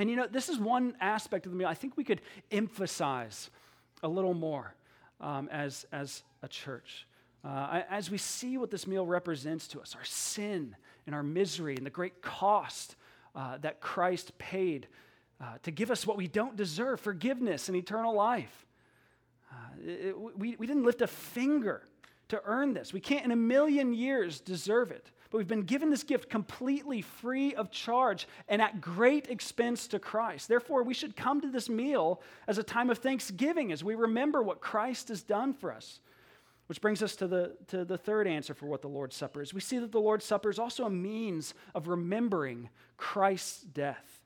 And 0.01 0.09
you 0.09 0.17
know, 0.17 0.27
this 0.27 0.49
is 0.49 0.59
one 0.59 0.97
aspect 0.99 1.45
of 1.45 1.53
the 1.53 1.59
meal 1.59 1.69
I 1.69 1.75
think 1.75 1.99
we 1.99 2.05
could 2.05 2.23
emphasize 2.51 3.51
a 4.03 4.09
little 4.09 4.33
more 4.33 4.75
um, 5.21 5.47
as, 5.53 5.85
as 5.93 6.23
a 6.43 6.49
church. 6.49 7.07
Uh, 7.45 7.83
as 7.91 8.11
we 8.11 8.17
see 8.17 8.57
what 8.57 8.71
this 8.71 8.87
meal 8.87 9.05
represents 9.05 9.69
to 9.69 9.81
us, 9.81 9.95
our 9.95 10.05
sin 10.05 10.75
and 11.05 11.15
our 11.15 11.23
misery 11.23 11.77
and 11.77 11.85
the 11.85 11.91
great 11.91 12.23
cost 12.23 12.97
uh, 13.37 13.59
that 13.59 13.83
Christ 13.83 14.37
paid 14.39 14.89
uh, 15.39 15.59
to 15.65 15.71
give 15.71 15.91
us 15.91 16.07
what 16.07 16.17
we 16.17 16.29
don't 16.29 16.57
deserve 16.57 16.99
forgiveness 16.99 17.69
and 17.69 17.77
eternal 17.77 18.15
life. 18.15 18.67
Uh, 19.53 19.55
it, 19.87 20.19
we, 20.19 20.57
we 20.57 20.67
didn't 20.67 20.85
lift 20.85 21.03
a 21.03 21.07
finger 21.07 21.83
to 22.29 22.41
earn 22.47 22.73
this. 22.73 22.95
We 22.95 23.01
can't 23.01 23.27
in 23.27 23.33
a 23.33 23.37
million 23.37 23.93
years 23.93 24.41
deserve 24.41 24.93
it. 24.93 25.11
But 25.31 25.39
we've 25.39 25.49
been 25.49 25.63
given 25.63 25.91
this 25.91 26.03
gift 26.03 26.29
completely 26.29 27.03
free 27.03 27.55
of 27.55 27.71
charge 27.71 28.27
and 28.49 28.61
at 28.61 28.81
great 28.81 29.29
expense 29.29 29.87
to 29.89 30.01
Christ. 30.01 30.49
Therefore, 30.49 30.83
we 30.83 30.95
should 30.95 31.15
come 31.15 31.41
to 31.41 31.51
this 31.51 31.69
meal 31.69 32.21
as 32.49 32.59
a 32.59 32.65
time 32.65 32.91
of 32.91 32.99
thanksgiving 32.99 33.71
as 33.71 33.85
we 33.85 33.95
remember 33.95 34.43
what 34.43 34.61
Christ 34.61 35.09
has 35.09 35.23
done 35.23 35.55
for 35.55 35.73
us. 35.73 36.01
Which 36.67 36.81
brings 36.81 37.03
us 37.03 37.17
to 37.17 37.27
the, 37.27 37.57
to 37.69 37.85
the 37.85 37.99
third 37.99 38.29
answer 38.29 38.55
for 38.55 38.67
what 38.67 38.83
the 38.83 38.89
Lord's 38.89 39.17
Supper 39.17 39.43
is. 39.43 39.55
We 39.55 39.61
see 39.61 39.79
that 39.79 39.91
the 39.91 40.01
Lord's 40.01 40.25
Supper 40.25 40.51
is 40.51 40.59
also 40.59 40.85
a 40.85 40.91
means 40.91 41.55
of 41.75 41.89
remembering 41.89 42.69
Christ's 42.97 43.63
death. 43.63 44.21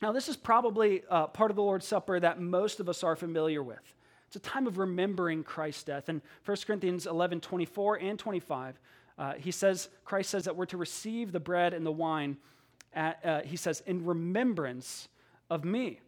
Now, 0.00 0.12
this 0.12 0.28
is 0.28 0.36
probably 0.36 1.02
uh, 1.10 1.26
part 1.26 1.50
of 1.50 1.56
the 1.56 1.62
Lord's 1.62 1.86
Supper 1.86 2.18
that 2.20 2.40
most 2.40 2.78
of 2.78 2.88
us 2.88 3.02
are 3.02 3.16
familiar 3.16 3.62
with. 3.62 3.96
It's 4.28 4.36
a 4.36 4.40
time 4.40 4.68
of 4.68 4.78
remembering 4.78 5.42
Christ's 5.42 5.82
death. 5.82 6.08
In 6.08 6.22
1 6.44 6.56
Corinthians 6.64 7.06
11 7.06 7.40
24 7.40 7.96
and 7.96 8.16
25, 8.16 8.78
uh, 9.20 9.34
he 9.34 9.52
says, 9.52 9.88
Christ 10.04 10.30
says 10.30 10.44
that 10.46 10.56
we're 10.56 10.66
to 10.66 10.76
receive 10.76 11.30
the 11.30 11.38
bread 11.38 11.74
and 11.74 11.86
the 11.86 11.92
wine, 11.92 12.38
at, 12.92 13.24
uh, 13.24 13.40
he 13.42 13.56
says, 13.56 13.82
in 13.86 14.04
remembrance 14.04 15.08
of 15.48 15.64
me. 15.64 16.00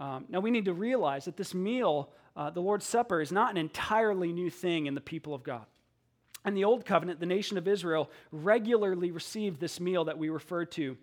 Um, 0.00 0.24
now, 0.28 0.40
we 0.40 0.50
need 0.50 0.64
to 0.64 0.74
realize 0.74 1.26
that 1.26 1.36
this 1.36 1.54
meal 1.54 2.10
uh, 2.36 2.50
the 2.50 2.60
Lord's 2.60 2.84
Supper 2.84 3.20
is 3.20 3.32
not 3.32 3.50
an 3.50 3.56
entirely 3.56 4.32
new 4.32 4.50
thing 4.50 4.86
in 4.86 4.94
the 4.94 5.00
people 5.00 5.34
of 5.34 5.42
God. 5.42 5.64
In 6.44 6.54
the 6.54 6.64
Old 6.64 6.84
Covenant, 6.84 7.18
the 7.18 7.26
nation 7.26 7.56
of 7.56 7.66
Israel 7.66 8.10
regularly 8.30 9.10
received 9.10 9.58
this 9.58 9.80
meal 9.80 10.04
that 10.04 10.18
we 10.18 10.28
refer 10.28 10.64
to 10.66 10.96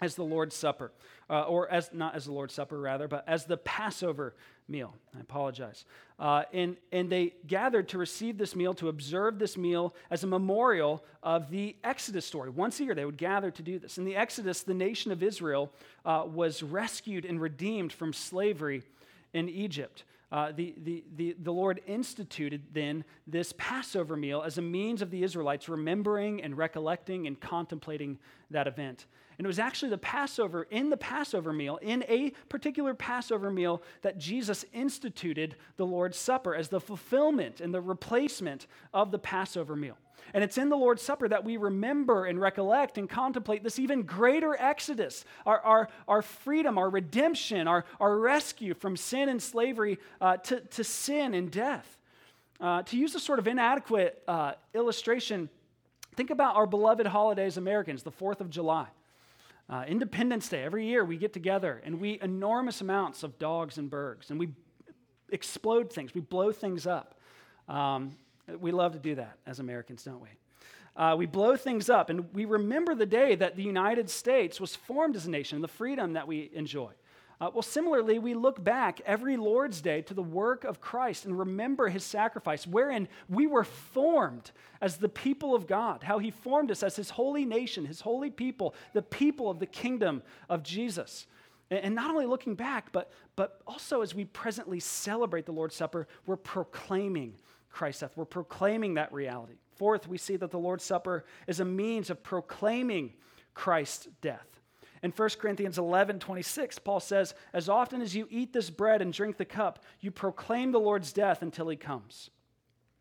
as 0.00 0.16
the 0.16 0.24
Lord's 0.24 0.56
Supper, 0.56 0.90
uh, 1.30 1.42
or 1.42 1.70
as 1.70 1.90
not 1.92 2.14
as 2.14 2.24
the 2.24 2.32
Lord's 2.32 2.54
Supper, 2.54 2.80
rather, 2.80 3.06
but 3.06 3.24
as 3.28 3.44
the 3.44 3.56
Passover 3.56 4.34
meal. 4.68 4.94
I 5.16 5.20
apologize. 5.20 5.84
Uh, 6.18 6.44
and, 6.52 6.76
and 6.90 7.10
they 7.10 7.34
gathered 7.46 7.88
to 7.90 7.98
receive 7.98 8.38
this 8.38 8.56
meal, 8.56 8.74
to 8.74 8.88
observe 8.88 9.38
this 9.38 9.56
meal 9.56 9.94
as 10.10 10.24
a 10.24 10.26
memorial 10.26 11.04
of 11.22 11.50
the 11.50 11.76
Exodus 11.84 12.26
story. 12.26 12.50
Once 12.50 12.80
a 12.80 12.84
year, 12.84 12.94
they 12.94 13.04
would 13.04 13.18
gather 13.18 13.50
to 13.50 13.62
do 13.62 13.78
this. 13.78 13.98
In 13.98 14.04
the 14.04 14.16
Exodus, 14.16 14.62
the 14.62 14.74
nation 14.74 15.12
of 15.12 15.22
Israel 15.22 15.70
uh, 16.04 16.24
was 16.26 16.62
rescued 16.62 17.24
and 17.24 17.40
redeemed 17.40 17.92
from 17.92 18.12
slavery 18.12 18.82
in 19.32 19.48
Egypt 19.48 20.04
uh, 20.34 20.50
the, 20.50 20.74
the, 20.82 21.04
the, 21.14 21.36
the 21.44 21.52
Lord 21.52 21.80
instituted 21.86 22.60
then 22.72 23.04
this 23.24 23.54
Passover 23.56 24.16
meal 24.16 24.42
as 24.42 24.58
a 24.58 24.62
means 24.62 25.00
of 25.00 25.12
the 25.12 25.22
Israelites 25.22 25.68
remembering 25.68 26.42
and 26.42 26.58
recollecting 26.58 27.28
and 27.28 27.40
contemplating 27.40 28.18
that 28.50 28.66
event. 28.66 29.06
And 29.38 29.44
it 29.44 29.46
was 29.46 29.60
actually 29.60 29.90
the 29.90 29.98
Passover, 29.98 30.64
in 30.64 30.90
the 30.90 30.96
Passover 30.96 31.52
meal, 31.52 31.76
in 31.80 32.02
a 32.08 32.30
particular 32.48 32.94
Passover 32.94 33.48
meal, 33.48 33.80
that 34.02 34.18
Jesus 34.18 34.64
instituted 34.72 35.54
the 35.76 35.86
Lord's 35.86 36.18
Supper 36.18 36.52
as 36.52 36.68
the 36.68 36.80
fulfillment 36.80 37.60
and 37.60 37.72
the 37.72 37.80
replacement 37.80 38.66
of 38.92 39.12
the 39.12 39.20
Passover 39.20 39.76
meal. 39.76 39.96
And 40.32 40.42
it's 40.42 40.58
in 40.58 40.68
the 40.68 40.76
Lord's 40.76 41.02
Supper 41.02 41.28
that 41.28 41.44
we 41.44 41.56
remember 41.56 42.24
and 42.24 42.40
recollect 42.40 42.98
and 42.98 43.08
contemplate 43.08 43.62
this 43.62 43.78
even 43.78 44.02
greater 44.02 44.56
exodus, 44.58 45.24
our, 45.44 45.60
our, 45.60 45.88
our 46.08 46.22
freedom, 46.22 46.78
our 46.78 46.88
redemption, 46.88 47.68
our, 47.68 47.84
our 48.00 48.18
rescue 48.18 48.74
from 48.74 48.96
sin 48.96 49.28
and 49.28 49.42
slavery 49.42 49.98
uh, 50.20 50.36
to, 50.38 50.60
to 50.60 50.84
sin 50.84 51.34
and 51.34 51.50
death. 51.50 51.98
Uh, 52.60 52.82
to 52.82 52.96
use 52.96 53.14
a 53.14 53.20
sort 53.20 53.38
of 53.38 53.46
inadequate 53.46 54.22
uh, 54.26 54.52
illustration, 54.74 55.48
think 56.14 56.30
about 56.30 56.56
our 56.56 56.66
beloved 56.66 57.06
holidays, 57.06 57.56
Americans, 57.56 58.02
the 58.02 58.12
4th 58.12 58.40
of 58.40 58.48
July. 58.48 58.86
Uh, 59.68 59.84
Independence 59.88 60.48
Day, 60.48 60.62
every 60.62 60.86
year 60.86 61.04
we 61.04 61.16
get 61.16 61.32
together 61.32 61.82
and 61.84 62.00
we 62.00 62.18
enormous 62.20 62.80
amounts 62.80 63.22
of 63.22 63.38
dogs 63.38 63.78
and 63.78 63.90
birds 63.90 64.30
and 64.30 64.38
we 64.38 64.50
explode 65.30 65.92
things, 65.92 66.14
we 66.14 66.20
blow 66.20 66.52
things 66.52 66.86
up. 66.86 67.14
Um, 67.68 68.12
we 68.60 68.72
love 68.72 68.92
to 68.92 68.98
do 68.98 69.14
that 69.16 69.38
as 69.46 69.58
Americans, 69.58 70.04
don't 70.04 70.20
we? 70.20 70.28
Uh, 70.96 71.16
we 71.16 71.26
blow 71.26 71.56
things 71.56 71.90
up 71.90 72.08
and 72.08 72.32
we 72.34 72.44
remember 72.44 72.94
the 72.94 73.06
day 73.06 73.34
that 73.34 73.56
the 73.56 73.62
United 73.62 74.08
States 74.08 74.60
was 74.60 74.76
formed 74.76 75.16
as 75.16 75.26
a 75.26 75.30
nation, 75.30 75.60
the 75.60 75.68
freedom 75.68 76.12
that 76.12 76.28
we 76.28 76.50
enjoy. 76.54 76.90
Uh, 77.40 77.50
well, 77.52 77.62
similarly, 77.62 78.18
we 78.20 78.32
look 78.32 78.62
back 78.62 79.00
every 79.04 79.36
Lord's 79.36 79.80
Day 79.80 80.02
to 80.02 80.14
the 80.14 80.22
work 80.22 80.62
of 80.62 80.80
Christ 80.80 81.24
and 81.24 81.36
remember 81.36 81.88
his 81.88 82.04
sacrifice, 82.04 82.64
wherein 82.64 83.08
we 83.28 83.46
were 83.48 83.64
formed 83.64 84.52
as 84.80 84.98
the 84.98 85.08
people 85.08 85.52
of 85.54 85.66
God, 85.66 86.04
how 86.04 86.18
he 86.18 86.30
formed 86.30 86.70
us 86.70 86.84
as 86.84 86.94
his 86.94 87.10
holy 87.10 87.44
nation, 87.44 87.86
his 87.86 88.00
holy 88.00 88.30
people, 88.30 88.74
the 88.92 89.02
people 89.02 89.50
of 89.50 89.58
the 89.58 89.66
kingdom 89.66 90.22
of 90.48 90.62
Jesus. 90.62 91.26
And, 91.70 91.94
not 91.94 92.10
only 92.10 92.26
looking 92.26 92.54
back, 92.54 92.92
but, 92.92 93.10
but 93.34 93.60
also 93.66 94.02
as 94.02 94.14
we 94.14 94.26
presently 94.26 94.78
celebrate 94.78 95.44
the 95.44 95.52
Lord's 95.52 95.74
Supper, 95.74 96.06
we're 96.26 96.36
proclaiming 96.36 97.34
Christ's 97.74 98.02
death. 98.02 98.16
We're 98.16 98.24
proclaiming 98.24 98.94
that 98.94 99.12
reality. 99.12 99.54
Fourth, 99.76 100.06
we 100.06 100.16
see 100.16 100.36
that 100.36 100.52
the 100.52 100.58
Lord's 100.58 100.84
Supper 100.84 101.24
is 101.48 101.58
a 101.58 101.64
means 101.64 102.08
of 102.08 102.22
proclaiming 102.22 103.12
Christ's 103.52 104.06
death. 104.22 104.46
In 105.02 105.10
1 105.10 105.28
Corinthians 105.38 105.76
11 105.76 106.20
26, 106.20 106.78
Paul 106.78 107.00
says, 107.00 107.34
As 107.52 107.68
often 107.68 108.00
as 108.00 108.14
you 108.14 108.26
eat 108.30 108.52
this 108.52 108.70
bread 108.70 109.02
and 109.02 109.12
drink 109.12 109.36
the 109.36 109.44
cup, 109.44 109.84
you 110.00 110.10
proclaim 110.10 110.72
the 110.72 110.80
Lord's 110.80 111.12
death 111.12 111.42
until 111.42 111.68
he 111.68 111.76
comes. 111.76 112.30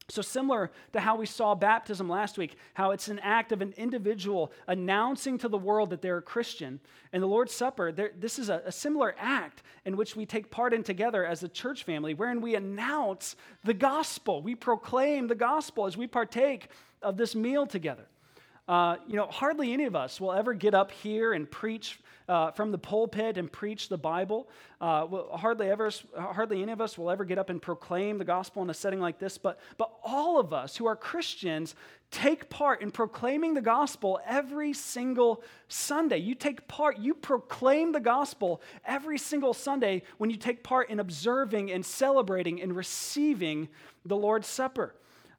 So, 0.09 0.21
similar 0.21 0.69
to 0.91 0.99
how 0.99 1.15
we 1.15 1.25
saw 1.25 1.55
baptism 1.55 2.09
last 2.09 2.37
week, 2.37 2.57
how 2.73 2.91
it's 2.91 3.07
an 3.07 3.19
act 3.19 3.53
of 3.53 3.61
an 3.61 3.73
individual 3.77 4.51
announcing 4.67 5.37
to 5.37 5.47
the 5.47 5.57
world 5.57 5.91
that 5.91 6.01
they're 6.01 6.17
a 6.17 6.21
Christian, 6.21 6.81
and 7.13 7.23
the 7.23 7.27
Lord's 7.27 7.53
Supper, 7.53 7.91
this 7.91 8.37
is 8.37 8.49
a, 8.49 8.61
a, 8.65 8.71
similar 8.71 9.15
act 9.17 9.63
in 9.85 9.95
which 9.95 10.15
we 10.15 10.25
take 10.25 10.51
part 10.51 10.73
in 10.73 10.83
together 10.83 11.25
as 11.25 11.43
a 11.43 11.47
church 11.47 11.83
family, 11.83 12.13
wherein 12.13 12.41
we 12.41 12.55
announce 12.55 13.37
the 13.63 13.73
gospel. 13.73 14.41
We 14.41 14.55
proclaim 14.55 15.27
the 15.27 15.35
gospel 15.35 15.85
as 15.85 15.95
we 15.95 16.07
partake 16.07 16.67
of 17.01 17.15
this 17.15 17.33
meal 17.33 17.65
together. 17.65 18.07
Uh, 18.67 18.97
you 19.07 19.15
know, 19.15 19.27
hardly 19.27 19.73
any 19.73 19.85
of 19.85 19.95
us 19.95 20.19
will 20.19 20.33
ever 20.33 20.53
get 20.53 20.73
up 20.73 20.91
here 20.91 21.33
and 21.33 21.49
preach 21.49 21.99
uh, 22.27 22.51
from 22.51 22.71
the 22.71 22.77
pulpit 22.77 23.37
and 23.37 23.51
preach 23.51 23.89
the 23.89 23.97
Bible. 23.97 24.49
Uh, 24.79 25.07
hardly 25.37 25.69
ever, 25.69 25.91
hardly 26.17 26.61
any 26.61 26.71
of 26.71 26.81
us 26.81 26.97
will 26.97 27.09
ever 27.09 27.25
get 27.25 27.37
up 27.37 27.49
and 27.49 27.61
proclaim 27.61 28.17
the 28.17 28.25
gospel 28.25 28.61
in 28.63 28.69
a 28.69 28.73
setting 28.73 28.99
like 28.99 29.19
this. 29.19 29.37
But, 29.37 29.59
but 29.77 29.91
all 30.03 30.39
of 30.39 30.53
us 30.53 30.75
who 30.75 30.85
are 30.85 30.95
Christians 30.95 31.75
take 32.11 32.49
part 32.49 32.81
in 32.81 32.91
proclaiming 32.91 33.55
the 33.55 33.61
gospel 33.61 34.19
every 34.25 34.71
single 34.73 35.43
Sunday. 35.67 36.17
You 36.17 36.35
take 36.35 36.67
part, 36.67 36.99
you 36.99 37.13
proclaim 37.13 37.91
the 37.91 37.99
gospel 37.99 38.61
every 38.85 39.17
single 39.17 39.53
Sunday 39.53 40.03
when 40.17 40.29
you 40.29 40.37
take 40.37 40.63
part 40.63 40.89
in 40.89 40.99
observing 40.99 41.71
and 41.71 41.85
celebrating 41.85 42.61
and 42.61 42.75
receiving 42.75 43.67
the 44.05 44.15
Lord's 44.15 44.47
Supper. 44.47 44.95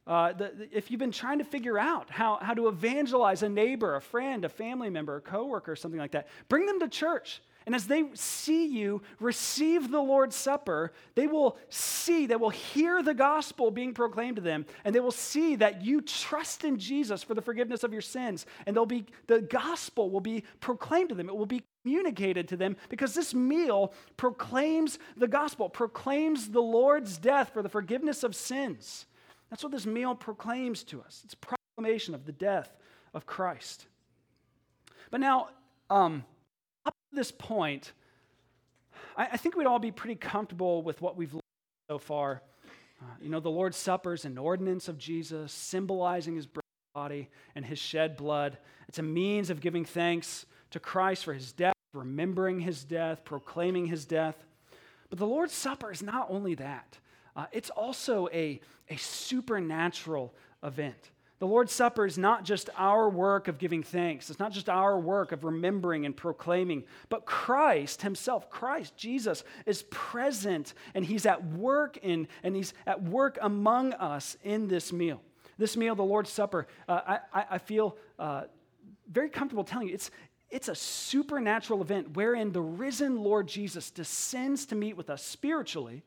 Uh, 0.07 0.33
the, 0.33 0.51
the, 0.55 0.69
if 0.71 0.91
you've 0.91 0.99
been 0.99 1.11
trying 1.11 1.39
to 1.39 1.43
figure 1.43 1.79
out 1.79 2.09
how, 2.11 2.37
how 2.41 2.53
to 2.53 2.67
evangelize 2.67 3.41
a 3.41 3.49
neighbor, 3.49 3.95
a 3.95 4.01
friend, 4.01 4.45
a 4.45 4.49
family 4.49 4.89
member, 4.89 5.15
a 5.15 5.21
coworker, 5.21 5.75
something 5.75 5.99
like 5.99 6.11
that, 6.11 6.27
bring 6.47 6.65
them 6.65 6.79
to 6.79 6.87
church. 6.87 7.41
And 7.65 7.73
as 7.73 7.87
they 7.87 8.03
see 8.13 8.67
you 8.67 9.01
receive 9.19 9.89
the 9.89 9.99
Lord's 9.99 10.35
Supper, 10.35 10.93
they 11.15 11.25
will 11.25 11.57
see, 11.69 12.27
they 12.27 12.35
will 12.35 12.51
hear 12.51 13.01
the 13.01 13.15
gospel 13.15 13.71
being 13.71 13.93
proclaimed 13.95 14.35
to 14.35 14.41
them, 14.41 14.67
and 14.83 14.93
they 14.93 14.99
will 14.99 15.09
see 15.09 15.55
that 15.55 15.83
you 15.83 16.01
trust 16.01 16.63
in 16.63 16.77
Jesus 16.77 17.23
for 17.23 17.33
the 17.33 17.41
forgiveness 17.41 17.83
of 17.83 17.91
your 17.91 18.03
sins. 18.03 18.45
And 18.67 18.75
they'll 18.75 18.85
be, 18.85 19.07
the 19.25 19.41
gospel 19.41 20.11
will 20.11 20.21
be 20.21 20.43
proclaimed 20.59 21.09
to 21.09 21.15
them. 21.15 21.27
It 21.27 21.35
will 21.35 21.47
be 21.47 21.63
communicated 21.81 22.47
to 22.49 22.57
them 22.57 22.77
because 22.89 23.15
this 23.15 23.33
meal 23.33 23.93
proclaims 24.15 24.99
the 25.17 25.27
gospel, 25.27 25.67
proclaims 25.67 26.49
the 26.49 26.61
Lord's 26.61 27.17
death 27.17 27.51
for 27.51 27.63
the 27.63 27.69
forgiveness 27.69 28.23
of 28.23 28.35
sins. 28.35 29.07
That's 29.49 29.63
what 29.63 29.71
this 29.71 29.85
meal 29.85 30.15
proclaims 30.15 30.83
to 30.85 31.01
us. 31.01 31.21
It's 31.23 31.35
proclamation 31.35 32.15
of 32.15 32.25
the 32.25 32.31
death 32.31 32.75
of 33.13 33.25
Christ. 33.25 33.87
But 35.11 35.19
now, 35.19 35.49
um, 35.89 36.23
up 36.85 36.93
to 37.11 37.15
this 37.15 37.31
point, 37.31 37.93
I, 39.15 39.29
I, 39.33 39.37
think 39.37 39.55
we'd 39.55 39.67
all 39.67 39.79
be 39.79 39.91
pretty 39.91 40.15
comfortable 40.15 40.81
with 40.81 41.01
what 41.01 41.15
we've 41.15 41.33
learned 41.33 41.41
so 41.89 41.99
far. 41.99 42.41
Uh, 43.01 43.05
you 43.21 43.29
know, 43.29 43.39
the 43.39 43.51
Lord's 43.51 43.77
Supper 43.77 44.13
is 44.13 44.25
an 44.25 44.37
ordinance 44.37 44.87
of 44.87 44.97
Jesus, 44.97 45.51
symbolizing 45.51 46.35
his 46.35 46.47
body 46.93 47.29
and 47.55 47.65
his 47.65 47.77
shed 47.77 48.17
blood. 48.17 48.57
It's 48.87 48.99
a 48.99 49.03
means 49.03 49.49
of 49.49 49.59
giving 49.59 49.85
thanks 49.85 50.45
to 50.71 50.79
Christ 50.79 51.25
for 51.25 51.33
his 51.33 51.51
death, 51.51 51.75
remembering 51.93 52.61
his 52.61 52.83
death, 52.83 53.23
proclaiming 53.25 53.87
his 53.87 54.05
death. 54.05 54.43
But 55.09 55.19
the 55.19 55.27
Lord's 55.27 55.53
Supper 55.53 55.91
is 55.91 56.01
not 56.01 56.27
only 56.29 56.55
that. 56.55 56.97
Uh, 57.35 57.45
it's 57.51 57.69
also 57.69 58.27
a, 58.31 58.59
a 58.89 58.95
supernatural 58.97 60.33
event. 60.63 61.11
The 61.39 61.47
Lord's 61.47 61.73
Supper 61.73 62.05
is 62.05 62.17
not 62.17 62.45
just 62.45 62.69
our 62.77 63.09
work 63.09 63.49
of 63.49 63.57
giving 63.57 63.83
thanks. 63.83 64.29
It's 64.29 64.39
not 64.39 64.53
just 64.53 64.69
our 64.69 64.97
work 64.97 65.33
of 65.33 65.43
remembering 65.43 66.05
and 66.05 66.15
proclaiming, 66.15 66.85
but 67.09 67.25
Christ 67.25 68.01
Himself, 68.01 68.49
Christ, 68.49 68.95
Jesus, 68.95 69.43
is 69.65 69.83
present 69.89 70.73
and 70.93 71.05
He's 71.05 71.25
at 71.25 71.45
work 71.45 71.97
in, 71.97 72.29
and 72.41 72.55
He's 72.55 72.73
at 72.87 73.03
work 73.03 73.37
among 73.41 73.93
us 73.93 74.37
in 74.43 74.69
this 74.69 74.93
meal. 74.93 75.21
This 75.57 75.75
meal, 75.75 75.93
the 75.95 76.03
Lord's 76.03 76.29
Supper, 76.29 76.67
uh, 76.87 77.17
I, 77.33 77.45
I, 77.51 77.57
feel 77.57 77.97
uh, 78.17 78.43
very 79.09 79.29
comfortable 79.29 79.63
telling 79.63 79.89
you, 79.89 79.93
it's, 79.93 80.11
it's 80.49 80.67
a 80.67 80.75
supernatural 80.75 81.81
event 81.81 82.15
wherein 82.15 82.51
the 82.51 82.61
risen 82.61 83.17
Lord 83.21 83.47
Jesus 83.47 83.91
descends 83.91 84.65
to 84.67 84.75
meet 84.75 84.95
with 84.95 85.09
us 85.09 85.23
spiritually 85.23 86.03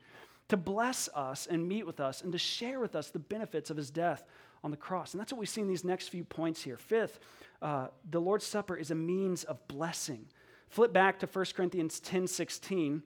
to 0.49 0.57
bless 0.57 1.07
us 1.15 1.47
and 1.47 1.67
meet 1.67 1.85
with 1.85 1.99
us 1.99 2.21
and 2.21 2.31
to 2.31 2.37
share 2.37 2.79
with 2.79 2.95
us 2.95 3.09
the 3.09 3.19
benefits 3.19 3.69
of 3.69 3.77
his 3.77 3.89
death 3.89 4.25
on 4.63 4.71
the 4.71 4.77
cross. 4.77 5.13
And 5.13 5.21
that's 5.21 5.31
what 5.31 5.39
we 5.39 5.45
see 5.45 5.61
in 5.61 5.67
these 5.67 5.85
next 5.85 6.09
few 6.09 6.23
points 6.23 6.61
here. 6.61 6.77
Fifth, 6.77 7.19
uh, 7.61 7.87
the 8.09 8.19
Lord's 8.19 8.45
Supper 8.45 8.75
is 8.75 8.91
a 8.91 8.95
means 8.95 9.43
of 9.45 9.65
blessing. 9.67 10.25
Flip 10.69 10.91
back 10.91 11.19
to 11.19 11.27
1 11.27 11.45
Corinthians 11.55 11.99
10 11.99 12.27
16. 12.27 13.03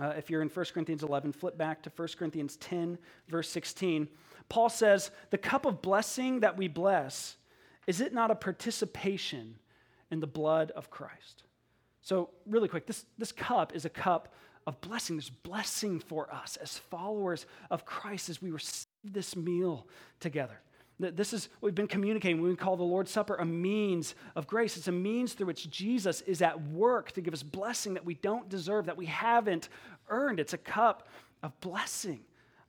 Uh, 0.00 0.08
if 0.16 0.28
you're 0.28 0.42
in 0.42 0.48
1 0.48 0.64
Corinthians 0.74 1.04
11, 1.04 1.32
flip 1.32 1.56
back 1.56 1.80
to 1.82 1.92
1 1.94 2.08
Corinthians 2.18 2.56
10, 2.56 2.98
verse 3.28 3.48
16. 3.48 4.08
Paul 4.48 4.68
says, 4.68 5.12
The 5.30 5.38
cup 5.38 5.66
of 5.66 5.82
blessing 5.82 6.40
that 6.40 6.56
we 6.56 6.66
bless, 6.66 7.36
is 7.86 8.00
it 8.00 8.12
not 8.12 8.32
a 8.32 8.34
participation 8.34 9.56
in 10.10 10.18
the 10.18 10.26
blood 10.26 10.72
of 10.72 10.90
Christ? 10.90 11.44
So, 12.02 12.30
really 12.44 12.68
quick, 12.68 12.86
this, 12.86 13.06
this 13.18 13.30
cup 13.30 13.74
is 13.74 13.84
a 13.84 13.88
cup 13.90 14.34
of 14.66 14.80
blessing. 14.80 15.16
There's 15.16 15.30
blessing 15.30 16.00
for 16.00 16.32
us 16.32 16.56
as 16.56 16.78
followers 16.78 17.46
of 17.70 17.84
Christ 17.84 18.28
as 18.28 18.40
we 18.40 18.50
receive 18.50 18.86
this 19.04 19.36
meal 19.36 19.86
together. 20.20 20.60
This 21.00 21.32
is 21.32 21.48
we've 21.60 21.74
been 21.74 21.88
communicating. 21.88 22.40
We 22.40 22.54
call 22.54 22.76
the 22.76 22.84
Lord's 22.84 23.10
Supper 23.10 23.34
a 23.34 23.44
means 23.44 24.14
of 24.36 24.46
grace. 24.46 24.76
It's 24.76 24.86
a 24.86 24.92
means 24.92 25.32
through 25.32 25.48
which 25.48 25.68
Jesus 25.68 26.20
is 26.20 26.40
at 26.40 26.60
work 26.68 27.10
to 27.12 27.20
give 27.20 27.34
us 27.34 27.42
blessing 27.42 27.94
that 27.94 28.04
we 28.04 28.14
don't 28.14 28.48
deserve, 28.48 28.86
that 28.86 28.96
we 28.96 29.06
haven't 29.06 29.68
earned. 30.08 30.38
It's 30.38 30.52
a 30.52 30.58
cup 30.58 31.08
of 31.42 31.58
blessing. 31.60 32.20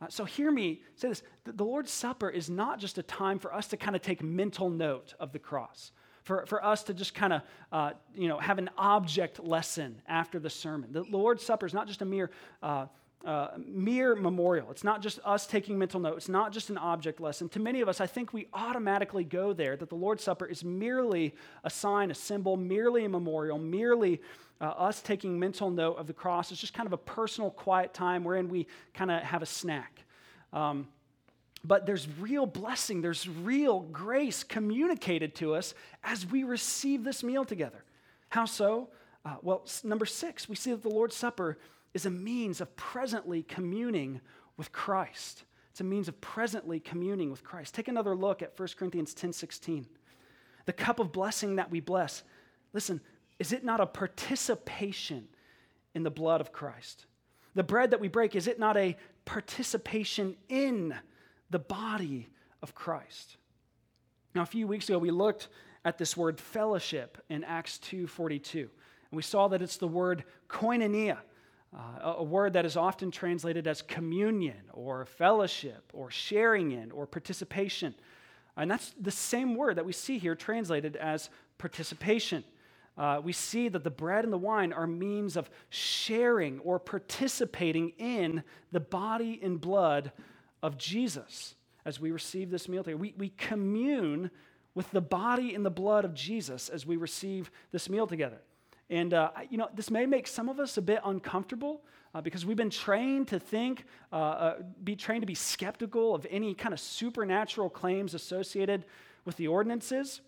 Uh, 0.02 0.08
so 0.10 0.26
hear 0.26 0.52
me 0.52 0.82
say 0.96 1.10
this 1.10 1.22
the 1.46 1.64
Lord's 1.64 1.92
Supper 1.92 2.30
is 2.30 2.50
not 2.50 2.80
just 2.80 2.98
a 2.98 3.04
time 3.04 3.38
for 3.38 3.54
us 3.54 3.68
to 3.68 3.78
kind 3.78 3.96
of 3.96 4.02
take 4.02 4.24
mental 4.24 4.70
note 4.72 5.14
of 5.20 5.32
the 5.32 5.40
cross. 5.40 5.92
For, 6.26 6.46
for 6.48 6.64
us 6.66 6.84
to 6.84 6.94
just 6.94 7.14
kind 7.14 7.34
of 7.34 7.42
uh, 7.72 7.92
you 8.16 8.28
know 8.28 8.40
have 8.40 8.58
an 8.58 8.70
object 8.78 9.40
lesson 9.40 10.02
after 10.08 10.40
the 10.40 10.50
sermon. 10.50 10.92
The 10.92 11.04
Lord's 11.04 11.44
Supper 11.44 11.66
is 11.66 11.74
not 11.74 11.88
just 11.88 12.02
a 12.02 12.06
mere 12.06 12.32
uh, 12.62 12.88
uh, 13.26 13.50
mere 13.66 14.16
memorial. 14.16 14.70
It's 14.70 14.84
not 14.84 15.02
just 15.02 15.20
us 15.26 15.48
taking 15.48 15.80
mental 15.80 16.00
note. 16.00 16.18
It's 16.18 16.30
not 16.30 16.52
just 16.52 16.70
an 16.70 16.78
object 16.78 17.20
lesson. 17.20 17.50
To 17.50 17.60
many 17.60 17.82
of 17.82 17.90
us, 17.90 18.00
I 18.00 18.06
think 18.06 18.34
we 18.34 18.48
automatically 18.54 19.24
go 19.24 19.52
there 19.52 19.76
that 19.76 19.90
the 19.90 19.96
Lord's 19.96 20.24
Supper 20.24 20.46
is 20.46 20.64
merely 20.64 21.34
a 21.64 21.70
sign, 21.70 22.12
a 22.12 22.14
symbol, 22.14 22.56
merely 22.56 23.06
a 23.06 23.10
memorial, 23.10 23.58
merely 23.58 24.22
uh, 24.62 24.66
us 24.66 25.02
taking 25.02 25.40
mental 25.40 25.72
note 25.72 25.98
of 25.98 26.06
the 26.06 26.14
cross. 26.14 26.52
It's 26.52 26.62
just 26.62 26.76
kind 26.76 26.86
of 26.86 26.94
a 26.94 26.98
personal, 26.98 27.50
quiet 27.50 27.94
time 27.94 28.24
wherein 28.24 28.48
we 28.48 28.68
kind 28.94 29.10
of 29.10 29.24
have 29.24 29.42
a 29.42 29.48
snack. 29.48 30.04
Um, 30.54 30.88
but 31.68 31.86
there's 31.86 32.08
real 32.20 32.46
blessing, 32.46 33.02
there's 33.02 33.28
real 33.28 33.82
grace 33.82 34.44
communicated 34.44 35.36
to 35.36 35.56
us 35.56 35.74
as 36.04 36.26
we 36.26 36.44
receive 36.44 37.04
this 37.04 37.24
meal 37.24 37.46
together. 37.46 37.84
How 38.30 38.46
so? 38.46 38.90
Uh, 39.26 39.38
well, 39.42 39.66
number 39.84 40.06
six, 40.06 40.48
we 40.48 40.56
see 40.56 40.72
that 40.72 40.84
the 40.84 40.90
Lord's 40.90 41.16
Supper 41.16 41.58
is 41.94 42.06
a 42.06 42.12
means 42.12 42.62
of 42.62 42.76
presently 42.76 43.42
communing 43.42 44.22
with 44.58 44.72
Christ. 44.72 45.44
It's 45.72 45.82
a 45.82 45.84
means 45.84 46.08
of 46.08 46.20
presently 46.22 46.80
communing 46.80 47.32
with 47.32 47.44
Christ. 47.44 47.74
Take 47.74 47.88
another 47.88 48.16
look 48.16 48.42
at 48.42 48.58
1 48.58 48.70
Corinthians 48.78 49.14
10 49.14 49.34
16. 49.34 49.88
The 50.66 50.74
cup 50.74 51.00
of 51.00 51.12
blessing 51.12 51.56
that 51.56 51.72
we 51.72 51.80
bless, 51.80 52.24
listen, 52.74 53.02
is 53.40 53.52
it 53.52 53.64
not 53.64 53.82
a 53.82 53.86
participation 53.86 55.28
in 55.94 56.04
the 56.04 56.12
blood 56.12 56.42
of 56.42 56.52
Christ? 56.52 57.06
The 57.56 57.64
bread 57.64 57.92
that 57.92 58.00
we 58.00 58.08
break, 58.08 58.36
is 58.36 58.48
it 58.48 58.60
not 58.60 58.78
a 58.78 58.96
participation 59.26 60.36
in 60.50 60.96
the 61.50 61.60
body 61.60 62.28
of 62.62 62.76
Christ? 62.76 63.38
Now, 64.34 64.42
a 64.42 64.46
few 64.46 64.68
weeks 64.68 64.90
ago, 64.90 64.98
we 64.98 65.12
looked 65.12 65.48
at 65.86 65.98
this 65.98 66.18
word 66.18 66.40
fellowship 66.40 67.18
in 67.30 67.44
Acts 67.44 67.80
2.42, 67.90 68.56
and 68.62 68.70
we 69.12 69.22
saw 69.22 69.48
that 69.48 69.62
it's 69.62 69.78
the 69.78 69.88
word 69.88 70.24
koinonia, 70.50 71.18
uh, 71.74 72.16
a 72.18 72.24
word 72.24 72.54
that 72.54 72.66
is 72.66 72.76
often 72.76 73.12
translated 73.12 73.68
as 73.68 73.82
communion 73.82 74.62
or 74.74 75.06
fellowship 75.06 75.92
or 75.94 76.10
sharing 76.10 76.72
in 76.72 76.92
or 76.92 77.06
participation. 77.06 77.94
And 78.58 78.72
that's 78.72 78.94
the 79.00 79.12
same 79.12 79.56
word 79.56 79.78
that 79.78 79.86
we 79.86 79.94
see 79.94 80.18
here 80.18 80.36
translated 80.36 80.96
as 80.96 81.30
participation. 81.58 82.44
Uh, 82.98 83.20
we 83.24 83.34
see 83.34 83.68
that 83.68 83.84
the 83.84 83.92
bread 83.92 84.24
and 84.24 84.32
the 84.32 84.38
wine 84.38 84.72
are 84.72 84.88
means 84.88 85.36
of 85.36 85.50
sharing 85.70 86.60
or 86.60 86.80
participating 86.80 87.90
in 87.98 88.44
the 88.72 88.80
body 88.80 89.40
and 89.44 89.60
blood 89.60 90.12
of 90.66 90.80
Jesus 90.80 91.54
as 91.86 92.00
we 92.00 92.10
receive 92.10 92.50
this 92.50 92.68
meal 92.68 92.84
together. 92.84 92.98
We, 92.98 93.14
we 93.16 93.30
commune 93.38 94.32
with 94.74 94.90
the 94.90 95.00
body 95.00 95.54
and 95.54 95.64
the 95.64 95.70
blood 95.70 96.06
of 96.06 96.16
Jesus 96.16 96.70
as 96.70 96.88
we 96.88 96.98
receive 96.98 97.52
this 97.72 97.88
meal 97.88 98.08
together. 98.08 98.42
And, 98.90 99.14
uh, 99.14 99.30
you 99.52 99.60
know, 99.60 99.70
this 99.76 99.92
may 99.92 100.08
make 100.08 100.26
some 100.26 100.50
of 100.50 100.60
us 100.60 100.78
a 100.78 100.82
bit 100.82 101.02
uncomfortable 101.06 101.84
uh, 102.16 102.22
because 102.22 102.48
we've 102.48 102.58
been 102.58 102.72
trained 102.72 103.28
to 103.28 103.40
think, 103.40 103.86
uh, 104.12 104.16
uh, 104.16 104.56
be 104.84 104.96
trained 104.96 105.22
to 105.22 105.28
be 105.28 105.36
skeptical 105.36 106.16
of 106.16 106.26
any 106.32 106.56
kind 106.56 106.74
of 106.74 106.80
supernatural 106.80 107.70
claims 107.70 108.16
associated 108.16 108.86
with 109.24 109.38
the 109.38 109.48
ordinances. 109.48 110.22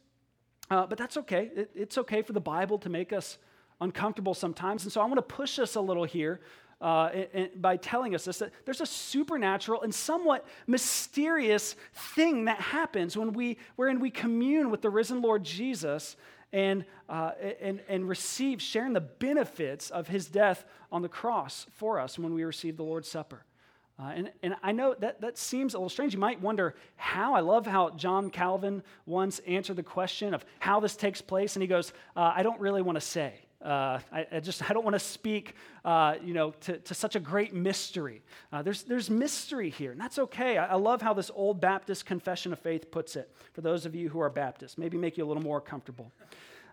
Uh, 0.69 0.85
but 0.85 0.99
that's 0.99 1.17
okay. 1.17 1.49
It, 1.55 1.71
it's 1.73 1.97
okay 1.97 2.21
for 2.21 2.33
the 2.33 2.39
Bible 2.39 2.77
to 2.79 2.89
make 2.89 3.11
us 3.11 3.39
uncomfortable 3.81 4.35
sometimes. 4.35 4.83
And 4.83 4.91
so 4.91 5.01
I 5.01 5.05
want 5.05 5.17
to 5.17 5.35
push 5.35 5.57
us 5.57 5.73
a 5.75 5.81
little 5.81 6.03
here 6.03 6.41
uh, 6.79 7.09
by 7.55 7.77
telling 7.77 8.13
us 8.13 8.25
this 8.25 8.39
that 8.39 8.51
there's 8.65 8.81
a 8.81 8.85
supernatural 8.85 9.81
and 9.81 9.93
somewhat 9.93 10.45
mysterious 10.67 11.75
thing 12.15 12.45
that 12.45 12.59
happens 12.59 13.17
when 13.17 13.33
we, 13.33 13.57
wherein 13.75 13.99
we 13.99 14.11
commune 14.11 14.69
with 14.69 14.81
the 14.81 14.89
risen 14.89 15.21
Lord 15.21 15.43
Jesus 15.43 16.15
and, 16.53 16.85
uh, 17.09 17.31
and, 17.61 17.81
and 17.89 18.07
receive, 18.07 18.61
sharing 18.61 18.93
the 18.93 19.01
benefits 19.01 19.89
of 19.89 20.07
his 20.07 20.27
death 20.27 20.65
on 20.91 21.01
the 21.01 21.09
cross 21.09 21.65
for 21.73 21.99
us 21.99 22.17
when 22.17 22.33
we 22.33 22.43
receive 22.43 22.77
the 22.77 22.83
Lord's 22.83 23.09
Supper. 23.09 23.43
Uh, 23.99 24.11
and, 24.15 24.31
and 24.43 24.55
I 24.61 24.71
know 24.73 24.95
that, 24.99 25.21
that 25.21 25.37
seems 25.39 25.73
a 25.73 25.77
little 25.77 25.89
strange. 25.89 26.13
You 26.13 26.19
might 26.19 26.39
wonder 26.39 26.75
how. 26.97 27.33
I 27.33 27.39
love 27.39 27.65
how 27.65 27.89
John 27.91 28.29
Calvin 28.29 28.83
once 29.07 29.39
answered 29.47 29.75
the 29.75 29.83
question 29.83 30.35
of 30.35 30.45
how 30.59 30.79
this 30.79 30.95
takes 30.95 31.19
place. 31.19 31.55
And 31.55 31.63
he 31.63 31.67
goes, 31.67 31.93
uh, 32.15 32.31
I 32.35 32.43
don't 32.43 32.59
really 32.59 32.83
want 32.83 32.97
to 32.97 33.01
say. 33.01 33.33
Uh, 33.63 33.99
I, 34.11 34.27
I, 34.33 34.39
just 34.39 34.61
I 34.69 34.73
don't 34.73 34.83
want 34.83 34.95
to 34.95 34.99
speak, 34.99 35.55
uh, 35.83 36.15
you 36.23 36.33
know, 36.33 36.51
to, 36.61 36.77
to, 36.77 36.93
such 36.93 37.15
a 37.15 37.19
great 37.19 37.53
mystery. 37.53 38.21
Uh, 38.51 38.61
there's 38.61 38.83
there's 38.83 39.09
mystery 39.09 39.69
here, 39.69 39.91
and 39.91 39.99
that's 39.99 40.19
okay. 40.19 40.57
I, 40.57 40.73
I, 40.73 40.75
love 40.75 41.01
how 41.01 41.13
this 41.13 41.31
old 41.33 41.59
Baptist 41.59 42.05
confession 42.05 42.53
of 42.53 42.59
faith 42.59 42.91
puts 42.91 43.15
it. 43.15 43.33
For 43.53 43.61
those 43.61 43.85
of 43.85 43.95
you 43.95 44.09
who 44.09 44.19
are 44.19 44.29
Baptists, 44.29 44.77
maybe 44.77 44.97
make 44.97 45.17
you 45.17 45.25
a 45.25 45.27
little 45.27 45.43
more 45.43 45.59
comfortable. 45.59 46.11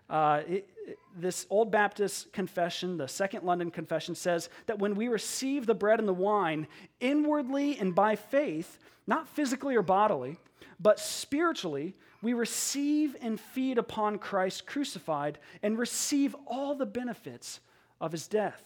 Uh, 0.07 0.41
it, 0.47 0.69
it, 0.85 0.99
this 1.17 1.47
old 1.49 1.71
Baptist 1.71 2.31
confession, 2.31 2.97
the 2.97 3.07
Second 3.07 3.43
London 3.43 3.71
Confession, 3.71 4.13
says 4.13 4.49
that 4.67 4.77
when 4.77 4.93
we 4.93 5.07
receive 5.07 5.65
the 5.65 5.73
bread 5.73 5.97
and 5.97 6.07
the 6.07 6.13
wine 6.13 6.67
inwardly 6.99 7.79
and 7.79 7.95
by 7.95 8.15
faith, 8.15 8.77
not 9.07 9.27
physically 9.27 9.75
or 9.75 9.81
bodily, 9.81 10.37
but 10.79 10.99
spiritually, 10.99 11.95
we 12.21 12.33
receive 12.33 13.15
and 13.21 13.39
feed 13.39 13.77
upon 13.77 14.17
Christ 14.17 14.65
crucified 14.65 15.37
and 15.61 15.77
receive 15.77 16.35
all 16.47 16.75
the 16.75 16.85
benefits 16.85 17.59
of 18.01 18.11
his 18.11 18.27
death. 18.27 18.63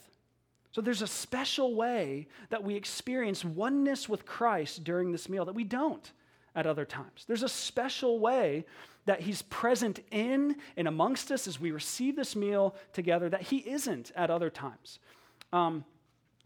So 0.71 0.81
there's 0.81 1.01
a 1.01 1.07
special 1.07 1.75
way 1.75 2.27
that 2.49 2.63
we 2.63 2.75
experience 2.75 3.43
oneness 3.43 4.07
with 4.07 4.25
Christ 4.25 4.83
during 4.83 5.12
this 5.12 5.27
meal 5.27 5.45
that 5.45 5.55
we 5.55 5.63
don't 5.63 6.12
at 6.55 6.67
other 6.67 6.85
times. 6.85 7.25
There's 7.27 7.43
a 7.43 7.49
special 7.49 8.19
way 8.19 8.65
that 9.05 9.21
he's 9.21 9.41
present 9.43 9.99
in 10.12 10.57
and 10.77 10.88
amongst 10.88 11.31
us 11.31 11.47
as 11.47 11.59
we 11.59 11.71
receive 11.71 12.15
this 12.15 12.35
meal 12.35 12.75
together 12.93 13.29
that 13.29 13.41
he 13.41 13.57
isn't 13.57 14.12
at 14.15 14.29
other 14.29 14.49
times. 14.49 14.99
Um, 15.51 15.83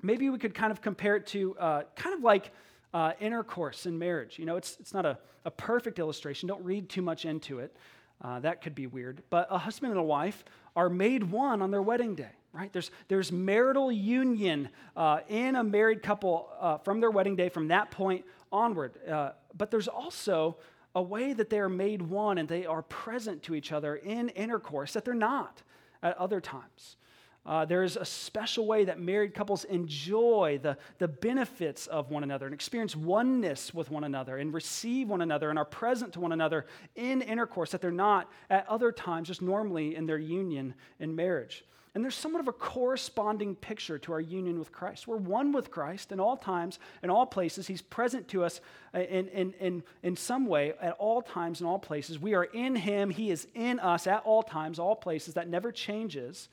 maybe 0.02 0.30
we 0.30 0.38
could 0.38 0.54
kind 0.54 0.72
of 0.72 0.82
compare 0.82 1.18
it 1.18 1.28
to 1.28 1.58
uh, 1.58 1.82
kind 1.96 2.16
of 2.16 2.22
like 2.22 2.52
uh, 2.94 3.14
intercourse 3.20 3.86
in 3.86 3.98
marriage. 3.98 4.38
You 4.38 4.46
know, 4.46 4.56
it's, 4.56 4.78
it's 4.80 4.94
not 4.94 5.06
a, 5.06 5.18
a 5.46 5.52
perfect 5.52 6.00
illustration. 6.00 6.48
Don't 6.48 6.64
read 6.64 6.90
too 6.90 7.02
much 7.02 7.26
into 7.26 7.60
it. 7.60 7.76
Uh, 8.22 8.40
that 8.40 8.62
could 8.62 8.76
be 8.76 8.88
weird. 8.88 9.22
But 9.30 9.48
a 9.50 9.58
husband 9.58 9.92
and 9.92 10.00
a 10.00 10.04
wife 10.04 10.46
are 10.76 10.90
made 10.90 11.24
one 11.24 11.62
on 11.62 11.72
their 11.72 11.82
wedding 11.82 12.16
day, 12.16 12.32
right? 12.54 12.72
There's, 12.72 12.92
there's 13.08 13.32
marital 13.32 13.92
union 13.92 14.70
uh, 14.96 15.20
in 15.28 15.56
a 15.56 15.64
married 15.64 16.02
couple 16.02 16.50
uh, 16.60 16.78
from 16.78 17.02
their 17.02 17.12
wedding 17.12 17.36
day 17.36 17.50
from 17.50 17.68
that 17.68 17.92
point 17.92 18.26
onward. 18.52 18.94
Uh, 19.08 19.32
but 19.58 19.72
there's 19.72 19.88
also 19.88 20.58
a 20.96 21.02
way 21.02 21.34
that 21.34 21.50
they 21.50 21.60
are 21.60 21.70
made 21.70 22.02
one 22.02 22.38
and 22.38 22.48
they 22.48 22.66
are 22.66 22.84
present 22.84 23.42
to 23.44 23.56
each 23.56 23.72
other 23.72 23.96
in 23.96 24.30
intercourse 24.30 24.94
that 24.94 25.04
they're 25.04 25.14
not 25.14 25.64
at 26.02 26.18
other 26.18 26.40
times. 26.40 26.98
Uh, 27.46 27.66
there's 27.66 27.98
a 27.98 28.06
special 28.06 28.66
way 28.66 28.86
that 28.86 29.00
married 29.00 29.34
couples 29.34 29.66
enjoy 29.66 30.58
the, 30.64 30.78
the 31.00 31.08
benefits 31.08 31.88
of 31.88 32.10
one 32.10 32.24
another 32.24 32.46
and 32.46 32.54
experience 32.54 32.96
oneness 32.96 33.74
with 33.74 33.92
one 33.92 34.06
another 34.06 34.38
and 34.38 34.54
receive 34.54 35.10
one 35.10 35.22
another 35.22 35.50
and 35.50 35.60
are 35.60 35.66
present 35.66 36.14
to 36.14 36.22
one 36.22 36.32
another 36.32 36.66
in 36.96 37.22
intercourse 37.22 37.72
that 37.72 37.82
they're 37.82 37.92
not 37.92 38.32
at 38.50 38.68
other 38.70 38.94
times, 38.94 39.28
just 39.28 39.42
normally 39.42 39.96
in 39.96 40.06
their 40.06 40.18
union 40.18 40.74
in 41.00 41.14
marriage. 41.16 41.66
And 41.96 42.04
there's 42.04 42.16
somewhat 42.16 42.40
of 42.40 42.48
a 42.48 42.54
corresponding 42.54 43.56
picture 43.56 44.00
to 44.00 44.14
our 44.14 44.22
union 44.22 44.58
with 44.58 44.72
Christ. 44.72 45.08
We're 45.08 45.18
one 45.18 45.52
with 45.52 45.70
Christ 45.70 46.12
in 46.12 46.20
all 46.20 46.38
times, 46.38 46.80
in 47.04 47.12
all 47.12 47.26
places. 47.28 47.68
He's 47.68 47.84
present 47.84 48.28
to 48.30 48.44
us 48.44 48.62
in, 48.96 49.28
in, 49.28 49.54
in, 49.60 49.84
in 50.02 50.16
some 50.16 50.48
way 50.48 50.74
at 50.82 50.94
all 50.94 51.22
times, 51.22 51.62
in 51.62 51.68
all 51.68 51.78
places. 51.78 52.18
We 52.18 52.34
are 52.34 52.46
in 52.46 52.76
Him. 52.76 53.12
He 53.12 53.30
is 53.30 53.48
in 53.54 53.80
us 53.80 54.08
at 54.08 54.24
all 54.26 54.42
times, 54.42 54.80
all 54.80 54.96
places. 54.96 55.36
That 55.36 55.50
never 55.50 55.72
changes. 55.72 56.50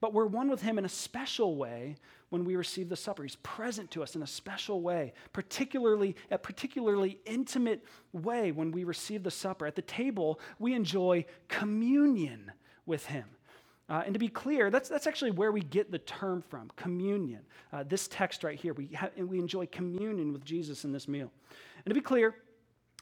But 0.00 0.12
we're 0.12 0.26
one 0.26 0.50
with 0.50 0.62
Him 0.62 0.78
in 0.78 0.84
a 0.84 0.88
special 0.88 1.56
way 1.56 1.96
when 2.30 2.44
we 2.44 2.56
receive 2.56 2.88
the 2.88 2.96
supper. 2.96 3.22
He's 3.22 3.36
present 3.36 3.90
to 3.92 4.02
us 4.02 4.16
in 4.16 4.22
a 4.22 4.26
special 4.26 4.80
way, 4.80 5.12
particularly 5.32 6.16
a 6.30 6.38
particularly 6.38 7.18
intimate 7.24 7.84
way 8.12 8.52
when 8.52 8.72
we 8.72 8.84
receive 8.84 9.22
the 9.22 9.30
supper. 9.30 9.66
At 9.66 9.74
the 9.74 9.82
table, 9.82 10.40
we 10.58 10.74
enjoy 10.74 11.24
communion 11.48 12.52
with 12.84 13.06
Him. 13.06 13.24
Uh, 13.88 14.02
and 14.04 14.12
to 14.12 14.18
be 14.18 14.28
clear, 14.28 14.68
that's, 14.68 14.88
that's 14.88 15.06
actually 15.06 15.30
where 15.30 15.52
we 15.52 15.60
get 15.60 15.92
the 15.92 16.00
term 16.00 16.42
from 16.42 16.70
communion. 16.74 17.40
Uh, 17.72 17.84
this 17.84 18.08
text 18.08 18.42
right 18.42 18.58
here, 18.58 18.74
we, 18.74 18.86
ha- 18.88 19.10
we 19.16 19.38
enjoy 19.38 19.64
communion 19.66 20.32
with 20.32 20.44
Jesus 20.44 20.84
in 20.84 20.90
this 20.90 21.06
meal. 21.06 21.30
And 21.84 21.86
to 21.86 21.94
be 21.94 22.00
clear, 22.00 22.34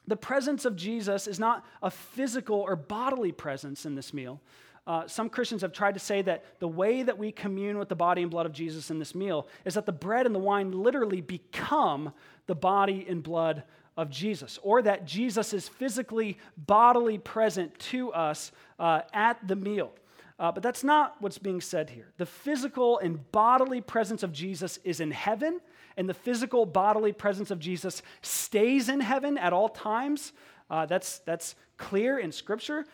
The 0.07 0.15
presence 0.15 0.65
of 0.65 0.75
Jesus 0.75 1.27
is 1.27 1.39
not 1.39 1.65
a 1.81 1.89
physical 1.89 2.59
or 2.59 2.75
bodily 2.75 3.31
presence 3.31 3.85
in 3.85 3.95
this 3.95 4.13
meal. 4.13 4.41
Uh, 4.87 5.07
some 5.07 5.29
Christians 5.29 5.63
have 5.63 5.73
tried 5.73 5.95
to 5.95 5.99
say 5.99 6.21
that 6.21 6.43
the 6.59 6.67
way 6.67 7.01
that 7.01 7.17
we 7.17 7.31
commune 7.31 7.79
with 7.79 7.89
the 7.89 7.95
body 7.95 8.21
and 8.21 8.29
blood 8.29 8.45
of 8.45 8.51
Jesus 8.51 8.91
in 8.91 8.99
this 8.99 9.15
meal 9.15 9.47
is 9.65 9.73
that 9.73 9.85
the 9.85 9.91
bread 9.91 10.25
and 10.25 10.35
the 10.35 10.39
wine 10.39 10.71
literally 10.71 11.21
become 11.21 12.13
the 12.45 12.55
body 12.55 13.05
and 13.09 13.23
blood 13.23 13.63
of 13.97 14.09
Jesus, 14.09 14.59
or 14.61 14.81
that 14.81 15.05
Jesus 15.05 15.53
is 15.53 15.67
physically, 15.67 16.37
bodily 16.57 17.17
present 17.17 17.77
to 17.79 18.11
us 18.11 18.51
uh, 18.77 19.01
at 19.13 19.47
the 19.47 19.55
meal. 19.55 19.91
Uh, 20.37 20.51
but 20.51 20.61
that's 20.61 20.83
not 20.83 21.15
what's 21.21 21.37
being 21.37 21.61
said 21.61 21.89
here. 21.89 22.11
The 22.17 22.25
physical 22.25 22.99
and 22.99 23.31
bodily 23.31 23.79
presence 23.79 24.21
of 24.21 24.33
Jesus 24.33 24.79
is 24.83 24.99
in 24.99 25.11
heaven, 25.11 25.61
and 25.95 26.09
the 26.09 26.13
physical 26.13 26.65
bodily 26.65 27.13
presence 27.13 27.51
of 27.51 27.59
Jesus 27.59 28.01
stays 28.21 28.89
in 28.89 28.99
heaven 28.99 29.37
at 29.37 29.53
all 29.53 29.69
times. 29.69 30.33
Uh, 30.69 30.85
that's, 30.85 31.19
that's 31.19 31.55
clear 31.77 32.19
in 32.19 32.33
Scripture. 32.33 32.85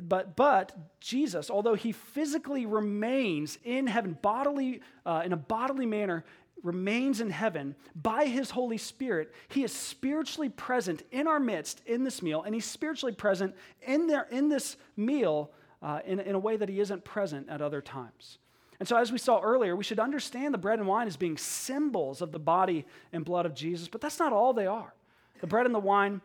But, 0.00 0.36
but 0.36 1.00
Jesus, 1.00 1.50
although 1.50 1.74
he 1.74 1.92
physically 1.92 2.66
remains 2.66 3.58
in 3.64 3.86
heaven, 3.86 4.18
bodily, 4.20 4.80
uh, 5.04 5.22
in 5.24 5.32
a 5.32 5.36
bodily 5.36 5.86
manner, 5.86 6.24
remains 6.62 7.20
in 7.20 7.30
heaven 7.30 7.74
by 7.94 8.26
his 8.26 8.50
Holy 8.50 8.78
Spirit, 8.78 9.32
he 9.48 9.64
is 9.64 9.72
spiritually 9.72 10.48
present 10.48 11.02
in 11.10 11.26
our 11.26 11.40
midst 11.40 11.80
in 11.86 12.04
this 12.04 12.22
meal, 12.22 12.42
and 12.42 12.54
he's 12.54 12.64
spiritually 12.64 13.14
present 13.14 13.54
in, 13.86 14.06
there, 14.06 14.26
in 14.30 14.48
this 14.48 14.76
meal 14.96 15.50
uh, 15.82 16.00
in, 16.04 16.20
in 16.20 16.34
a 16.34 16.38
way 16.38 16.56
that 16.56 16.68
he 16.68 16.80
isn't 16.80 17.04
present 17.04 17.48
at 17.48 17.62
other 17.62 17.80
times. 17.80 18.38
And 18.78 18.88
so, 18.88 18.96
as 18.96 19.10
we 19.10 19.18
saw 19.18 19.40
earlier, 19.40 19.74
we 19.74 19.84
should 19.84 20.00
understand 20.00 20.52
the 20.52 20.58
bread 20.58 20.78
and 20.78 20.86
wine 20.86 21.06
as 21.06 21.16
being 21.16 21.38
symbols 21.38 22.20
of 22.20 22.32
the 22.32 22.38
body 22.38 22.84
and 23.12 23.24
blood 23.24 23.46
of 23.46 23.54
Jesus, 23.54 23.88
but 23.88 24.00
that's 24.00 24.18
not 24.18 24.32
all 24.32 24.52
they 24.52 24.66
are. 24.66 24.92
The 25.40 25.46
bread 25.46 25.66
and 25.66 25.74
the 25.74 25.78
wine 25.78 26.20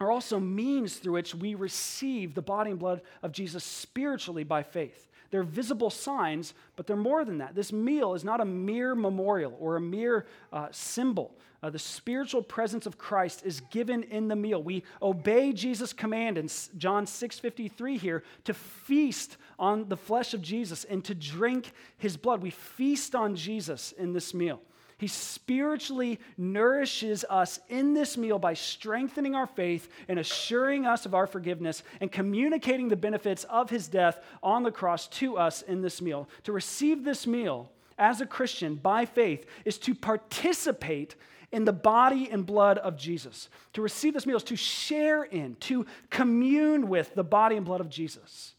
are 0.00 0.10
also 0.10 0.40
means 0.40 0.96
through 0.96 1.12
which 1.12 1.34
we 1.34 1.54
receive 1.54 2.34
the 2.34 2.42
body 2.42 2.70
and 2.70 2.80
blood 2.80 3.02
of 3.22 3.32
Jesus 3.32 3.62
spiritually 3.62 4.44
by 4.44 4.62
faith. 4.62 5.08
They're 5.30 5.42
visible 5.42 5.90
signs, 5.90 6.54
but 6.74 6.86
they're 6.86 6.96
more 6.96 7.24
than 7.24 7.38
that. 7.38 7.54
This 7.54 7.72
meal 7.72 8.14
is 8.14 8.24
not 8.24 8.40
a 8.40 8.44
mere 8.44 8.94
memorial 8.94 9.56
or 9.60 9.76
a 9.76 9.80
mere 9.80 10.26
uh, 10.52 10.68
symbol. 10.72 11.36
Uh, 11.62 11.68
the 11.68 11.78
spiritual 11.78 12.42
presence 12.42 12.86
of 12.86 12.96
Christ 12.96 13.42
is 13.44 13.60
given 13.70 14.02
in 14.04 14.28
the 14.28 14.34
meal. 14.34 14.62
We 14.62 14.82
obey 15.02 15.52
Jesus' 15.52 15.92
command 15.92 16.38
in 16.38 16.48
John 16.78 17.04
6:53 17.04 17.98
here 17.98 18.24
to 18.44 18.54
feast 18.54 19.36
on 19.58 19.88
the 19.88 19.96
flesh 19.96 20.32
of 20.32 20.40
Jesus 20.40 20.84
and 20.84 21.04
to 21.04 21.14
drink 21.14 21.72
his 21.98 22.16
blood. 22.16 22.40
We 22.40 22.50
feast 22.50 23.14
on 23.14 23.36
Jesus 23.36 23.92
in 23.92 24.14
this 24.14 24.32
meal. 24.32 24.62
He 25.00 25.06
spiritually 25.06 26.20
nourishes 26.36 27.24
us 27.30 27.58
in 27.70 27.94
this 27.94 28.18
meal 28.18 28.38
by 28.38 28.52
strengthening 28.52 29.34
our 29.34 29.46
faith 29.46 29.88
and 30.08 30.18
assuring 30.18 30.84
us 30.84 31.06
of 31.06 31.14
our 31.14 31.26
forgiveness 31.26 31.82
and 32.02 32.12
communicating 32.12 32.88
the 32.90 32.96
benefits 32.96 33.44
of 33.44 33.70
his 33.70 33.88
death 33.88 34.22
on 34.42 34.62
the 34.62 34.70
cross 34.70 35.08
to 35.08 35.38
us 35.38 35.62
in 35.62 35.80
this 35.80 36.02
meal. 36.02 36.28
To 36.44 36.52
receive 36.52 37.02
this 37.02 37.26
meal 37.26 37.72
as 37.96 38.20
a 38.20 38.26
Christian 38.26 38.74
by 38.74 39.06
faith 39.06 39.46
is 39.64 39.78
to 39.78 39.94
participate 39.94 41.14
in 41.50 41.64
the 41.64 41.72
body 41.72 42.28
and 42.30 42.44
blood 42.44 42.76
of 42.76 42.98
Jesus. 42.98 43.48
To 43.72 43.80
receive 43.80 44.12
this 44.12 44.26
meal 44.26 44.36
is 44.36 44.44
to 44.44 44.56
share 44.56 45.24
in, 45.24 45.54
to 45.60 45.86
commune 46.10 46.90
with 46.90 47.14
the 47.14 47.24
body 47.24 47.56
and 47.56 47.64
blood 47.64 47.80
of 47.80 47.88
Jesus. 47.88 48.52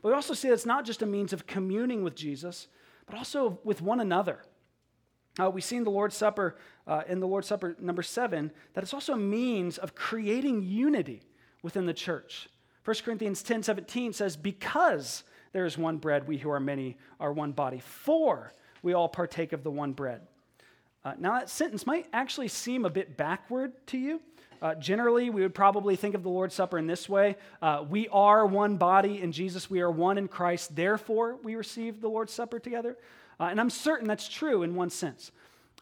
But 0.00 0.08
we 0.08 0.14
also 0.14 0.32
see 0.32 0.48
that 0.48 0.54
it's 0.54 0.64
not 0.64 0.86
just 0.86 1.02
a 1.02 1.06
means 1.06 1.34
of 1.34 1.46
communing 1.46 2.02
with 2.02 2.14
Jesus, 2.14 2.68
but 3.04 3.18
also 3.18 3.58
with 3.62 3.82
one 3.82 4.00
another. 4.00 4.38
Uh, 5.40 5.50
we 5.50 5.60
see 5.60 5.76
in 5.76 5.84
the 5.84 5.90
Lord's 5.90 6.16
Supper, 6.16 6.56
uh, 6.86 7.02
in 7.08 7.20
the 7.20 7.26
Lord's 7.26 7.48
Supper 7.48 7.76
number 7.80 8.02
seven, 8.02 8.52
that 8.74 8.84
it's 8.84 8.94
also 8.94 9.14
a 9.14 9.18
means 9.18 9.78
of 9.78 9.94
creating 9.94 10.62
unity 10.62 11.22
within 11.62 11.86
the 11.86 11.94
church. 11.94 12.48
1 12.84 12.96
Corinthians 13.04 13.42
10 13.42 13.62
17 13.62 14.12
says, 14.12 14.36
Because 14.36 15.24
there 15.52 15.64
is 15.64 15.76
one 15.78 15.96
bread, 15.96 16.28
we 16.28 16.38
who 16.38 16.50
are 16.50 16.60
many 16.60 16.96
are 17.18 17.32
one 17.32 17.52
body. 17.52 17.80
For 17.80 18.52
we 18.82 18.92
all 18.92 19.08
partake 19.08 19.52
of 19.52 19.64
the 19.64 19.70
one 19.70 19.92
bread. 19.92 20.20
Uh, 21.04 21.14
now, 21.18 21.32
that 21.38 21.50
sentence 21.50 21.86
might 21.86 22.06
actually 22.12 22.48
seem 22.48 22.84
a 22.84 22.90
bit 22.90 23.16
backward 23.16 23.72
to 23.88 23.98
you. 23.98 24.20
Uh, 24.62 24.74
generally, 24.76 25.28
we 25.28 25.42
would 25.42 25.54
probably 25.54 25.96
think 25.96 26.14
of 26.14 26.22
the 26.22 26.30
Lord's 26.30 26.54
Supper 26.54 26.78
in 26.78 26.86
this 26.86 27.08
way 27.08 27.36
uh, 27.60 27.84
We 27.88 28.08
are 28.08 28.46
one 28.46 28.76
body 28.76 29.20
in 29.20 29.32
Jesus, 29.32 29.68
we 29.68 29.80
are 29.80 29.90
one 29.90 30.16
in 30.16 30.28
Christ, 30.28 30.74
therefore, 30.74 31.36
we 31.42 31.56
receive 31.56 32.00
the 32.00 32.08
Lord's 32.08 32.32
Supper 32.32 32.58
together. 32.58 32.96
Uh, 33.38 33.44
and 33.44 33.60
I'm 33.60 33.70
certain 33.70 34.06
that's 34.06 34.28
true 34.28 34.62
in 34.62 34.74
one 34.74 34.90
sense. 34.90 35.32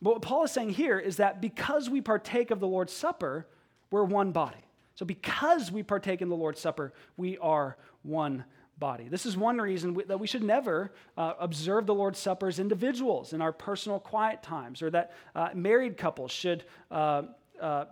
But 0.01 0.15
what 0.15 0.23
Paul 0.23 0.45
is 0.45 0.51
saying 0.51 0.71
here 0.71 0.99
is 0.99 1.17
that 1.17 1.41
because 1.41 1.88
we 1.88 2.01
partake 2.01 2.51
of 2.51 2.61
the 2.61 2.67
Lord's 2.67 2.93
Supper, 2.93 3.47
we're 3.91 4.05
one 4.05 4.33
body. 4.33 4.59
So 4.95 5.07
because 5.07 5.71
we 5.71 5.83
partake 5.83 6.23
in 6.23 6.29
the 6.29 6.37
Lord's 6.37 6.61
Supper, 6.61 6.93
we 7.17 7.38
are 7.38 7.77
one 8.03 8.45
body. 8.79 9.09
This 9.09 9.27
is 9.27 9.37
one 9.37 9.59
reason 9.59 9.95
we, 9.95 10.05
that 10.05 10.19
we 10.19 10.27
should 10.27 10.43
never 10.43 10.93
uh, 11.17 11.35
observe 11.38 11.87
the 11.87 11.95
Lord's 11.95 12.19
Supper 12.19 12.49
as 12.49 12.59
individuals 12.59 13.33
in 13.33 13.41
our 13.41 13.53
personal 13.53 14.01
quiet 14.01 14.43
times, 14.43 14.83
or 14.83 14.91
that 14.91 15.12
uh, 15.35 15.51
married 15.55 15.97
couples 15.97 16.33
should 16.33 16.65
uh, 16.91 17.23
uh 17.61 17.85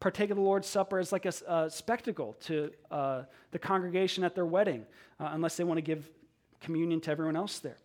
partake 0.00 0.30
of 0.30 0.36
the 0.38 0.42
Lord's 0.42 0.66
Supper 0.66 0.98
as 0.98 1.12
like 1.12 1.26
a, 1.26 1.32
a 1.46 1.68
spectacle 1.68 2.34
to 2.40 2.70
uh, 2.90 3.22
the 3.50 3.58
congregation 3.58 4.24
at 4.24 4.34
their 4.34 4.46
wedding, 4.46 4.86
uh, 5.18 5.28
unless 5.32 5.58
they 5.58 5.64
want 5.64 5.76
to 5.76 5.82
give 5.82 6.08
communion 6.58 7.02
to 7.02 7.10
everyone 7.10 7.36
else 7.36 7.58
there 7.58 7.76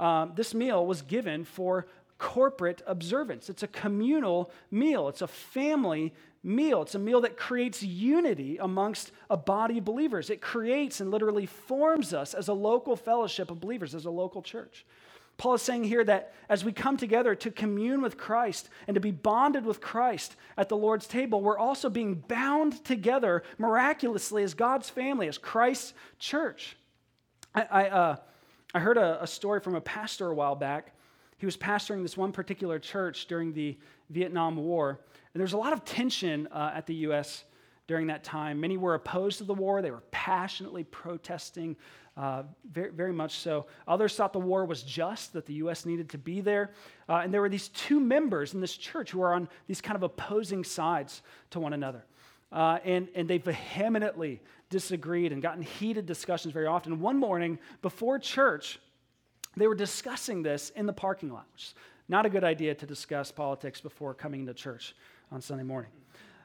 um, 0.00 0.32
this 0.34 0.54
meal 0.54 0.84
was 0.86 1.02
given 1.02 1.44
for 1.44 1.86
corporate 2.18 2.82
observance. 2.86 3.48
It's 3.48 3.62
a 3.62 3.68
communal 3.68 4.50
meal, 4.70 5.08
it's 5.08 5.22
a 5.22 5.28
family 5.28 6.12
meal. 6.42 6.82
It's 6.82 6.94
a 6.94 6.98
meal 6.98 7.20
that 7.22 7.36
creates 7.36 7.82
unity 7.82 8.56
amongst 8.58 9.12
a 9.28 9.36
body 9.36 9.78
of 9.78 9.84
believers. 9.84 10.30
It 10.30 10.40
creates 10.40 11.00
and 11.00 11.10
literally 11.10 11.46
forms 11.46 12.14
us 12.14 12.34
as 12.34 12.48
a 12.48 12.54
local 12.54 12.96
fellowship 12.96 13.50
of 13.50 13.60
believers, 13.60 13.94
as 13.94 14.06
a 14.06 14.10
local 14.10 14.42
church. 14.42 14.86
Paul 15.36 15.54
is 15.54 15.62
saying 15.62 15.84
here 15.84 16.04
that 16.04 16.34
as 16.50 16.64
we 16.64 16.72
come 16.72 16.98
together 16.98 17.34
to 17.34 17.50
commune 17.50 18.02
with 18.02 18.18
Christ 18.18 18.68
and 18.86 18.94
to 18.94 19.00
be 19.00 19.10
bonded 19.10 19.64
with 19.64 19.80
Christ 19.80 20.36
at 20.56 20.68
the 20.68 20.76
Lord's 20.76 21.06
table, 21.06 21.40
we're 21.40 21.58
also 21.58 21.88
being 21.88 22.14
bound 22.14 22.84
together 22.84 23.42
miraculously 23.56 24.42
as 24.42 24.52
God's 24.52 24.90
family, 24.90 25.28
as 25.28 25.38
Christ's 25.38 25.94
church. 26.18 26.76
I, 27.54 27.62
I 27.62 27.88
uh, 27.88 28.16
I 28.72 28.78
heard 28.78 28.98
a, 28.98 29.22
a, 29.22 29.26
story 29.26 29.60
from 29.60 29.74
a 29.74 29.80
pastor 29.80 30.28
a 30.28 30.34
while 30.34 30.54
back. 30.54 30.94
He 31.38 31.46
was 31.46 31.56
pastoring 31.56 32.02
this 32.02 32.16
one 32.16 32.30
particular 32.30 32.78
church 32.78 33.26
during 33.26 33.52
the 33.52 33.76
Vietnam 34.10 34.56
War. 34.56 35.00
And 35.32 35.40
there 35.40 35.44
was 35.44 35.54
a 35.54 35.58
lot 35.58 35.72
of 35.72 35.84
tension 35.84 36.46
uh, 36.48 36.72
at 36.74 36.86
the 36.86 36.94
U.S. 36.96 37.44
during 37.88 38.06
that 38.08 38.22
time. 38.22 38.60
Many 38.60 38.76
were 38.76 38.94
opposed 38.94 39.38
to 39.38 39.44
the 39.44 39.54
war, 39.54 39.82
they 39.82 39.90
were 39.90 40.04
passionately 40.12 40.84
protesting, 40.84 41.76
uh, 42.16 42.44
very, 42.70 42.90
very 42.90 43.12
much 43.12 43.38
so. 43.38 43.66
Others 43.88 44.14
thought 44.14 44.32
the 44.32 44.38
war 44.38 44.64
was 44.64 44.82
just, 44.82 45.32
that 45.32 45.46
the 45.46 45.54
U.S. 45.54 45.84
needed 45.84 46.08
to 46.10 46.18
be 46.18 46.40
there. 46.40 46.70
Uh, 47.08 47.16
and 47.24 47.34
there 47.34 47.40
were 47.40 47.48
these 47.48 47.68
two 47.68 47.98
members 47.98 48.54
in 48.54 48.60
this 48.60 48.76
church 48.76 49.10
who 49.10 49.18
were 49.18 49.34
on 49.34 49.48
these 49.66 49.80
kind 49.80 49.96
of 49.96 50.04
opposing 50.04 50.62
sides 50.62 51.22
to 51.50 51.58
one 51.58 51.72
another. 51.72 52.04
Uh, 52.52 52.78
and, 52.84 53.08
and 53.14 53.28
they 53.28 53.38
vehemently 53.38 54.40
disagreed 54.70 55.32
and 55.32 55.42
gotten 55.42 55.62
heated 55.62 56.06
discussions 56.06 56.52
very 56.52 56.66
often. 56.66 57.00
One 57.00 57.16
morning 57.16 57.58
before 57.82 58.18
church, 58.18 58.80
they 59.56 59.66
were 59.66 59.74
discussing 59.74 60.42
this 60.42 60.70
in 60.70 60.86
the 60.86 60.92
parking 60.92 61.30
lot, 61.32 61.46
which 61.52 61.64
is 61.64 61.74
not 62.08 62.26
a 62.26 62.28
good 62.28 62.44
idea 62.44 62.74
to 62.74 62.86
discuss 62.86 63.30
politics 63.30 63.80
before 63.80 64.14
coming 64.14 64.46
to 64.46 64.54
church 64.54 64.94
on 65.30 65.40
Sunday 65.40 65.64
morning. 65.64 65.90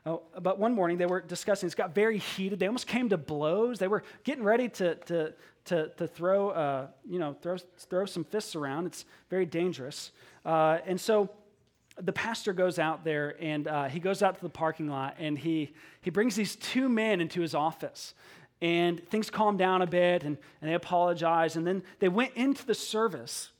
Oh, 0.08 0.22
but 0.40 0.60
one 0.60 0.74
morning 0.74 1.00
they 1.00 1.08
were 1.08 1.22
discussing, 1.22 1.66
it's 1.66 1.74
got 1.74 1.96
very 1.96 2.20
heated. 2.20 2.60
They 2.60 2.68
almost 2.68 2.86
came 2.86 3.10
to 3.10 3.18
blows. 3.18 3.80
They 3.80 3.88
were 3.88 4.04
getting 4.24 4.44
ready 4.44 4.70
to, 4.70 4.94
to, 4.96 5.34
to, 5.66 5.90
to 5.98 6.08
throw, 6.08 6.50
uh, 6.50 6.88
you 7.10 7.18
know, 7.18 7.36
throw, 7.42 7.58
throw 7.90 8.06
some 8.06 8.24
fists 8.24 8.56
around. 8.56 8.86
It's 8.86 9.06
very 9.32 9.48
dangerous. 9.48 10.12
Uh, 10.46 10.78
and 10.86 11.02
so 11.02 11.32
the 12.02 12.12
pastor 12.12 12.54
goes 12.54 12.78
out 12.78 13.04
there 13.04 13.36
and 13.40 13.68
uh, 13.68 13.86
he 13.86 14.00
goes 14.00 14.22
out 14.22 14.36
to 14.36 14.42
the 14.42 14.50
parking 14.50 14.88
lot 14.88 15.16
and 15.18 15.38
he, 15.38 15.74
he 16.02 16.10
brings 16.10 16.36
these 16.36 16.56
two 16.56 16.90
men 16.90 17.22
into 17.22 17.42
his 17.42 17.56
office. 17.56 18.14
And 18.62 19.06
things 19.08 19.30
calm 19.30 19.58
down 19.58 19.82
a 19.82 19.88
bit 19.88 20.24
and, 20.24 20.38
and 20.62 20.70
they 20.70 20.76
apologize. 20.76 21.56
And 21.56 21.66
then 21.66 21.84
they 22.00 22.10
went 22.10 22.34
into 22.36 22.66
the 22.66 22.74
service 22.74 23.52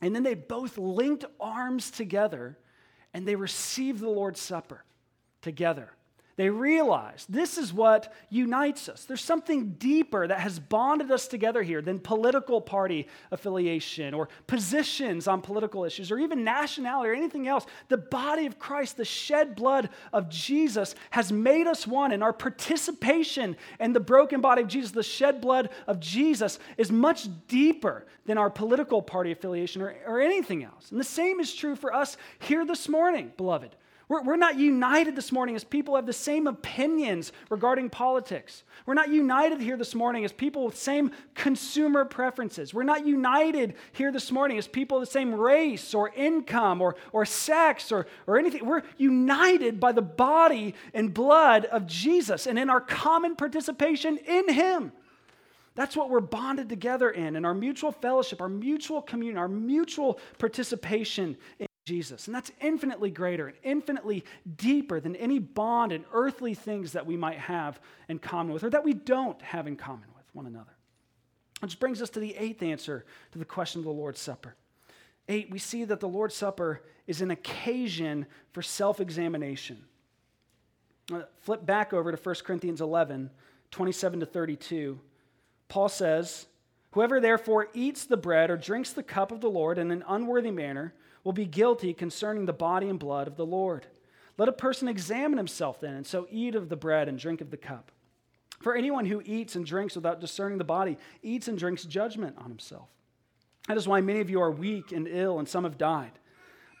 and 0.00 0.14
then 0.14 0.22
they 0.22 0.34
both 0.34 0.76
linked 0.76 1.24
arms 1.40 1.90
together 1.90 2.58
and 3.12 3.26
they 3.26 3.36
received 3.36 4.00
the 4.00 4.08
Lord's 4.08 4.40
Supper 4.40 4.84
together. 5.40 5.90
They 6.36 6.50
realize 6.50 7.26
this 7.28 7.58
is 7.58 7.72
what 7.72 8.12
unites 8.28 8.88
us. 8.88 9.04
There's 9.04 9.22
something 9.22 9.74
deeper 9.78 10.26
that 10.26 10.40
has 10.40 10.58
bonded 10.58 11.12
us 11.12 11.28
together 11.28 11.62
here 11.62 11.80
than 11.80 12.00
political 12.00 12.60
party 12.60 13.06
affiliation 13.30 14.14
or 14.14 14.28
positions 14.48 15.28
on 15.28 15.42
political 15.42 15.84
issues 15.84 16.10
or 16.10 16.18
even 16.18 16.42
nationality 16.42 17.10
or 17.10 17.14
anything 17.14 17.46
else. 17.46 17.66
The 17.88 17.98
body 17.98 18.46
of 18.46 18.58
Christ, 18.58 18.96
the 18.96 19.04
shed 19.04 19.54
blood 19.54 19.90
of 20.12 20.28
Jesus, 20.28 20.96
has 21.10 21.30
made 21.30 21.68
us 21.68 21.86
one, 21.86 22.10
and 22.10 22.22
our 22.22 22.32
participation 22.32 23.56
in 23.78 23.92
the 23.92 24.00
broken 24.00 24.40
body 24.40 24.62
of 24.62 24.68
Jesus, 24.68 24.90
the 24.90 25.04
shed 25.04 25.40
blood 25.40 25.70
of 25.86 26.00
Jesus, 26.00 26.58
is 26.76 26.90
much 26.90 27.28
deeper 27.46 28.06
than 28.26 28.38
our 28.38 28.50
political 28.50 29.00
party 29.02 29.30
affiliation 29.30 29.82
or, 29.82 29.94
or 30.04 30.20
anything 30.20 30.64
else. 30.64 30.90
And 30.90 30.98
the 30.98 31.04
same 31.04 31.38
is 31.38 31.54
true 31.54 31.76
for 31.76 31.94
us 31.94 32.16
here 32.40 32.64
this 32.64 32.88
morning, 32.88 33.32
beloved. 33.36 33.76
We're, 34.08 34.22
we're 34.22 34.36
not 34.36 34.58
united 34.58 35.16
this 35.16 35.32
morning 35.32 35.56
as 35.56 35.64
people 35.64 35.96
have 35.96 36.04
the 36.04 36.12
same 36.12 36.46
opinions 36.46 37.32
regarding 37.48 37.88
politics. 37.88 38.64
We're 38.84 38.94
not 38.94 39.08
united 39.08 39.60
here 39.60 39.78
this 39.78 39.94
morning 39.94 40.24
as 40.24 40.32
people 40.32 40.66
with 40.66 40.76
same 40.76 41.10
consumer 41.34 42.04
preferences. 42.04 42.74
We're 42.74 42.82
not 42.82 43.06
united 43.06 43.74
here 43.92 44.12
this 44.12 44.30
morning 44.30 44.58
as 44.58 44.68
people 44.68 44.98
of 44.98 45.02
the 45.02 45.10
same 45.10 45.34
race 45.34 45.94
or 45.94 46.10
income 46.10 46.82
or, 46.82 46.96
or 47.12 47.24
sex 47.24 47.90
or, 47.90 48.06
or 48.26 48.38
anything. 48.38 48.66
We're 48.66 48.82
united 48.98 49.80
by 49.80 49.92
the 49.92 50.02
body 50.02 50.74
and 50.92 51.14
blood 51.14 51.64
of 51.66 51.86
Jesus 51.86 52.46
and 52.46 52.58
in 52.58 52.68
our 52.68 52.82
common 52.82 53.36
participation 53.36 54.18
in 54.18 54.52
Him. 54.52 54.92
That's 55.76 55.96
what 55.96 56.10
we're 56.10 56.20
bonded 56.20 56.68
together 56.68 57.10
in, 57.10 57.36
in 57.36 57.44
our 57.44 57.54
mutual 57.54 57.90
fellowship, 57.90 58.40
our 58.40 58.48
mutual 58.48 59.02
communion, 59.02 59.38
our 59.38 59.48
mutual 59.48 60.20
participation 60.38 61.36
in 61.58 61.66
Jesus. 61.84 62.26
And 62.26 62.34
that's 62.34 62.50
infinitely 62.60 63.10
greater 63.10 63.46
and 63.48 63.56
infinitely 63.62 64.24
deeper 64.56 65.00
than 65.00 65.16
any 65.16 65.38
bond 65.38 65.92
and 65.92 66.04
earthly 66.12 66.54
things 66.54 66.92
that 66.92 67.06
we 67.06 67.16
might 67.16 67.38
have 67.38 67.78
in 68.08 68.18
common 68.18 68.52
with 68.52 68.64
or 68.64 68.70
that 68.70 68.84
we 68.84 68.94
don't 68.94 69.40
have 69.42 69.66
in 69.66 69.76
common 69.76 70.08
with 70.16 70.24
one 70.32 70.46
another. 70.46 70.72
Which 71.60 71.78
brings 71.78 72.00
us 72.00 72.10
to 72.10 72.20
the 72.20 72.34
eighth 72.36 72.62
answer 72.62 73.04
to 73.32 73.38
the 73.38 73.44
question 73.44 73.80
of 73.80 73.84
the 73.84 73.90
Lord's 73.90 74.20
Supper. 74.20 74.54
Eight, 75.28 75.50
we 75.50 75.58
see 75.58 75.84
that 75.84 76.00
the 76.00 76.08
Lord's 76.08 76.34
Supper 76.34 76.82
is 77.06 77.20
an 77.20 77.30
occasion 77.30 78.26
for 78.52 78.62
self 78.62 79.00
examination. 79.00 79.84
Uh, 81.12 81.22
flip 81.40 81.64
back 81.64 81.92
over 81.92 82.10
to 82.10 82.18
1 82.18 82.34
Corinthians 82.44 82.80
11, 82.80 83.30
27 83.70 84.20
to 84.20 84.26
32. 84.26 84.98
Paul 85.68 85.88
says, 85.88 86.46
Whoever 86.92 87.20
therefore 87.20 87.68
eats 87.74 88.04
the 88.04 88.16
bread 88.16 88.50
or 88.50 88.56
drinks 88.56 88.92
the 88.92 89.02
cup 89.02 89.32
of 89.32 89.40
the 89.40 89.50
Lord 89.50 89.78
in 89.78 89.90
an 89.90 90.04
unworthy 90.08 90.50
manner 90.50 90.94
will 91.24 91.32
be 91.32 91.46
guilty 91.46 91.92
concerning 91.94 92.46
the 92.46 92.52
body 92.52 92.88
and 92.88 92.98
blood 92.98 93.26
of 93.26 93.36
the 93.36 93.46
Lord. 93.46 93.86
Let 94.36 94.48
a 94.48 94.52
person 94.52 94.88
examine 94.88 95.38
himself 95.38 95.80
then, 95.80 95.94
and 95.94 96.06
so 96.06 96.26
eat 96.30 96.54
of 96.54 96.68
the 96.68 96.76
bread 96.76 97.08
and 97.08 97.18
drink 97.18 97.40
of 97.40 97.50
the 97.50 97.56
cup. 97.56 97.90
For 98.60 98.76
anyone 98.76 99.06
who 99.06 99.22
eats 99.24 99.56
and 99.56 99.64
drinks 99.64 99.94
without 99.94 100.20
discerning 100.20 100.58
the 100.58 100.64
body 100.64 100.96
eats 101.22 101.48
and 101.48 101.58
drinks 101.58 101.84
judgment 101.84 102.36
on 102.38 102.48
himself. 102.48 102.88
That 103.68 103.76
is 103.76 103.88
why 103.88 104.00
many 104.00 104.20
of 104.20 104.30
you 104.30 104.40
are 104.40 104.50
weak 104.50 104.92
and 104.92 105.08
ill, 105.08 105.38
and 105.38 105.48
some 105.48 105.64
have 105.64 105.78
died. 105.78 106.12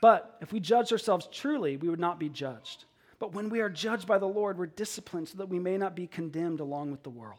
But 0.02 0.36
if 0.40 0.52
we 0.52 0.60
judged 0.60 0.92
ourselves 0.92 1.28
truly, 1.32 1.76
we 1.76 1.88
would 1.88 2.00
not 2.00 2.18
be 2.18 2.28
judged. 2.28 2.84
But 3.18 3.32
when 3.32 3.48
we 3.48 3.60
are 3.60 3.70
judged 3.70 4.06
by 4.06 4.18
the 4.18 4.26
Lord, 4.26 4.58
we're 4.58 4.66
disciplined 4.66 5.28
so 5.28 5.38
that 5.38 5.48
we 5.48 5.58
may 5.58 5.78
not 5.78 5.96
be 5.96 6.06
condemned 6.06 6.60
along 6.60 6.90
with 6.90 7.02
the 7.02 7.10
world. 7.10 7.38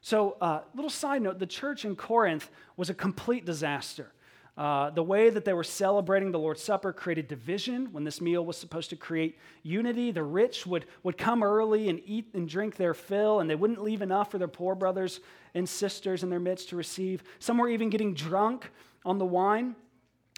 So, 0.00 0.36
uh, 0.40 0.62
little 0.74 0.90
side 0.90 1.22
note 1.22 1.38
the 1.38 1.46
church 1.46 1.84
in 1.84 1.94
Corinth 1.94 2.50
was 2.76 2.90
a 2.90 2.94
complete 2.94 3.44
disaster. 3.44 4.12
Uh, 4.56 4.90
the 4.90 5.02
way 5.02 5.30
that 5.30 5.46
they 5.46 5.54
were 5.54 5.64
celebrating 5.64 6.30
the 6.30 6.38
Lord's 6.38 6.62
Supper 6.62 6.92
created 6.92 7.26
division 7.26 7.88
when 7.92 8.04
this 8.04 8.20
meal 8.20 8.44
was 8.44 8.58
supposed 8.58 8.90
to 8.90 8.96
create 8.96 9.38
unity. 9.62 10.10
The 10.10 10.22
rich 10.22 10.66
would, 10.66 10.84
would 11.02 11.16
come 11.16 11.42
early 11.42 11.88
and 11.88 12.02
eat 12.04 12.28
and 12.34 12.46
drink 12.46 12.76
their 12.76 12.92
fill, 12.92 13.40
and 13.40 13.48
they 13.48 13.54
wouldn't 13.54 13.82
leave 13.82 14.02
enough 14.02 14.30
for 14.30 14.36
their 14.36 14.48
poor 14.48 14.74
brothers 14.74 15.20
and 15.54 15.66
sisters 15.66 16.22
in 16.22 16.28
their 16.28 16.38
midst 16.38 16.68
to 16.68 16.76
receive. 16.76 17.22
Some 17.38 17.56
were 17.56 17.68
even 17.70 17.88
getting 17.88 18.12
drunk 18.12 18.70
on 19.06 19.18
the 19.18 19.24
wine. 19.24 19.74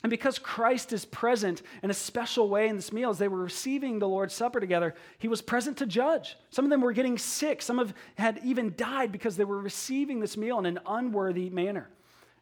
And 0.04 0.10
because 0.10 0.38
Christ 0.38 0.92
is 0.92 1.06
present 1.06 1.62
in 1.82 1.90
a 1.90 1.94
special 1.94 2.48
way 2.48 2.68
in 2.68 2.76
this 2.76 2.92
meal, 2.92 3.10
as 3.10 3.18
they 3.18 3.26
were 3.26 3.42
receiving 3.42 3.98
the 3.98 4.06
Lord's 4.06 4.34
Supper 4.34 4.60
together, 4.60 4.94
he 5.18 5.28
was 5.28 5.40
present 5.40 5.78
to 5.78 5.86
judge. 5.86 6.36
Some 6.50 6.66
of 6.66 6.70
them 6.70 6.82
were 6.82 6.92
getting 6.92 7.18
sick. 7.18 7.62
Some 7.62 7.78
of 7.78 7.94
had 8.16 8.38
even 8.44 8.74
died 8.76 9.10
because 9.10 9.36
they 9.36 9.44
were 9.44 9.58
receiving 9.58 10.20
this 10.20 10.36
meal 10.36 10.58
in 10.58 10.66
an 10.66 10.78
unworthy 10.86 11.50
manner. 11.50 11.88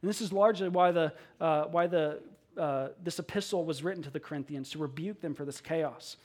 And 0.03 0.09
this 0.09 0.21
is 0.21 0.33
largely 0.33 0.69
why, 0.69 0.91
the, 0.91 1.13
uh, 1.41 1.65
why 1.65 1.87
the, 1.87 2.21
uh, 2.59 2.89
this 3.03 3.19
epistle 3.19 3.65
was 3.65 3.83
written 3.83 4.03
to 4.03 4.11
the 4.11 4.21
Corinthians, 4.21 4.71
to 4.71 4.79
rebuke 4.79 5.21
them 5.21 5.35
for 5.35 5.45
this 5.45 5.61
chaos. 5.61 6.17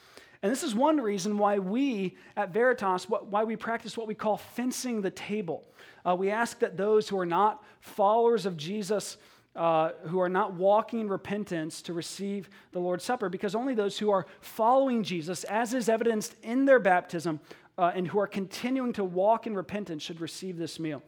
And 0.43 0.51
this 0.51 0.63
is 0.63 0.75
one 0.75 0.99
reason 0.99 1.37
why 1.37 1.59
we 1.59 2.15
at 2.35 2.53
Veritas, 2.53 3.05
why 3.05 3.43
we 3.43 3.55
practice 3.55 3.97
what 3.97 4.07
we 4.07 4.15
call 4.15 4.37
fencing 4.37 5.01
the 5.01 5.09
table. 5.11 5.67
Uh, 6.05 6.15
we 6.15 6.29
ask 6.29 6.59
that 6.59 6.77
those 6.77 7.09
who 7.09 7.17
are 7.17 7.25
not 7.25 7.63
followers 7.79 8.45
of 8.45 8.55
Jesus, 8.55 9.17
uh, 9.55 9.91
who 10.03 10.19
are 10.19 10.29
not 10.29 10.53
walking 10.53 10.99
in 10.99 11.07
repentance 11.07 11.81
to 11.83 11.93
receive 11.93 12.49
the 12.71 12.79
Lord's 12.79 13.03
Supper, 13.03 13.29
because 13.29 13.55
only 13.55 13.73
those 13.73 13.97
who 13.97 14.11
are 14.11 14.27
following 14.41 15.03
Jesus, 15.03 15.43
as 15.45 15.73
is 15.73 15.89
evidenced 15.89 16.35
in 16.43 16.65
their 16.65 16.79
baptism, 16.79 17.39
uh, 17.77 17.91
and 17.95 18.07
who 18.07 18.19
are 18.19 18.27
continuing 18.27 18.93
to 18.93 19.03
walk 19.03 19.47
in 19.47 19.55
repentance 19.55 20.03
should 20.03 20.21
receive 20.21 20.57
this 20.57 20.79
meal. 20.79 21.01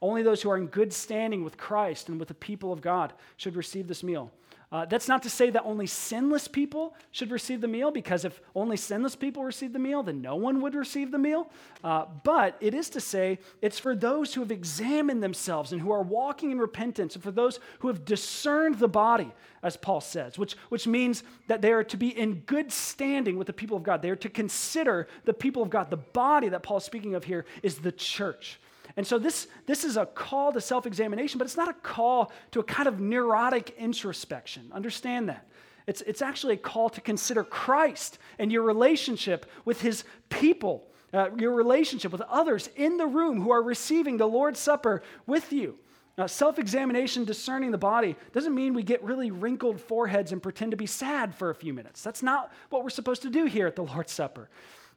Only 0.00 0.22
those 0.22 0.42
who 0.42 0.50
are 0.50 0.56
in 0.56 0.66
good 0.66 0.92
standing 0.92 1.44
with 1.44 1.56
Christ 1.56 2.08
and 2.08 2.18
with 2.18 2.28
the 2.28 2.34
people 2.34 2.72
of 2.72 2.80
God 2.80 3.12
should 3.36 3.56
receive 3.56 3.88
this 3.88 4.02
meal. 4.02 4.30
Uh, 4.72 4.84
that's 4.84 5.06
not 5.06 5.22
to 5.22 5.30
say 5.30 5.48
that 5.48 5.62
only 5.64 5.86
sinless 5.86 6.48
people 6.48 6.92
should 7.12 7.30
receive 7.30 7.60
the 7.60 7.68
meal, 7.68 7.92
because 7.92 8.24
if 8.24 8.40
only 8.54 8.76
sinless 8.76 9.14
people 9.14 9.44
receive 9.44 9.72
the 9.72 9.78
meal, 9.78 10.02
then 10.02 10.20
no 10.20 10.34
one 10.34 10.60
would 10.60 10.74
receive 10.74 11.12
the 11.12 11.18
meal. 11.18 11.48
Uh, 11.84 12.04
but 12.24 12.56
it 12.60 12.74
is 12.74 12.90
to 12.90 13.00
say 13.00 13.38
it's 13.62 13.78
for 13.78 13.94
those 13.94 14.34
who 14.34 14.40
have 14.40 14.50
examined 14.50 15.22
themselves 15.22 15.70
and 15.70 15.80
who 15.80 15.92
are 15.92 16.02
walking 16.02 16.50
in 16.50 16.58
repentance, 16.58 17.14
and 17.14 17.22
for 17.22 17.30
those 17.30 17.60
who 17.78 17.88
have 17.88 18.04
discerned 18.04 18.80
the 18.80 18.88
body, 18.88 19.32
as 19.62 19.76
Paul 19.76 20.00
says, 20.00 20.36
which, 20.36 20.54
which 20.68 20.86
means 20.86 21.22
that 21.46 21.62
they 21.62 21.72
are 21.72 21.84
to 21.84 21.96
be 21.96 22.08
in 22.08 22.40
good 22.40 22.72
standing 22.72 23.38
with 23.38 23.46
the 23.46 23.52
people 23.52 23.76
of 23.76 23.84
God. 23.84 24.02
They 24.02 24.10
are 24.10 24.16
to 24.16 24.28
consider 24.28 25.06
the 25.24 25.32
people 25.32 25.62
of 25.62 25.70
God. 25.70 25.90
The 25.90 25.96
body 25.96 26.48
that 26.48 26.64
Paul 26.64 26.78
is 26.78 26.84
speaking 26.84 27.14
of 27.14 27.22
here 27.22 27.46
is 27.62 27.78
the 27.78 27.92
church. 27.92 28.58
And 28.96 29.06
so 29.06 29.18
this, 29.18 29.46
this 29.66 29.84
is 29.84 29.96
a 29.96 30.06
call 30.06 30.52
to 30.52 30.60
self 30.60 30.86
examination, 30.86 31.38
but 31.38 31.44
it's 31.44 31.56
not 31.56 31.68
a 31.68 31.74
call 31.74 32.32
to 32.52 32.60
a 32.60 32.64
kind 32.64 32.88
of 32.88 32.98
neurotic 32.98 33.74
introspection. 33.78 34.70
Understand 34.72 35.28
that. 35.28 35.46
It's, 35.86 36.00
it's 36.02 36.22
actually 36.22 36.54
a 36.54 36.58
call 36.58 36.90
to 36.90 37.00
consider 37.00 37.44
Christ 37.44 38.18
and 38.38 38.50
your 38.50 38.62
relationship 38.62 39.46
with 39.64 39.80
his 39.80 40.04
people, 40.30 40.88
uh, 41.12 41.30
your 41.36 41.52
relationship 41.52 42.10
with 42.10 42.22
others 42.22 42.68
in 42.74 42.96
the 42.96 43.06
room 43.06 43.40
who 43.40 43.50
are 43.50 43.62
receiving 43.62 44.16
the 44.16 44.26
Lord's 44.26 44.58
Supper 44.58 45.02
with 45.26 45.52
you. 45.52 45.78
Uh, 46.18 46.26
Self 46.26 46.58
examination, 46.58 47.24
discerning 47.24 47.70
the 47.70 47.78
body, 47.78 48.16
doesn't 48.32 48.54
mean 48.54 48.72
we 48.72 48.82
get 48.82 49.04
really 49.04 49.30
wrinkled 49.30 49.78
foreheads 49.78 50.32
and 50.32 50.42
pretend 50.42 50.70
to 50.70 50.76
be 50.76 50.86
sad 50.86 51.34
for 51.34 51.50
a 51.50 51.54
few 51.54 51.74
minutes. 51.74 52.02
That's 52.02 52.22
not 52.22 52.50
what 52.70 52.82
we're 52.82 52.90
supposed 52.90 53.22
to 53.22 53.30
do 53.30 53.44
here 53.44 53.66
at 53.66 53.76
the 53.76 53.84
Lord's 53.84 54.12
Supper. 54.12 54.48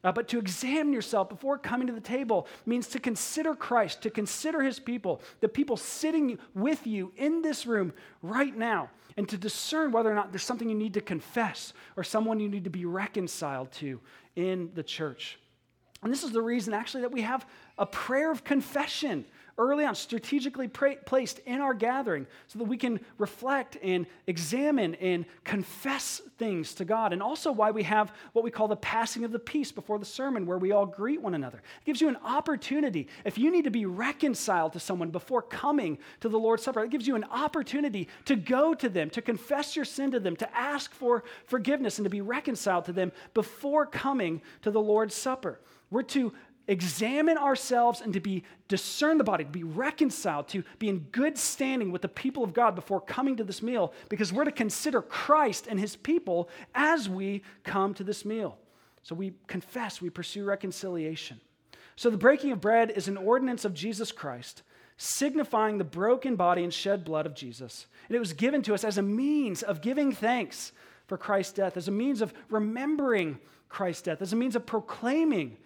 Uh, 0.04 0.12
but 0.14 0.30
to 0.30 0.40
examine 0.40 0.94
yourself 0.94 1.28
before 1.28 1.58
coming 1.58 1.88
to 1.88 1.94
the 1.94 2.00
table 2.00 2.48
means 2.66 2.88
to 2.88 3.00
consider 3.00 3.54
Christ, 3.54 4.02
to 4.04 4.10
consider 4.10 4.62
his 4.62 4.80
people, 4.80 5.22
the 5.42 5.50
people 5.50 5.76
sitting 5.76 6.40
with 6.54 6.88
you 6.88 7.12
in 7.18 7.42
this 7.42 7.66
room 7.66 7.92
right 8.22 8.56
now, 8.56 8.90
and 9.18 9.28
to 9.28 9.38
discern 9.38 9.92
whether 9.92 10.10
or 10.10 10.16
not 10.16 10.32
there's 10.32 10.44
something 10.44 10.70
you 10.70 10.76
need 10.76 10.94
to 10.94 11.02
confess 11.02 11.74
or 11.98 12.04
someone 12.04 12.40
you 12.40 12.48
need 12.48 12.64
to 12.64 12.70
be 12.70 12.86
reconciled 12.86 13.72
to 13.74 14.00
in 14.38 14.72
the 14.74 14.84
church. 14.84 15.38
And 16.02 16.14
this 16.14 16.24
is 16.24 16.32
the 16.32 16.42
reason, 16.42 16.74
actually, 16.74 17.02
that 17.02 17.12
we 17.12 17.22
have 17.22 17.46
a 17.78 17.86
prayer 17.86 18.32
of 18.32 18.46
confession 18.46 19.26
early 19.60 19.86
on, 19.86 19.94
strategically 19.94 20.68
pra- 20.68 20.96
placed 21.06 21.40
in 21.40 21.60
our 21.60 21.74
gathering 21.74 22.26
so 22.48 22.58
that 22.58 22.66
we 22.66 22.78
can 22.78 23.00
reflect 23.20 23.78
and 23.84 24.08
examine 24.26 24.96
and 24.96 25.26
confess 25.44 26.22
things 26.40 26.74
to 26.74 26.86
God. 26.86 27.14
And 27.14 27.22
also 27.22 27.52
why 27.52 27.70
we 27.70 27.84
have 27.84 28.12
what 28.34 28.44
we 28.44 28.50
call 28.50 28.68
the 28.68 28.78
passing 28.78 29.26
of 29.26 29.32
the 29.32 29.38
peace 29.38 29.72
before 29.72 30.00
the 30.00 30.06
sermon, 30.06 30.46
where 30.46 30.58
we 30.58 30.72
all 30.72 30.86
greet 30.86 31.22
one 31.22 31.36
another. 31.36 31.58
It 31.58 31.86
gives 31.86 32.02
you 32.02 32.08
an 32.08 32.18
opportunity. 32.24 33.08
If 33.26 33.38
you 33.38 33.52
need 33.52 33.66
to 33.66 33.72
be 33.72 33.86
reconciled 33.86 34.74
to 34.74 34.80
someone 34.80 35.12
before 35.12 35.42
coming 35.42 36.00
to 36.22 36.30
the 36.30 36.40
Lord's 36.40 36.64
Supper, 36.64 36.84
it 36.84 36.90
gives 36.90 37.06
you 37.06 37.16
an 37.16 37.26
opportunity 37.26 38.08
to 38.26 38.36
go 38.38 38.74
to 38.74 38.88
them, 38.88 39.10
to 39.12 39.22
confess 39.22 39.76
your 39.76 39.86
sin 39.86 40.12
to 40.12 40.20
them, 40.20 40.38
to 40.38 40.58
ask 40.58 40.94
for 40.94 41.26
forgiveness, 41.46 42.00
and 42.00 42.06
to 42.06 42.10
be 42.10 42.22
reconciled 42.22 42.86
to 42.86 42.94
them 42.94 43.12
before 43.34 43.86
coming 43.86 44.42
to 44.62 44.72
the 44.72 44.82
Lord's 44.82 45.16
Supper. 45.16 45.60
We're 45.92 46.04
to 46.04 46.34
examine 46.70 47.38
ourselves 47.38 48.00
and 48.00 48.14
to 48.14 48.20
be 48.20 48.44
discern 48.68 49.18
the 49.18 49.24
body, 49.24 49.44
to 49.44 49.50
be 49.50 49.64
reconciled, 49.64 50.48
to 50.50 50.64
be 50.78 50.88
in 50.88 51.00
good 51.12 51.38
standing 51.38 51.92
with 51.92 52.04
the 52.04 52.08
people 52.08 52.44
of 52.44 52.54
God 52.54 52.76
before 52.76 53.02
coming 53.02 53.36
to 53.38 53.44
this 53.44 53.64
meal, 53.64 53.92
because 54.08 54.32
we're 54.32 54.46
to 54.46 54.52
consider 54.52 55.02
Christ 55.02 55.66
and 55.68 55.80
his 55.80 55.96
people 55.96 56.48
as 56.76 57.10
we 57.10 57.42
come 57.64 57.94
to 57.96 58.04
this 58.04 58.24
meal. 58.24 58.58
So 59.02 59.16
we 59.16 59.34
confess, 59.48 60.02
we 60.02 60.12
pursue 60.12 60.44
reconciliation. 60.44 61.42
So 61.96 62.10
the 62.10 62.18
breaking 62.18 62.52
of 62.52 62.62
bread 62.62 62.92
is 62.92 63.08
an 63.08 63.18
ordinance 63.18 63.66
of 63.66 63.74
Jesus 63.74 64.12
Christ, 64.12 64.62
signifying 64.98 65.80
the 65.80 65.84
broken 65.84 66.36
body 66.36 66.64
and 66.64 66.74
shed 66.74 67.04
blood 67.04 67.26
of 67.26 67.34
Jesus. 67.34 67.88
And 68.08 68.16
it 68.16 68.20
was 68.20 68.34
given 68.34 68.62
to 68.64 68.76
us 68.76 68.84
as 68.84 68.98
a 68.98 69.02
means 69.02 69.64
of 69.64 69.82
giving 69.82 70.12
thanks 70.12 70.72
for 71.08 71.18
Christ's 71.18 71.54
death, 71.54 71.78
as 71.78 71.88
a 71.88 71.92
means 71.92 72.22
of 72.22 72.34
remembering 72.50 73.40
Christ's 73.70 74.04
death, 74.04 74.22
as 74.22 74.34
a 74.34 74.36
means 74.36 74.56
of 74.56 74.66
proclaiming 74.66 75.58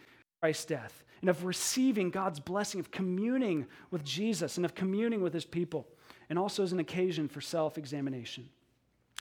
Christ's 0.44 0.66
death 0.66 1.06
and 1.22 1.30
of 1.30 1.46
receiving 1.46 2.10
God's 2.10 2.42
blessing, 2.42 2.82
of 2.82 2.92
communing 2.92 3.66
with 3.92 4.04
Jesus 4.04 4.58
and 4.58 4.66
of 4.66 4.76
communing 4.76 5.22
with 5.22 5.34
his 5.34 5.46
people, 5.46 5.88
and 6.30 6.38
also 6.38 6.64
as 6.64 6.74
an 6.74 6.82
occasion 6.82 7.30
for 7.30 7.40
self 7.40 7.78
examination. 7.78 8.50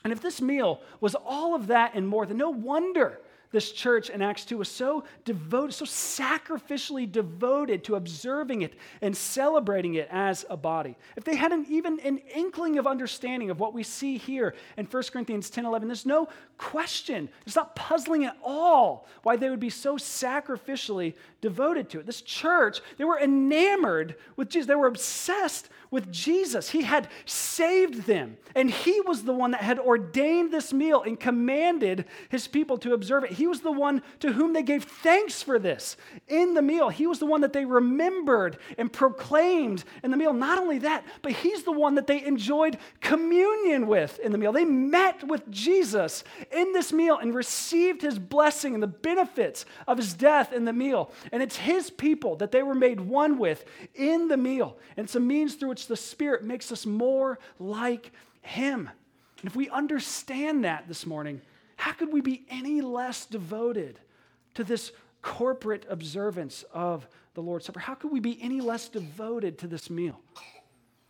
And 0.03 0.13
if 0.13 0.21
this 0.21 0.43
meal 0.43 0.81
was 1.01 1.15
all 1.15 1.55
of 1.55 1.69
that 1.69 1.93
and 1.95 2.09
more, 2.09 2.27
then 2.27 2.39
no 2.39 2.51
wonder 2.51 3.21
this 3.53 3.71
church 3.71 4.11
in 4.11 4.23
Acts 4.23 4.45
2 4.47 4.59
was 4.59 4.69
so 4.69 5.05
devoted, 5.25 5.75
so 5.75 5.85
sacrificially 5.85 7.11
devoted 7.11 7.85
to 7.85 7.95
observing 7.95 8.63
it 8.63 8.75
and 9.03 9.17
celebrating 9.17 9.95
it 9.95 10.09
as 10.11 10.45
a 10.51 10.57
body. 10.57 10.97
If 11.17 11.25
they 11.25 11.37
had 11.37 11.53
an, 11.53 11.67
even 11.69 12.01
an 12.01 12.19
inkling 12.35 12.79
of 12.79 12.87
understanding 12.87 13.51
of 13.51 13.61
what 13.61 13.75
we 13.75 13.83
see 13.83 14.17
here 14.17 14.55
in 14.77 14.87
1 14.87 15.03
Corinthians 15.13 15.51
10 15.51 15.67
11, 15.67 15.87
there's 15.87 16.07
no 16.07 16.29
question, 16.57 17.29
it's 17.47 17.57
not 17.57 17.77
puzzling 17.77 18.25
at 18.25 18.37
all 18.43 19.07
why 19.23 19.37
they 19.37 19.51
would 19.51 19.61
be 19.61 19.71
so 19.71 19.97
sacrificially 19.97 21.15
devoted 21.41 21.91
to 21.91 22.01
it. 22.01 22.07
This 22.07 22.23
church, 22.23 22.81
they 22.97 23.05
were 23.05 23.21
enamored 23.21 24.17
with 24.37 24.49
Jesus, 24.49 24.67
they 24.67 24.75
were 24.75 24.87
obsessed 24.87 25.69
with 25.93 26.11
Jesus. 26.11 26.71
He 26.71 26.83
had 26.83 27.07
saved 27.27 28.07
them, 28.07 28.39
and 28.57 28.71
He 28.71 29.01
was 29.03 29.23
the 29.23 29.35
one 29.35 29.53
that 29.53 29.61
had 29.61 29.79
ordained 29.79 30.51
this 30.51 30.73
meal 30.73 31.03
and 31.03 31.21
commanded 31.21 32.07
His 32.31 32.49
people 32.49 32.79
to 32.79 32.95
observe 32.95 33.25
it. 33.25 33.33
He 33.33 33.47
was 33.47 33.61
the 33.61 33.71
one 33.71 34.03
to 34.21 34.33
whom 34.33 34.55
they 34.55 34.63
gave 34.63 34.85
thanks 34.85 35.43
for 35.43 35.59
this 35.59 35.97
in 36.27 36.55
the 36.55 36.63
meal. 36.63 36.89
He 36.89 37.07
was 37.07 37.19
the 37.19 37.27
one 37.27 37.43
that 37.43 37.53
they 37.53 37.67
remembered 37.67 38.57
and 38.79 38.91
proclaimed 38.91 39.85
in 40.03 40.11
the 40.11 40.17
meal. 40.17 40.33
Not 40.33 40.59
only 40.59 40.79
that, 40.79 41.05
but 41.21 41.33
He's 41.33 41.63
the 41.63 41.73
one 41.73 41.95
that 41.95 42.07
they 42.07 42.25
enjoyed 42.25 42.79
communion 43.01 43.87
with 43.87 44.19
in 44.21 44.33
the 44.33 44.39
meal. 44.39 44.53
They 44.53 44.65
met 44.65 45.23
with 45.23 45.49
Jesus 45.51 46.25
in 46.51 46.73
this 46.73 46.93
meal 46.93 47.19
and 47.19 47.35
received 47.35 48.01
His 48.01 48.19
blessing 48.19 48.73
and 48.73 48.83
the 48.83 48.87
benefits 48.87 49.67
of 49.87 49.99
His 49.99 50.15
death 50.15 50.55
in 50.55 50.65
the 50.65 50.73
meal. 50.73 51.13
And 51.31 51.43
it's 51.43 51.57
His 51.57 51.91
people 51.91 52.37
that 52.37 52.51
they 52.51 52.63
were 52.63 52.75
made 52.75 52.99
one 52.99 53.37
with 53.37 53.67
in 53.95 54.29
the 54.29 54.39
meal. 54.39 54.79
And 54.97 55.05
it's 55.05 55.15
a 55.17 55.21
means 55.21 55.55
through 55.55 55.69
which 55.69 55.82
which 55.83 55.89
the 55.89 55.97
Spirit 55.97 56.45
makes 56.45 56.71
us 56.71 56.87
more 56.87 57.41
like 57.59 58.13
Him. 58.43 58.89
And 59.41 59.51
if 59.51 59.57
we 59.57 59.69
understand 59.69 60.65
that 60.65 60.87
this 60.87 61.07
morning, 61.07 61.41
how 61.75 61.91
could 61.91 62.13
we 62.13 62.21
be 62.21 62.45
any 62.49 62.81
less 62.81 63.27
devoted 63.27 63.99
to 64.55 64.63
this 64.63 64.93
corporate 65.23 65.85
observance 65.89 66.65
of 66.73 67.09
the 67.35 67.41
Lord's 67.41 67.67
Supper? 67.67 67.81
How 67.81 67.95
could 67.95 68.13
we 68.13 68.21
be 68.21 68.41
any 68.41 68.61
less 68.61 68.89
devoted 68.89 69.59
to 69.59 69.67
this 69.67 69.91
meal? 69.91 70.21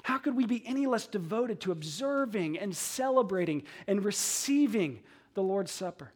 How 0.05 0.17
could 0.17 0.35
we 0.35 0.47
be 0.47 0.67
any 0.67 0.87
less 0.87 1.07
devoted 1.07 1.61
to 1.61 1.73
observing 1.73 2.59
and 2.59 2.75
celebrating 2.75 3.65
and 3.87 4.03
receiving 4.03 5.01
the 5.35 5.43
Lord's 5.43 5.71
Supper? 5.71 6.13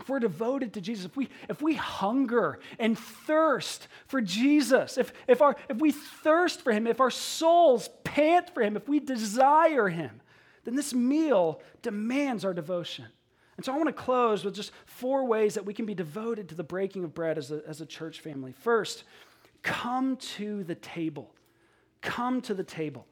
If 0.00 0.08
we're 0.08 0.20
devoted 0.20 0.72
to 0.74 0.80
Jesus, 0.80 1.04
if 1.04 1.16
we, 1.16 1.28
if 1.48 1.62
we 1.62 1.74
hunger 1.74 2.58
and 2.78 2.98
thirst 2.98 3.88
for 4.06 4.20
Jesus, 4.20 4.98
if, 4.98 5.12
if, 5.26 5.42
our, 5.42 5.56
if 5.68 5.78
we 5.78 5.92
thirst 5.92 6.62
for 6.62 6.72
Him, 6.72 6.86
if 6.86 7.00
our 7.00 7.10
souls 7.10 7.88
pant 8.04 8.52
for 8.54 8.62
Him, 8.62 8.76
if 8.76 8.88
we 8.88 9.00
desire 9.00 9.88
Him, 9.88 10.20
then 10.64 10.74
this 10.74 10.94
meal 10.94 11.60
demands 11.82 12.44
our 12.44 12.54
devotion. 12.54 13.06
And 13.56 13.64
so 13.64 13.74
I 13.74 13.76
want 13.76 13.88
to 13.88 13.92
close 13.92 14.44
with 14.44 14.54
just 14.54 14.72
four 14.86 15.26
ways 15.26 15.54
that 15.54 15.66
we 15.66 15.74
can 15.74 15.84
be 15.84 15.94
devoted 15.94 16.48
to 16.48 16.54
the 16.54 16.64
breaking 16.64 17.04
of 17.04 17.14
bread 17.14 17.36
as 17.36 17.50
a, 17.50 17.62
as 17.68 17.80
a 17.80 17.86
church 17.86 18.20
family. 18.20 18.52
First, 18.52 19.04
come 19.62 20.16
to 20.16 20.64
the 20.64 20.74
table. 20.74 21.34
Come 22.00 22.40
to 22.42 22.54
the 22.54 22.64
table. 22.64 23.06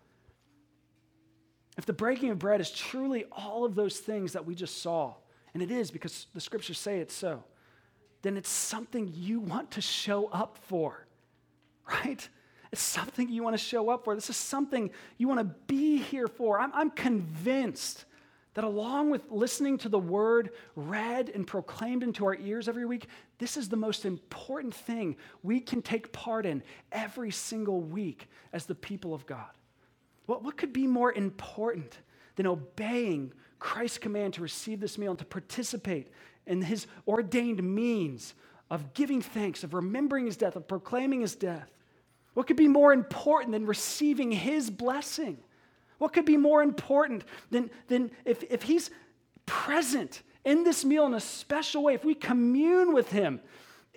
If 1.76 1.84
the 1.84 1.92
breaking 1.92 2.30
of 2.30 2.38
bread 2.38 2.60
is 2.60 2.70
truly 2.70 3.26
all 3.30 3.64
of 3.64 3.74
those 3.74 3.98
things 3.98 4.32
that 4.32 4.46
we 4.46 4.54
just 4.54 4.80
saw, 4.80 5.14
and 5.60 5.72
it 5.72 5.74
is 5.74 5.90
because 5.90 6.28
the 6.34 6.40
scriptures 6.40 6.78
say 6.78 7.00
it's 7.00 7.14
so, 7.14 7.42
then 8.22 8.36
it's 8.36 8.48
something 8.48 9.12
you 9.12 9.40
want 9.40 9.72
to 9.72 9.80
show 9.80 10.26
up 10.26 10.56
for, 10.68 11.04
right? 11.90 12.28
It's 12.70 12.80
something 12.80 13.28
you 13.28 13.42
want 13.42 13.54
to 13.54 13.62
show 13.62 13.90
up 13.90 14.04
for. 14.04 14.14
This 14.14 14.30
is 14.30 14.36
something 14.36 14.90
you 15.16 15.26
want 15.26 15.40
to 15.40 15.56
be 15.66 15.96
here 15.96 16.28
for. 16.28 16.60
I'm, 16.60 16.70
I'm 16.72 16.90
convinced 16.90 18.04
that 18.54 18.62
along 18.62 19.10
with 19.10 19.22
listening 19.30 19.78
to 19.78 19.88
the 19.88 19.98
word 19.98 20.50
read 20.76 21.28
and 21.28 21.44
proclaimed 21.44 22.04
into 22.04 22.24
our 22.24 22.36
ears 22.36 22.68
every 22.68 22.86
week, 22.86 23.08
this 23.38 23.56
is 23.56 23.68
the 23.68 23.76
most 23.76 24.04
important 24.04 24.72
thing 24.72 25.16
we 25.42 25.58
can 25.58 25.82
take 25.82 26.12
part 26.12 26.46
in 26.46 26.62
every 26.92 27.32
single 27.32 27.80
week 27.80 28.28
as 28.52 28.66
the 28.66 28.76
people 28.76 29.12
of 29.12 29.26
God. 29.26 29.50
What, 30.26 30.44
what 30.44 30.56
could 30.56 30.72
be 30.72 30.86
more 30.86 31.12
important 31.12 31.98
than 32.36 32.46
obeying 32.46 33.32
Christ's 33.58 33.98
command 33.98 34.34
to 34.34 34.42
receive 34.42 34.80
this 34.80 34.98
meal 34.98 35.10
and 35.10 35.18
to 35.18 35.24
participate 35.24 36.08
in 36.46 36.62
his 36.62 36.86
ordained 37.06 37.62
means 37.62 38.34
of 38.70 38.94
giving 38.94 39.22
thanks, 39.22 39.64
of 39.64 39.74
remembering 39.74 40.26
his 40.26 40.36
death, 40.36 40.56
of 40.56 40.68
proclaiming 40.68 41.20
his 41.20 41.34
death. 41.34 41.70
What 42.34 42.46
could 42.46 42.56
be 42.56 42.68
more 42.68 42.92
important 42.92 43.52
than 43.52 43.66
receiving 43.66 44.30
his 44.30 44.70
blessing? 44.70 45.38
What 45.98 46.12
could 46.12 46.24
be 46.24 46.36
more 46.36 46.62
important 46.62 47.24
than, 47.50 47.70
than 47.88 48.10
if, 48.24 48.44
if 48.50 48.62
he's 48.62 48.90
present 49.46 50.22
in 50.44 50.64
this 50.64 50.84
meal 50.84 51.06
in 51.06 51.14
a 51.14 51.20
special 51.20 51.82
way, 51.82 51.94
if 51.94 52.04
we 52.04 52.14
commune 52.14 52.92
with 52.92 53.10
him 53.10 53.40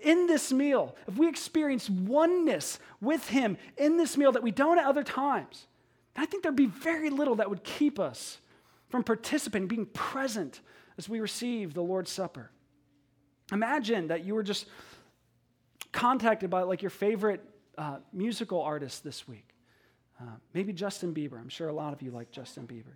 in 0.02 0.26
this 0.26 0.52
meal, 0.52 0.96
if 1.08 1.18
we 1.18 1.28
experience 1.28 1.90
oneness 1.90 2.80
with 3.00 3.28
him 3.30 3.58
in 3.78 3.98
this 3.98 4.18
meal 4.18 4.32
that 4.32 4.44
we 4.44 4.52
don't 4.52 4.80
at 4.80 4.86
other 4.86 5.04
times, 5.04 5.68
I 6.16 6.26
think 6.26 6.44
there'd 6.44 6.56
be 6.56 6.66
very 6.66 7.10
little 7.10 7.36
that 7.36 7.50
would 7.50 7.64
keep 7.64 8.00
us 8.00 8.40
from 8.92 9.04
participating, 9.04 9.68
being 9.68 9.86
present 9.88 10.60
as 10.98 11.10
we 11.10 11.20
receive 11.20 11.74
the 11.74 11.82
Lord's 11.82 12.12
Supper. 12.12 12.52
Imagine 13.52 14.10
that 14.10 14.24
you 14.24 14.36
were 14.36 14.44
just 14.44 14.68
contacted 15.92 16.50
by 16.50 16.62
like 16.62 16.82
your 16.82 16.92
favorite 16.92 17.44
uh, 17.78 17.98
musical 18.14 18.62
artist 18.62 19.04
this 19.04 19.28
week. 19.28 19.48
Uh, 20.20 20.26
maybe 20.54 20.72
Justin 20.74 21.14
Bieber. 21.14 21.40
I'm 21.40 21.50
sure 21.50 21.68
a 21.68 21.74
lot 21.74 21.94
of 21.94 22.02
you 22.02 22.12
like 22.12 22.32
Justin 22.32 22.68
Bieber. 22.68 22.96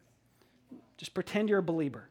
Just 0.98 1.14
pretend 1.14 1.50
you're 1.50 1.60
a 1.60 1.64
believer. 1.64 2.10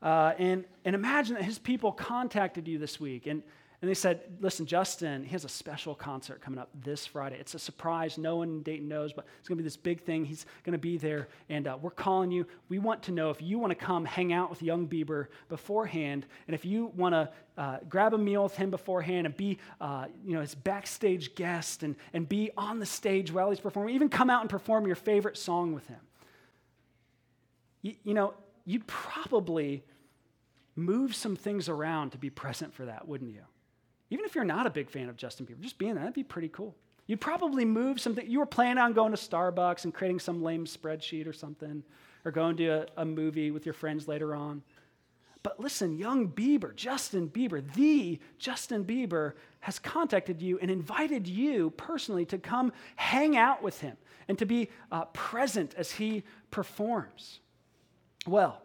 Uh, 0.00 0.32
and, 0.38 0.64
and 0.84 0.94
imagine 0.94 1.34
that 1.34 1.44
his 1.44 1.58
people 1.58 1.92
contacted 1.92 2.66
you 2.66 2.78
this 2.78 2.98
week 2.98 3.26
and, 3.26 3.42
and 3.82 3.90
they 3.90 3.94
said, 3.94 4.20
listen, 4.40 4.64
Justin, 4.64 5.24
he 5.24 5.30
has 5.30 5.44
a 5.44 5.48
special 5.48 5.96
concert 5.96 6.40
coming 6.40 6.60
up 6.60 6.68
this 6.84 7.04
Friday. 7.04 7.36
It's 7.40 7.54
a 7.54 7.58
surprise. 7.58 8.16
No 8.16 8.36
one 8.36 8.48
in 8.48 8.62
Dayton 8.62 8.86
knows, 8.86 9.12
but 9.12 9.26
it's 9.40 9.48
going 9.48 9.58
to 9.58 9.62
be 9.62 9.66
this 9.66 9.76
big 9.76 10.00
thing. 10.04 10.24
He's 10.24 10.46
going 10.62 10.74
to 10.74 10.78
be 10.78 10.98
there, 10.98 11.26
and 11.48 11.66
uh, 11.66 11.76
we're 11.82 11.90
calling 11.90 12.30
you. 12.30 12.46
We 12.68 12.78
want 12.78 13.02
to 13.02 13.12
know 13.12 13.30
if 13.30 13.42
you 13.42 13.58
want 13.58 13.72
to 13.72 13.74
come 13.74 14.04
hang 14.04 14.32
out 14.32 14.50
with 14.50 14.62
young 14.62 14.86
Bieber 14.86 15.26
beforehand, 15.48 16.26
and 16.46 16.54
if 16.54 16.64
you 16.64 16.92
want 16.94 17.14
to 17.14 17.28
uh, 17.58 17.78
grab 17.88 18.14
a 18.14 18.18
meal 18.18 18.44
with 18.44 18.54
him 18.54 18.70
beforehand 18.70 19.26
and 19.26 19.36
be, 19.36 19.58
uh, 19.80 20.06
you 20.24 20.34
know, 20.34 20.42
his 20.42 20.54
backstage 20.54 21.34
guest 21.34 21.82
and, 21.82 21.96
and 22.12 22.28
be 22.28 22.52
on 22.56 22.78
the 22.78 22.86
stage 22.86 23.32
while 23.32 23.50
he's 23.50 23.58
performing. 23.58 23.96
Even 23.96 24.08
come 24.08 24.30
out 24.30 24.42
and 24.42 24.48
perform 24.48 24.86
your 24.86 24.94
favorite 24.94 25.36
song 25.36 25.72
with 25.72 25.88
him. 25.88 26.00
You, 27.82 27.94
you 28.04 28.14
know, 28.14 28.34
you'd 28.64 28.86
probably 28.86 29.82
move 30.76 31.16
some 31.16 31.34
things 31.34 31.68
around 31.68 32.10
to 32.10 32.18
be 32.18 32.30
present 32.30 32.72
for 32.72 32.84
that, 32.84 33.08
wouldn't 33.08 33.32
you? 33.32 33.42
Even 34.12 34.26
if 34.26 34.34
you're 34.34 34.44
not 34.44 34.66
a 34.66 34.70
big 34.70 34.90
fan 34.90 35.08
of 35.08 35.16
Justin 35.16 35.46
Bieber, 35.46 35.58
just 35.62 35.78
being 35.78 35.94
there, 35.94 36.02
that'd 36.02 36.12
be 36.12 36.22
pretty 36.22 36.48
cool. 36.48 36.76
You'd 37.06 37.22
probably 37.22 37.64
move 37.64 37.98
something. 37.98 38.30
You 38.30 38.40
were 38.40 38.46
planning 38.46 38.76
on 38.76 38.92
going 38.92 39.10
to 39.10 39.16
Starbucks 39.16 39.84
and 39.84 39.94
creating 39.94 40.20
some 40.20 40.42
lame 40.42 40.66
spreadsheet 40.66 41.26
or 41.26 41.32
something, 41.32 41.82
or 42.26 42.30
going 42.30 42.58
to 42.58 42.66
a, 42.66 42.86
a 42.98 43.04
movie 43.06 43.50
with 43.50 43.64
your 43.64 43.72
friends 43.72 44.06
later 44.06 44.34
on. 44.34 44.62
But 45.42 45.58
listen, 45.58 45.96
young 45.96 46.28
Bieber, 46.28 46.76
Justin 46.76 47.26
Bieber, 47.26 47.64
the 47.72 48.20
Justin 48.38 48.84
Bieber, 48.84 49.32
has 49.60 49.78
contacted 49.78 50.42
you 50.42 50.58
and 50.58 50.70
invited 50.70 51.26
you 51.26 51.70
personally 51.70 52.26
to 52.26 52.36
come 52.36 52.70
hang 52.96 53.38
out 53.38 53.62
with 53.62 53.80
him 53.80 53.96
and 54.28 54.38
to 54.38 54.44
be 54.44 54.68
uh, 54.90 55.06
present 55.06 55.74
as 55.78 55.90
he 55.90 56.22
performs. 56.50 57.40
Well, 58.26 58.60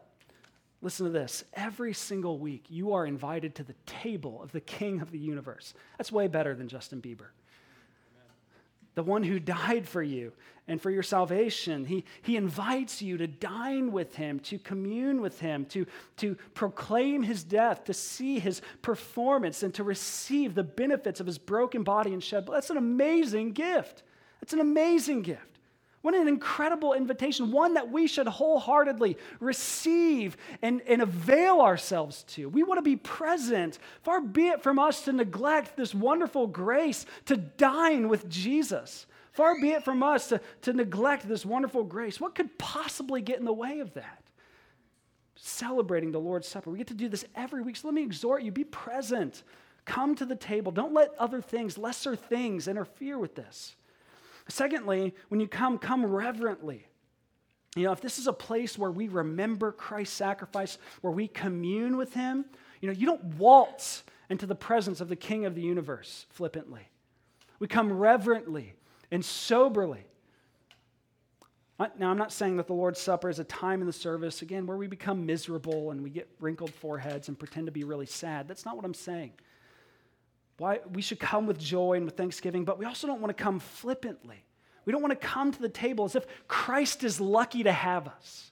Listen 0.81 1.05
to 1.07 1.11
this. 1.11 1.43
Every 1.53 1.93
single 1.93 2.37
week, 2.37 2.65
you 2.69 2.93
are 2.93 3.05
invited 3.05 3.55
to 3.55 3.63
the 3.63 3.75
table 3.85 4.41
of 4.43 4.51
the 4.51 4.61
King 4.61 5.01
of 5.01 5.11
the 5.11 5.17
universe. 5.17 5.73
That's 5.97 6.11
way 6.11 6.27
better 6.27 6.53
than 6.53 6.67
Justin 6.67 7.01
Bieber. 7.01 7.27
The 8.93 9.03
one 9.03 9.23
who 9.23 9.39
died 9.39 9.87
for 9.87 10.01
you 10.01 10.33
and 10.67 10.81
for 10.81 10.89
your 10.89 11.03
salvation. 11.03 11.85
He, 11.85 12.03
he 12.23 12.35
invites 12.35 13.01
you 13.01 13.17
to 13.17 13.27
dine 13.27 13.91
with 13.91 14.15
him, 14.15 14.39
to 14.41 14.57
commune 14.57 15.21
with 15.21 15.39
him, 15.39 15.65
to, 15.65 15.85
to 16.17 16.35
proclaim 16.53 17.23
his 17.23 17.43
death, 17.43 17.85
to 17.85 17.93
see 17.93 18.39
his 18.39 18.61
performance, 18.81 19.63
and 19.63 19.73
to 19.75 19.83
receive 19.83 20.55
the 20.55 20.63
benefits 20.63 21.19
of 21.19 21.27
his 21.27 21.37
broken 21.37 21.83
body 21.83 22.11
and 22.11 22.23
shed 22.23 22.45
blood. 22.45 22.57
That's 22.57 22.69
an 22.69 22.77
amazing 22.77 23.51
gift. 23.51 24.03
That's 24.41 24.53
an 24.53 24.59
amazing 24.59 25.21
gift. 25.21 25.56
What 26.07 26.15
an 26.15 26.29
incredible 26.29 26.93
invitation, 26.93 27.51
one 27.51 27.73
that 27.73 27.91
we 27.91 28.07
should 28.07 28.27
wholeheartedly 28.27 29.17
receive 29.41 30.37
and, 30.61 30.81
and 30.87 31.01
avail 31.01 31.59
ourselves 31.59 32.23
to. 32.29 32.47
We 32.47 32.63
want 32.63 32.77
to 32.77 32.81
be 32.81 32.95
present. 32.95 33.77
Far 34.03 34.21
be 34.21 34.47
it 34.47 34.63
from 34.63 34.79
us 34.79 35.01
to 35.01 35.11
neglect 35.11 35.75
this 35.75 35.93
wonderful 35.93 36.47
grace 36.47 37.05
to 37.25 37.35
dine 37.35 38.07
with 38.07 38.29
Jesus. 38.29 39.05
Far 39.33 39.59
be 39.59 39.71
it 39.71 39.83
from 39.83 40.01
us 40.01 40.29
to, 40.29 40.39
to 40.61 40.71
neglect 40.71 41.27
this 41.27 41.45
wonderful 41.45 41.83
grace. 41.83 42.21
What 42.21 42.35
could 42.35 42.57
possibly 42.57 43.21
get 43.21 43.39
in 43.39 43.43
the 43.43 43.51
way 43.51 43.81
of 43.81 43.93
that? 43.95 44.23
Celebrating 45.35 46.13
the 46.13 46.21
Lord's 46.21 46.47
Supper. 46.47 46.69
We 46.69 46.77
get 46.77 46.87
to 46.87 46.93
do 46.93 47.09
this 47.09 47.25
every 47.35 47.61
week. 47.63 47.75
So 47.75 47.89
let 47.89 47.93
me 47.93 48.03
exhort 48.03 48.43
you 48.43 48.53
be 48.53 48.63
present. 48.63 49.43
Come 49.83 50.15
to 50.15 50.25
the 50.25 50.37
table. 50.37 50.71
Don't 50.71 50.93
let 50.93 51.11
other 51.19 51.41
things, 51.41 51.77
lesser 51.77 52.15
things, 52.15 52.69
interfere 52.69 53.19
with 53.19 53.35
this. 53.35 53.75
Secondly, 54.47 55.13
when 55.29 55.39
you 55.39 55.47
come, 55.47 55.77
come 55.77 56.05
reverently. 56.05 56.87
You 57.75 57.83
know, 57.83 57.91
if 57.91 58.01
this 58.01 58.17
is 58.17 58.27
a 58.27 58.33
place 58.33 58.77
where 58.77 58.89
we 58.89 59.07
remember 59.07 59.71
Christ's 59.71 60.15
sacrifice, 60.15 60.77
where 61.01 61.13
we 61.13 61.27
commune 61.27 61.97
with 61.97 62.13
Him, 62.13 62.45
You 62.81 62.87
know, 62.87 62.93
you 62.93 63.05
don't 63.05 63.23
waltz 63.35 64.03
into 64.29 64.45
the 64.45 64.55
presence 64.55 65.01
of 65.01 65.09
the 65.09 65.15
King 65.15 65.45
of 65.45 65.55
the 65.55 65.61
universe 65.61 66.25
flippantly. 66.29 66.89
We 67.59 67.67
come 67.67 67.91
reverently 67.91 68.73
and 69.11 69.23
soberly. 69.23 70.05
Now, 71.97 72.09
I'm 72.09 72.17
not 72.17 72.31
saying 72.31 72.57
that 72.57 72.65
the 72.65 72.73
Lord's 72.73 72.99
Supper 72.99 73.29
is 73.29 73.37
a 73.37 73.43
time 73.43 73.81
in 73.81 73.87
the 73.87 73.93
service, 73.93 74.41
again, 74.41 74.65
where 74.65 74.77
we 74.77 74.87
become 74.87 75.27
miserable 75.27 75.91
and 75.91 76.01
we 76.01 76.09
get 76.09 76.27
wrinkled 76.39 76.73
foreheads 76.73 77.27
and 77.27 77.37
pretend 77.37 77.67
to 77.67 77.71
be 77.71 77.83
really 77.83 78.07
sad. 78.07 78.47
That's 78.47 78.65
not 78.65 78.75
what 78.75 78.83
I'm 78.83 78.95
saying. 78.95 79.33
Why, 80.57 80.79
we 80.91 81.01
should 81.01 81.19
come 81.19 81.45
with 81.45 81.59
joy 81.59 81.93
and 81.93 82.05
with 82.05 82.17
thanksgiving, 82.17 82.65
but 82.65 82.79
we 82.79 82.85
also 82.85 83.05
don't 83.05 83.21
want 83.21 83.35
to 83.35 83.43
come 83.43 83.59
flippantly. 83.59 84.43
We 84.85 84.91
don't 84.91 85.01
want 85.01 85.19
to 85.19 85.27
come 85.27 85.51
to 85.51 85.61
the 85.61 85.69
table 85.69 86.05
as 86.05 86.15
if 86.15 86.25
Christ 86.47 87.03
is 87.03 87.21
lucky 87.21 87.63
to 87.63 87.71
have 87.71 88.07
us. 88.07 88.51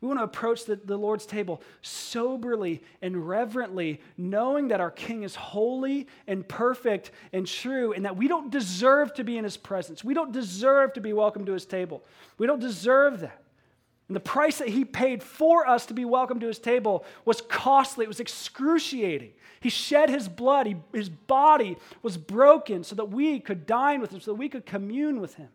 We 0.00 0.08
want 0.08 0.20
to 0.20 0.24
approach 0.24 0.64
the, 0.64 0.76
the 0.76 0.96
Lord's 0.96 1.26
table 1.26 1.60
soberly 1.82 2.82
and 3.02 3.28
reverently, 3.28 4.00
knowing 4.16 4.68
that 4.68 4.80
our 4.80 4.90
King 4.90 5.24
is 5.24 5.34
holy 5.34 6.06
and 6.26 6.48
perfect 6.48 7.10
and 7.34 7.46
true, 7.46 7.92
and 7.92 8.06
that 8.06 8.16
we 8.16 8.26
don't 8.26 8.50
deserve 8.50 9.12
to 9.14 9.24
be 9.24 9.36
in 9.36 9.44
his 9.44 9.58
presence. 9.58 10.02
We 10.02 10.14
don't 10.14 10.32
deserve 10.32 10.94
to 10.94 11.02
be 11.02 11.12
welcome 11.12 11.44
to 11.44 11.52
his 11.52 11.66
table. 11.66 12.02
We 12.38 12.46
don't 12.46 12.60
deserve 12.60 13.20
that. 13.20 13.42
And 14.10 14.16
the 14.16 14.20
price 14.20 14.58
that 14.58 14.70
he 14.70 14.84
paid 14.84 15.22
for 15.22 15.68
us 15.68 15.86
to 15.86 15.94
be 15.94 16.04
welcome 16.04 16.40
to 16.40 16.48
his 16.48 16.58
table 16.58 17.04
was 17.24 17.40
costly, 17.40 18.06
it 18.06 18.08
was 18.08 18.18
excruciating. 18.18 19.30
He 19.60 19.70
shed 19.70 20.10
his 20.10 20.28
blood, 20.28 20.66
he, 20.66 20.74
his 20.92 21.08
body 21.08 21.76
was 22.02 22.16
broken 22.16 22.82
so 22.82 22.96
that 22.96 23.04
we 23.04 23.38
could 23.38 23.66
dine 23.66 24.00
with 24.00 24.12
him, 24.12 24.18
so 24.18 24.32
that 24.32 24.38
we 24.38 24.48
could 24.48 24.66
commune 24.66 25.20
with 25.20 25.36
him. 25.36 25.50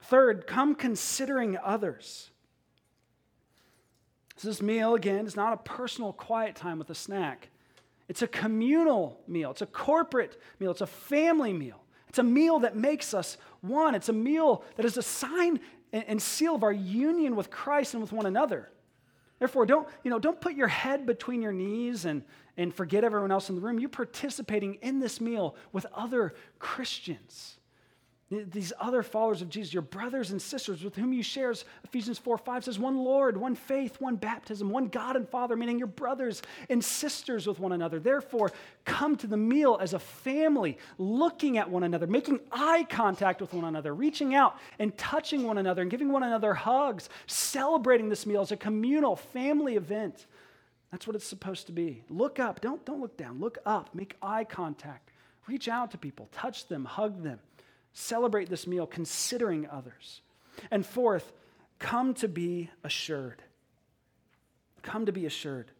Third, 0.00 0.46
come 0.46 0.74
considering 0.74 1.58
others. 1.62 2.30
So 4.36 4.48
this 4.48 4.62
meal, 4.62 4.94
again, 4.94 5.26
is 5.26 5.36
not 5.36 5.52
a 5.52 5.58
personal 5.58 6.14
quiet 6.14 6.56
time 6.56 6.78
with 6.78 6.88
a 6.88 6.94
snack. 6.94 7.50
It's 8.08 8.22
a 8.22 8.28
communal 8.28 9.20
meal. 9.28 9.50
It's 9.50 9.60
a 9.60 9.66
corporate 9.66 10.40
meal. 10.58 10.70
It's 10.70 10.80
a 10.80 10.86
family 10.86 11.52
meal. 11.52 11.82
It's 12.08 12.18
a 12.18 12.22
meal 12.22 12.60
that 12.60 12.76
makes 12.76 13.12
us 13.12 13.36
one. 13.60 13.94
It's 13.94 14.08
a 14.08 14.14
meal 14.14 14.64
that 14.76 14.86
is 14.86 14.96
a 14.96 15.02
sign 15.02 15.60
and 15.92 16.20
seal 16.20 16.54
of 16.54 16.62
our 16.62 16.72
union 16.72 17.36
with 17.36 17.50
Christ 17.50 17.94
and 17.94 18.02
with 18.02 18.12
one 18.12 18.26
another. 18.26 18.70
Therefore, 19.38 19.66
don't, 19.66 19.86
you 20.02 20.10
know, 20.10 20.18
don't 20.18 20.40
put 20.40 20.54
your 20.54 20.68
head 20.68 21.04
between 21.04 21.42
your 21.42 21.52
knees 21.52 22.04
and, 22.04 22.22
and 22.56 22.74
forget 22.74 23.04
everyone 23.04 23.30
else 23.30 23.48
in 23.48 23.54
the 23.54 23.60
room. 23.60 23.78
You're 23.78 23.88
participating 23.88 24.74
in 24.76 24.98
this 24.98 25.20
meal 25.20 25.56
with 25.72 25.86
other 25.94 26.34
Christians. 26.58 27.55
These 28.28 28.72
other 28.80 29.04
followers 29.04 29.40
of 29.40 29.48
Jesus, 29.48 29.72
your 29.72 29.82
brothers 29.82 30.32
and 30.32 30.42
sisters 30.42 30.82
with 30.82 30.96
whom 30.96 31.12
you 31.12 31.22
share, 31.22 31.54
Ephesians 31.84 32.18
4 32.18 32.36
5 32.36 32.64
says, 32.64 32.76
one 32.76 32.96
Lord, 32.96 33.36
one 33.36 33.54
faith, 33.54 34.00
one 34.00 34.16
baptism, 34.16 34.68
one 34.68 34.88
God 34.88 35.14
and 35.14 35.28
Father, 35.28 35.54
meaning 35.54 35.78
your 35.78 35.86
brothers 35.86 36.42
and 36.68 36.84
sisters 36.84 37.46
with 37.46 37.60
one 37.60 37.70
another. 37.70 38.00
Therefore, 38.00 38.50
come 38.84 39.14
to 39.18 39.28
the 39.28 39.36
meal 39.36 39.78
as 39.80 39.94
a 39.94 40.00
family, 40.00 40.76
looking 40.98 41.56
at 41.56 41.70
one 41.70 41.84
another, 41.84 42.08
making 42.08 42.40
eye 42.50 42.84
contact 42.90 43.40
with 43.40 43.54
one 43.54 43.64
another, 43.64 43.94
reaching 43.94 44.34
out 44.34 44.56
and 44.80 44.96
touching 44.98 45.44
one 45.44 45.58
another 45.58 45.82
and 45.82 45.90
giving 45.90 46.10
one 46.10 46.24
another 46.24 46.52
hugs, 46.52 47.08
celebrating 47.28 48.08
this 48.08 48.26
meal 48.26 48.40
as 48.40 48.50
a 48.50 48.56
communal 48.56 49.14
family 49.14 49.76
event. 49.76 50.26
That's 50.90 51.06
what 51.06 51.14
it's 51.14 51.26
supposed 51.26 51.66
to 51.66 51.72
be. 51.72 52.02
Look 52.10 52.40
up, 52.40 52.60
don't, 52.60 52.84
don't 52.84 53.00
look 53.00 53.16
down, 53.16 53.38
look 53.38 53.58
up, 53.64 53.94
make 53.94 54.16
eye 54.20 54.42
contact, 54.42 55.12
reach 55.46 55.68
out 55.68 55.92
to 55.92 55.98
people, 55.98 56.28
touch 56.32 56.66
them, 56.66 56.84
hug 56.84 57.22
them. 57.22 57.38
Celebrate 57.98 58.50
this 58.50 58.66
meal 58.66 58.86
considering 58.86 59.66
others. 59.70 60.20
And 60.70 60.84
fourth, 60.84 61.32
come 61.78 62.12
to 62.16 62.28
be 62.28 62.68
assured. 62.84 63.42
Come 64.82 65.06
to 65.06 65.12
be 65.12 65.24
assured. 65.24 65.70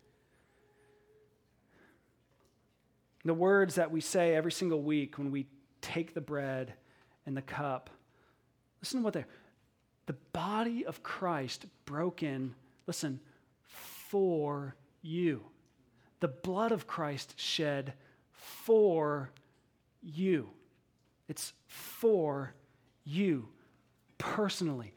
The 3.26 3.34
words 3.34 3.74
that 3.74 3.90
we 3.90 4.00
say 4.00 4.34
every 4.34 4.50
single 4.50 4.80
week 4.80 5.18
when 5.18 5.30
we 5.30 5.46
take 5.82 6.14
the 6.14 6.22
bread 6.22 6.72
and 7.26 7.36
the 7.36 7.42
cup, 7.42 7.90
listen 8.80 9.00
to 9.00 9.04
what 9.04 9.12
they're 9.12 9.26
the 10.06 10.16
body 10.32 10.86
of 10.86 11.02
Christ 11.02 11.66
broken, 11.84 12.54
listen, 12.86 13.20
for 14.08 14.74
you. 15.02 15.42
The 16.20 16.28
blood 16.28 16.72
of 16.72 16.86
Christ 16.86 17.34
shed 17.36 17.92
for 18.30 19.32
you. 20.00 20.48
It's 21.29 21.53
for 21.66 22.55
you 23.05 23.49
personally. 24.18 24.93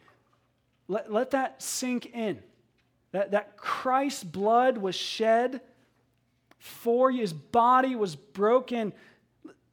Let, 0.87 1.11
let 1.11 1.31
that 1.31 1.61
sink 1.61 2.07
in. 2.07 2.39
That, 3.11 3.31
that 3.31 3.57
Christ's 3.57 4.23
blood 4.23 4.77
was 4.77 4.95
shed 4.95 5.61
for 6.59 7.09
you, 7.09 7.21
his 7.21 7.33
body 7.33 7.95
was 7.95 8.15
broken. 8.15 8.93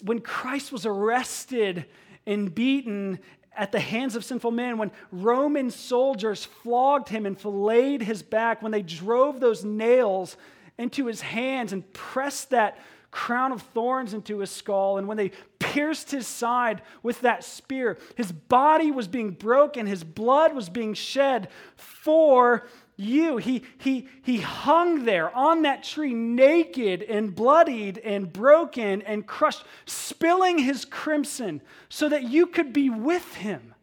When 0.03 0.21
Christ 0.21 0.71
was 0.73 0.87
arrested 0.87 1.87
and 2.27 2.55
beaten 2.55 3.19
at 3.55 3.73
the 3.73 3.81
hands 3.81 4.15
of 4.15 4.25
sinful 4.25 4.53
men, 4.53 4.79
when 4.79 4.93
Roman 5.11 5.71
soldiers 5.71 6.45
flogged 6.45 7.09
him 7.09 7.27
and 7.27 7.39
filleted 7.39 8.03
his 8.03 8.23
back, 8.23 8.63
when 8.63 8.73
they 8.73 8.83
drove 8.83 9.41
those 9.41 9.65
nails 9.65 10.37
into 10.79 11.07
his 11.07 11.21
hands 11.21 11.73
and 11.73 11.91
pressed 11.93 12.51
that 12.51 12.79
crown 13.17 13.51
of 13.51 13.63
thorns 13.63 14.13
into 14.13 14.41
his 14.41 14.51
skull. 14.51 14.99
And 14.99 15.09
when 15.09 15.17
they 15.17 15.33
pierced 15.59 16.11
his 16.11 16.27
side 16.27 16.83
with 17.03 17.23
that 17.23 17.45
spear, 17.45 17.97
his 18.15 18.31
body 18.31 18.91
was 18.91 19.09
being 19.09 19.31
broken, 19.31 19.87
his 19.87 20.05
blood 20.05 20.55
was 20.55 20.69
being 20.69 20.93
shed 20.93 21.49
for 21.77 22.69
you. 22.99 23.39
He, 23.39 23.63
he, 23.79 24.07
he 24.23 24.37
hung 24.43 25.07
there 25.07 25.35
on 25.35 25.63
that 25.63 25.83
tree, 25.83 26.13
naked 26.13 27.03
and 27.03 27.35
bloodied 27.35 27.97
and 27.99 28.31
broken 28.31 29.01
and 29.01 29.27
crushed, 29.27 29.65
spilling 29.87 30.59
his 30.59 30.85
crimson 30.85 31.63
so 31.89 32.11
that 32.11 32.25
you 32.25 32.47
could 32.47 32.75
be 32.75 32.91
with 32.91 33.37
him 33.37 33.75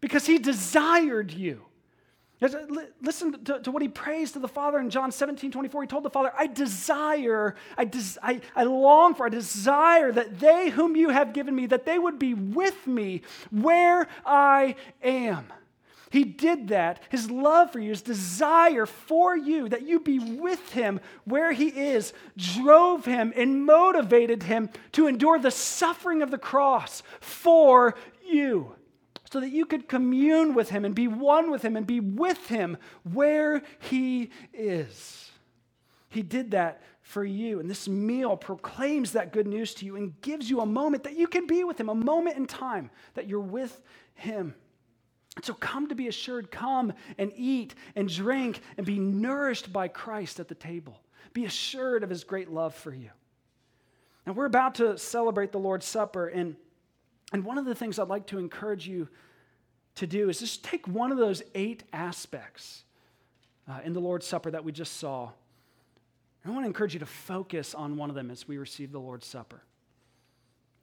because 0.00 0.26
he 0.26 0.38
desired 0.38 1.32
you. 1.32 1.62
Listen 2.40 3.44
to, 3.44 3.60
to, 3.60 3.70
what 3.70 3.82
he 3.82 3.88
prays 3.88 4.32
to 4.32 4.38
the 4.38 4.48
Father 4.48 4.78
in 4.78 4.88
John 4.88 5.12
17, 5.12 5.52
24. 5.52 5.82
He 5.82 5.88
told 5.88 6.04
the 6.04 6.10
Father, 6.10 6.32
I 6.36 6.46
desire, 6.46 7.54
I, 7.76 7.84
des- 7.84 8.18
I, 8.22 8.40
I 8.56 8.64
long 8.64 9.14
for, 9.14 9.26
I 9.26 9.28
desire 9.28 10.10
that 10.10 10.40
they 10.40 10.70
whom 10.70 10.96
you 10.96 11.10
have 11.10 11.34
given 11.34 11.54
me, 11.54 11.66
that 11.66 11.84
they 11.84 11.98
would 11.98 12.18
be 12.18 12.32
with 12.32 12.86
me 12.86 13.20
where 13.50 14.08
I 14.24 14.76
am. 15.02 15.52
He 16.10 16.24
did 16.24 16.68
that. 16.68 17.02
His 17.10 17.30
love 17.30 17.72
for 17.72 17.78
you, 17.78 17.90
his 17.90 18.02
desire 18.02 18.86
for 18.86 19.36
you, 19.36 19.68
that 19.68 19.86
you 19.86 20.00
be 20.00 20.18
with 20.18 20.72
him 20.72 20.98
where 21.24 21.52
he 21.52 21.68
is, 21.68 22.14
drove 22.38 23.04
him 23.04 23.34
and 23.36 23.66
motivated 23.66 24.44
him 24.44 24.70
to 24.92 25.06
endure 25.06 25.38
the 25.38 25.50
suffering 25.50 26.22
of 26.22 26.30
the 26.30 26.38
cross 26.38 27.02
for 27.20 27.94
you 28.26 28.74
so 29.32 29.40
that 29.40 29.50
you 29.50 29.64
could 29.64 29.88
commune 29.88 30.54
with 30.54 30.70
him 30.70 30.84
and 30.84 30.94
be 30.94 31.08
one 31.08 31.50
with 31.50 31.62
him 31.62 31.76
and 31.76 31.86
be 31.86 32.00
with 32.00 32.48
him 32.48 32.76
where 33.04 33.62
he 33.78 34.30
is. 34.52 35.30
He 36.08 36.22
did 36.22 36.50
that 36.50 36.82
for 37.02 37.24
you. 37.24 37.60
And 37.60 37.70
this 37.70 37.88
meal 37.88 38.36
proclaims 38.36 39.12
that 39.12 39.32
good 39.32 39.46
news 39.46 39.74
to 39.74 39.86
you 39.86 39.96
and 39.96 40.20
gives 40.20 40.50
you 40.50 40.60
a 40.60 40.66
moment 40.66 41.04
that 41.04 41.16
you 41.16 41.28
can 41.28 41.46
be 41.46 41.62
with 41.62 41.78
him, 41.78 41.88
a 41.88 41.94
moment 41.94 42.36
in 42.36 42.46
time 42.46 42.90
that 43.14 43.28
you're 43.28 43.40
with 43.40 43.80
him. 44.14 44.54
So 45.42 45.54
come 45.54 45.88
to 45.88 45.94
be 45.94 46.08
assured, 46.08 46.50
come 46.50 46.92
and 47.16 47.32
eat 47.36 47.76
and 47.94 48.08
drink 48.08 48.60
and 48.76 48.84
be 48.84 48.98
nourished 48.98 49.72
by 49.72 49.86
Christ 49.86 50.40
at 50.40 50.48
the 50.48 50.54
table. 50.56 51.00
Be 51.32 51.44
assured 51.44 52.02
of 52.02 52.10
his 52.10 52.24
great 52.24 52.50
love 52.50 52.74
for 52.74 52.92
you. 52.92 53.10
Now, 54.26 54.32
we're 54.32 54.46
about 54.46 54.74
to 54.76 54.98
celebrate 54.98 55.52
the 55.52 55.58
Lord's 55.58 55.86
Supper, 55.86 56.26
and 56.26 56.56
and 57.32 57.44
one 57.44 57.58
of 57.58 57.64
the 57.64 57.74
things 57.74 57.98
I'd 57.98 58.08
like 58.08 58.26
to 58.28 58.38
encourage 58.38 58.86
you 58.86 59.08
to 59.96 60.06
do 60.06 60.28
is 60.28 60.40
just 60.40 60.64
take 60.64 60.86
one 60.86 61.12
of 61.12 61.18
those 61.18 61.42
eight 61.54 61.84
aspects 61.92 62.84
uh, 63.68 63.80
in 63.84 63.92
the 63.92 64.00
Lord's 64.00 64.26
Supper 64.26 64.50
that 64.50 64.64
we 64.64 64.72
just 64.72 64.96
saw. 64.98 65.30
I 66.44 66.50
want 66.50 66.62
to 66.62 66.66
encourage 66.66 66.94
you 66.94 67.00
to 67.00 67.06
focus 67.06 67.74
on 67.74 67.96
one 67.96 68.08
of 68.08 68.16
them 68.16 68.30
as 68.30 68.48
we 68.48 68.56
receive 68.56 68.92
the 68.92 68.98
Lord's 68.98 69.26
Supper. 69.26 69.62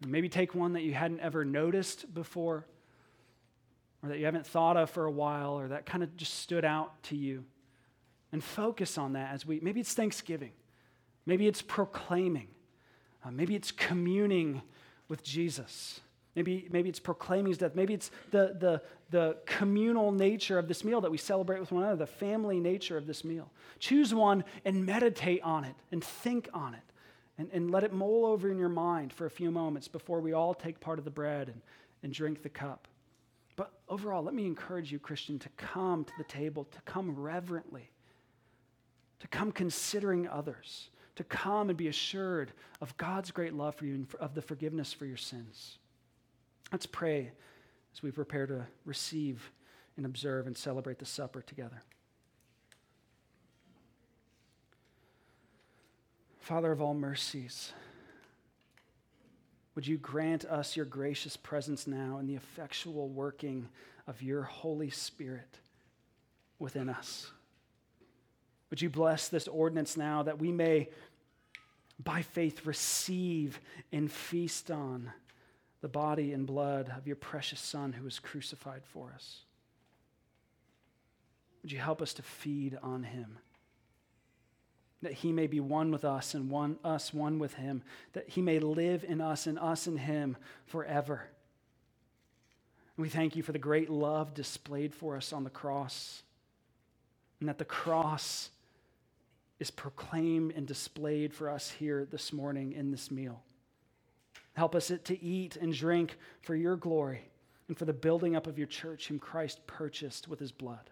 Maybe 0.05 0.29
take 0.29 0.53
one 0.53 0.73
that 0.73 0.83
you 0.83 0.93
hadn't 0.93 1.19
ever 1.21 1.43
noticed 1.43 2.13
before, 2.13 2.67
or 4.03 4.09
that 4.09 4.19
you 4.19 4.25
haven't 4.25 4.45
thought 4.45 4.77
of 4.77 4.91
for 4.91 5.05
a 5.05 5.11
while, 5.11 5.59
or 5.59 5.69
that 5.69 5.87
kind 5.87 6.03
of 6.03 6.15
just 6.15 6.35
stood 6.35 6.63
out 6.63 7.01
to 7.03 7.15
you. 7.15 7.43
And 8.31 8.43
focus 8.43 8.97
on 8.97 9.13
that 9.13 9.33
as 9.33 9.45
we, 9.45 9.59
maybe 9.61 9.79
it's 9.79 9.93
Thanksgiving, 9.93 10.51
maybe 11.25 11.47
it's 11.47 11.61
proclaiming, 11.61 12.49
uh, 13.25 13.31
maybe 13.31 13.55
it's 13.55 13.71
communing 13.71 14.61
with 15.07 15.23
Jesus. 15.23 16.01
Maybe, 16.37 16.67
maybe 16.71 16.87
it's 16.87 16.99
proclaiming 16.99 17.47
his 17.47 17.57
death. 17.57 17.71
Maybe 17.73 17.95
it's 17.95 18.11
the, 18.29 18.55
the, 18.59 18.83
the 19.09 19.37
communal 19.47 20.11
nature 20.11 20.59
of 20.59 20.67
this 20.67 20.83
meal 20.83 21.01
that 21.01 21.09
we 21.09 21.17
celebrate 21.17 21.59
with 21.59 21.71
one 21.71 21.81
another, 21.81 21.95
the 21.95 22.05
family 22.05 22.59
nature 22.59 22.95
of 22.95 23.07
this 23.07 23.23
meal. 23.23 23.49
Choose 23.79 24.13
one 24.13 24.43
and 24.63 24.85
meditate 24.85 25.41
on 25.41 25.63
it 25.63 25.73
and 25.91 26.03
think 26.03 26.47
on 26.53 26.75
it 26.75 26.83
and, 27.39 27.49
and 27.53 27.71
let 27.71 27.83
it 27.83 27.91
mull 27.91 28.23
over 28.23 28.51
in 28.51 28.59
your 28.59 28.69
mind 28.69 29.11
for 29.11 29.25
a 29.25 29.31
few 29.31 29.49
moments 29.49 29.87
before 29.87 30.21
we 30.21 30.33
all 30.33 30.53
take 30.53 30.79
part 30.79 30.99
of 30.99 31.05
the 31.05 31.11
bread 31.11 31.47
and, 31.47 31.59
and 32.03 32.13
drink 32.13 32.43
the 32.43 32.49
cup. 32.49 32.87
But 33.55 33.71
overall, 33.89 34.21
let 34.21 34.35
me 34.35 34.45
encourage 34.45 34.91
you, 34.91 34.99
Christian, 34.99 35.39
to 35.39 35.49
come 35.57 36.03
to 36.03 36.13
the 36.19 36.23
table, 36.23 36.65
to 36.65 36.81
come 36.81 37.15
reverently, 37.15 37.89
to 39.21 39.27
come 39.27 39.51
considering 39.51 40.27
others, 40.27 40.91
to 41.15 41.23
come 41.23 41.69
and 41.69 41.77
be 41.77 41.87
assured 41.87 42.51
of 42.79 42.95
God's 42.97 43.31
great 43.31 43.55
love 43.55 43.73
for 43.73 43.85
you 43.85 43.95
and 43.95 44.07
of 44.19 44.35
the 44.35 44.41
forgiveness 44.43 44.93
for 44.93 45.07
your 45.07 45.17
sins. 45.17 45.79
Let's 46.71 46.85
pray 46.85 47.31
as 47.93 48.03
we 48.03 48.11
prepare 48.11 48.45
to 48.47 48.67
receive 48.85 49.51
and 49.95 50.05
observe 50.05 50.47
and 50.47 50.57
celebrate 50.57 50.99
the 50.99 51.05
supper 51.05 51.41
together. 51.41 51.81
Father 56.39 56.71
of 56.71 56.81
all 56.81 56.93
mercies, 56.93 57.73
would 59.75 59.85
you 59.85 59.97
grant 59.97 60.45
us 60.45 60.75
your 60.75 60.85
gracious 60.85 61.37
presence 61.37 61.87
now 61.87 62.17
in 62.19 62.27
the 62.27 62.35
effectual 62.35 63.09
working 63.09 63.67
of 64.07 64.21
your 64.21 64.43
Holy 64.43 64.89
Spirit 64.89 65.59
within 66.57 66.89
us? 66.89 67.31
Would 68.69 68.81
you 68.81 68.89
bless 68.89 69.29
this 69.29 69.47
ordinance 69.47 69.95
now 69.95 70.23
that 70.23 70.39
we 70.39 70.51
may, 70.51 70.89
by 72.03 72.21
faith, 72.21 72.65
receive 72.65 73.59
and 73.91 74.11
feast 74.11 74.71
on 74.71 75.11
the 75.81 75.87
body 75.87 76.33
and 76.33 76.47
blood 76.47 76.91
of 76.97 77.07
your 77.07 77.15
precious 77.15 77.59
Son 77.59 77.93
who 77.93 78.03
was 78.03 78.19
crucified 78.19 78.81
for 78.85 79.11
us? 79.13 79.41
Would 81.61 81.71
you 81.71 81.79
help 81.79 82.01
us 82.01 82.13
to 82.13 82.21
feed 82.21 82.77
on 82.81 83.03
him? 83.03 83.39
That 85.01 85.13
he 85.13 85.31
may 85.31 85.47
be 85.47 85.59
one 85.59 85.91
with 85.91 86.05
us 86.05 86.33
and 86.33 86.49
one 86.49 86.77
us 86.83 87.13
one 87.13 87.39
with 87.39 87.55
him, 87.55 87.83
that 88.13 88.29
he 88.29 88.41
may 88.41 88.59
live 88.59 89.03
in 89.03 89.21
us 89.21 89.45
and 89.45 89.59
us 89.59 89.85
in 89.85 89.97
him 89.97 90.37
forever. 90.65 91.23
And 92.95 93.03
we 93.03 93.09
thank 93.09 93.35
you 93.35 93.43
for 93.43 93.51
the 93.51 93.59
great 93.59 93.89
love 93.89 94.33
displayed 94.33 94.95
for 94.95 95.15
us 95.15 95.31
on 95.31 95.43
the 95.43 95.49
cross, 95.49 96.23
and 97.39 97.47
that 97.47 97.59
the 97.59 97.65
cross 97.65 98.49
is 99.59 99.69
proclaimed 99.69 100.53
and 100.55 100.65
displayed 100.65 101.33
for 101.33 101.49
us 101.49 101.69
here 101.69 102.07
this 102.09 102.33
morning 102.33 102.73
in 102.73 102.91
this 102.91 103.11
meal. 103.11 103.41
Help 104.57 104.73
us 104.73 104.91
to 105.03 105.23
eat 105.23 105.55
and 105.55 105.71
drink 105.71 106.17
for 106.41 106.55
your 106.55 106.75
glory 106.75 107.29
and 107.67 107.77
for 107.77 107.85
the 107.85 107.93
building 107.93 108.35
up 108.35 108.47
of 108.47 108.57
your 108.57 108.65
church, 108.65 109.07
whom 109.07 109.19
Christ 109.19 109.59
purchased 109.67 110.27
with 110.27 110.39
his 110.39 110.51
blood. 110.51 110.89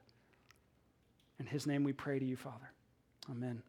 In 1.40 1.48
his 1.48 1.66
name 1.66 1.84
we 1.84 1.92
pray 1.92 2.20
to 2.20 2.26
you, 2.26 2.36
Father. 2.36 2.70
Amen. 3.28 3.64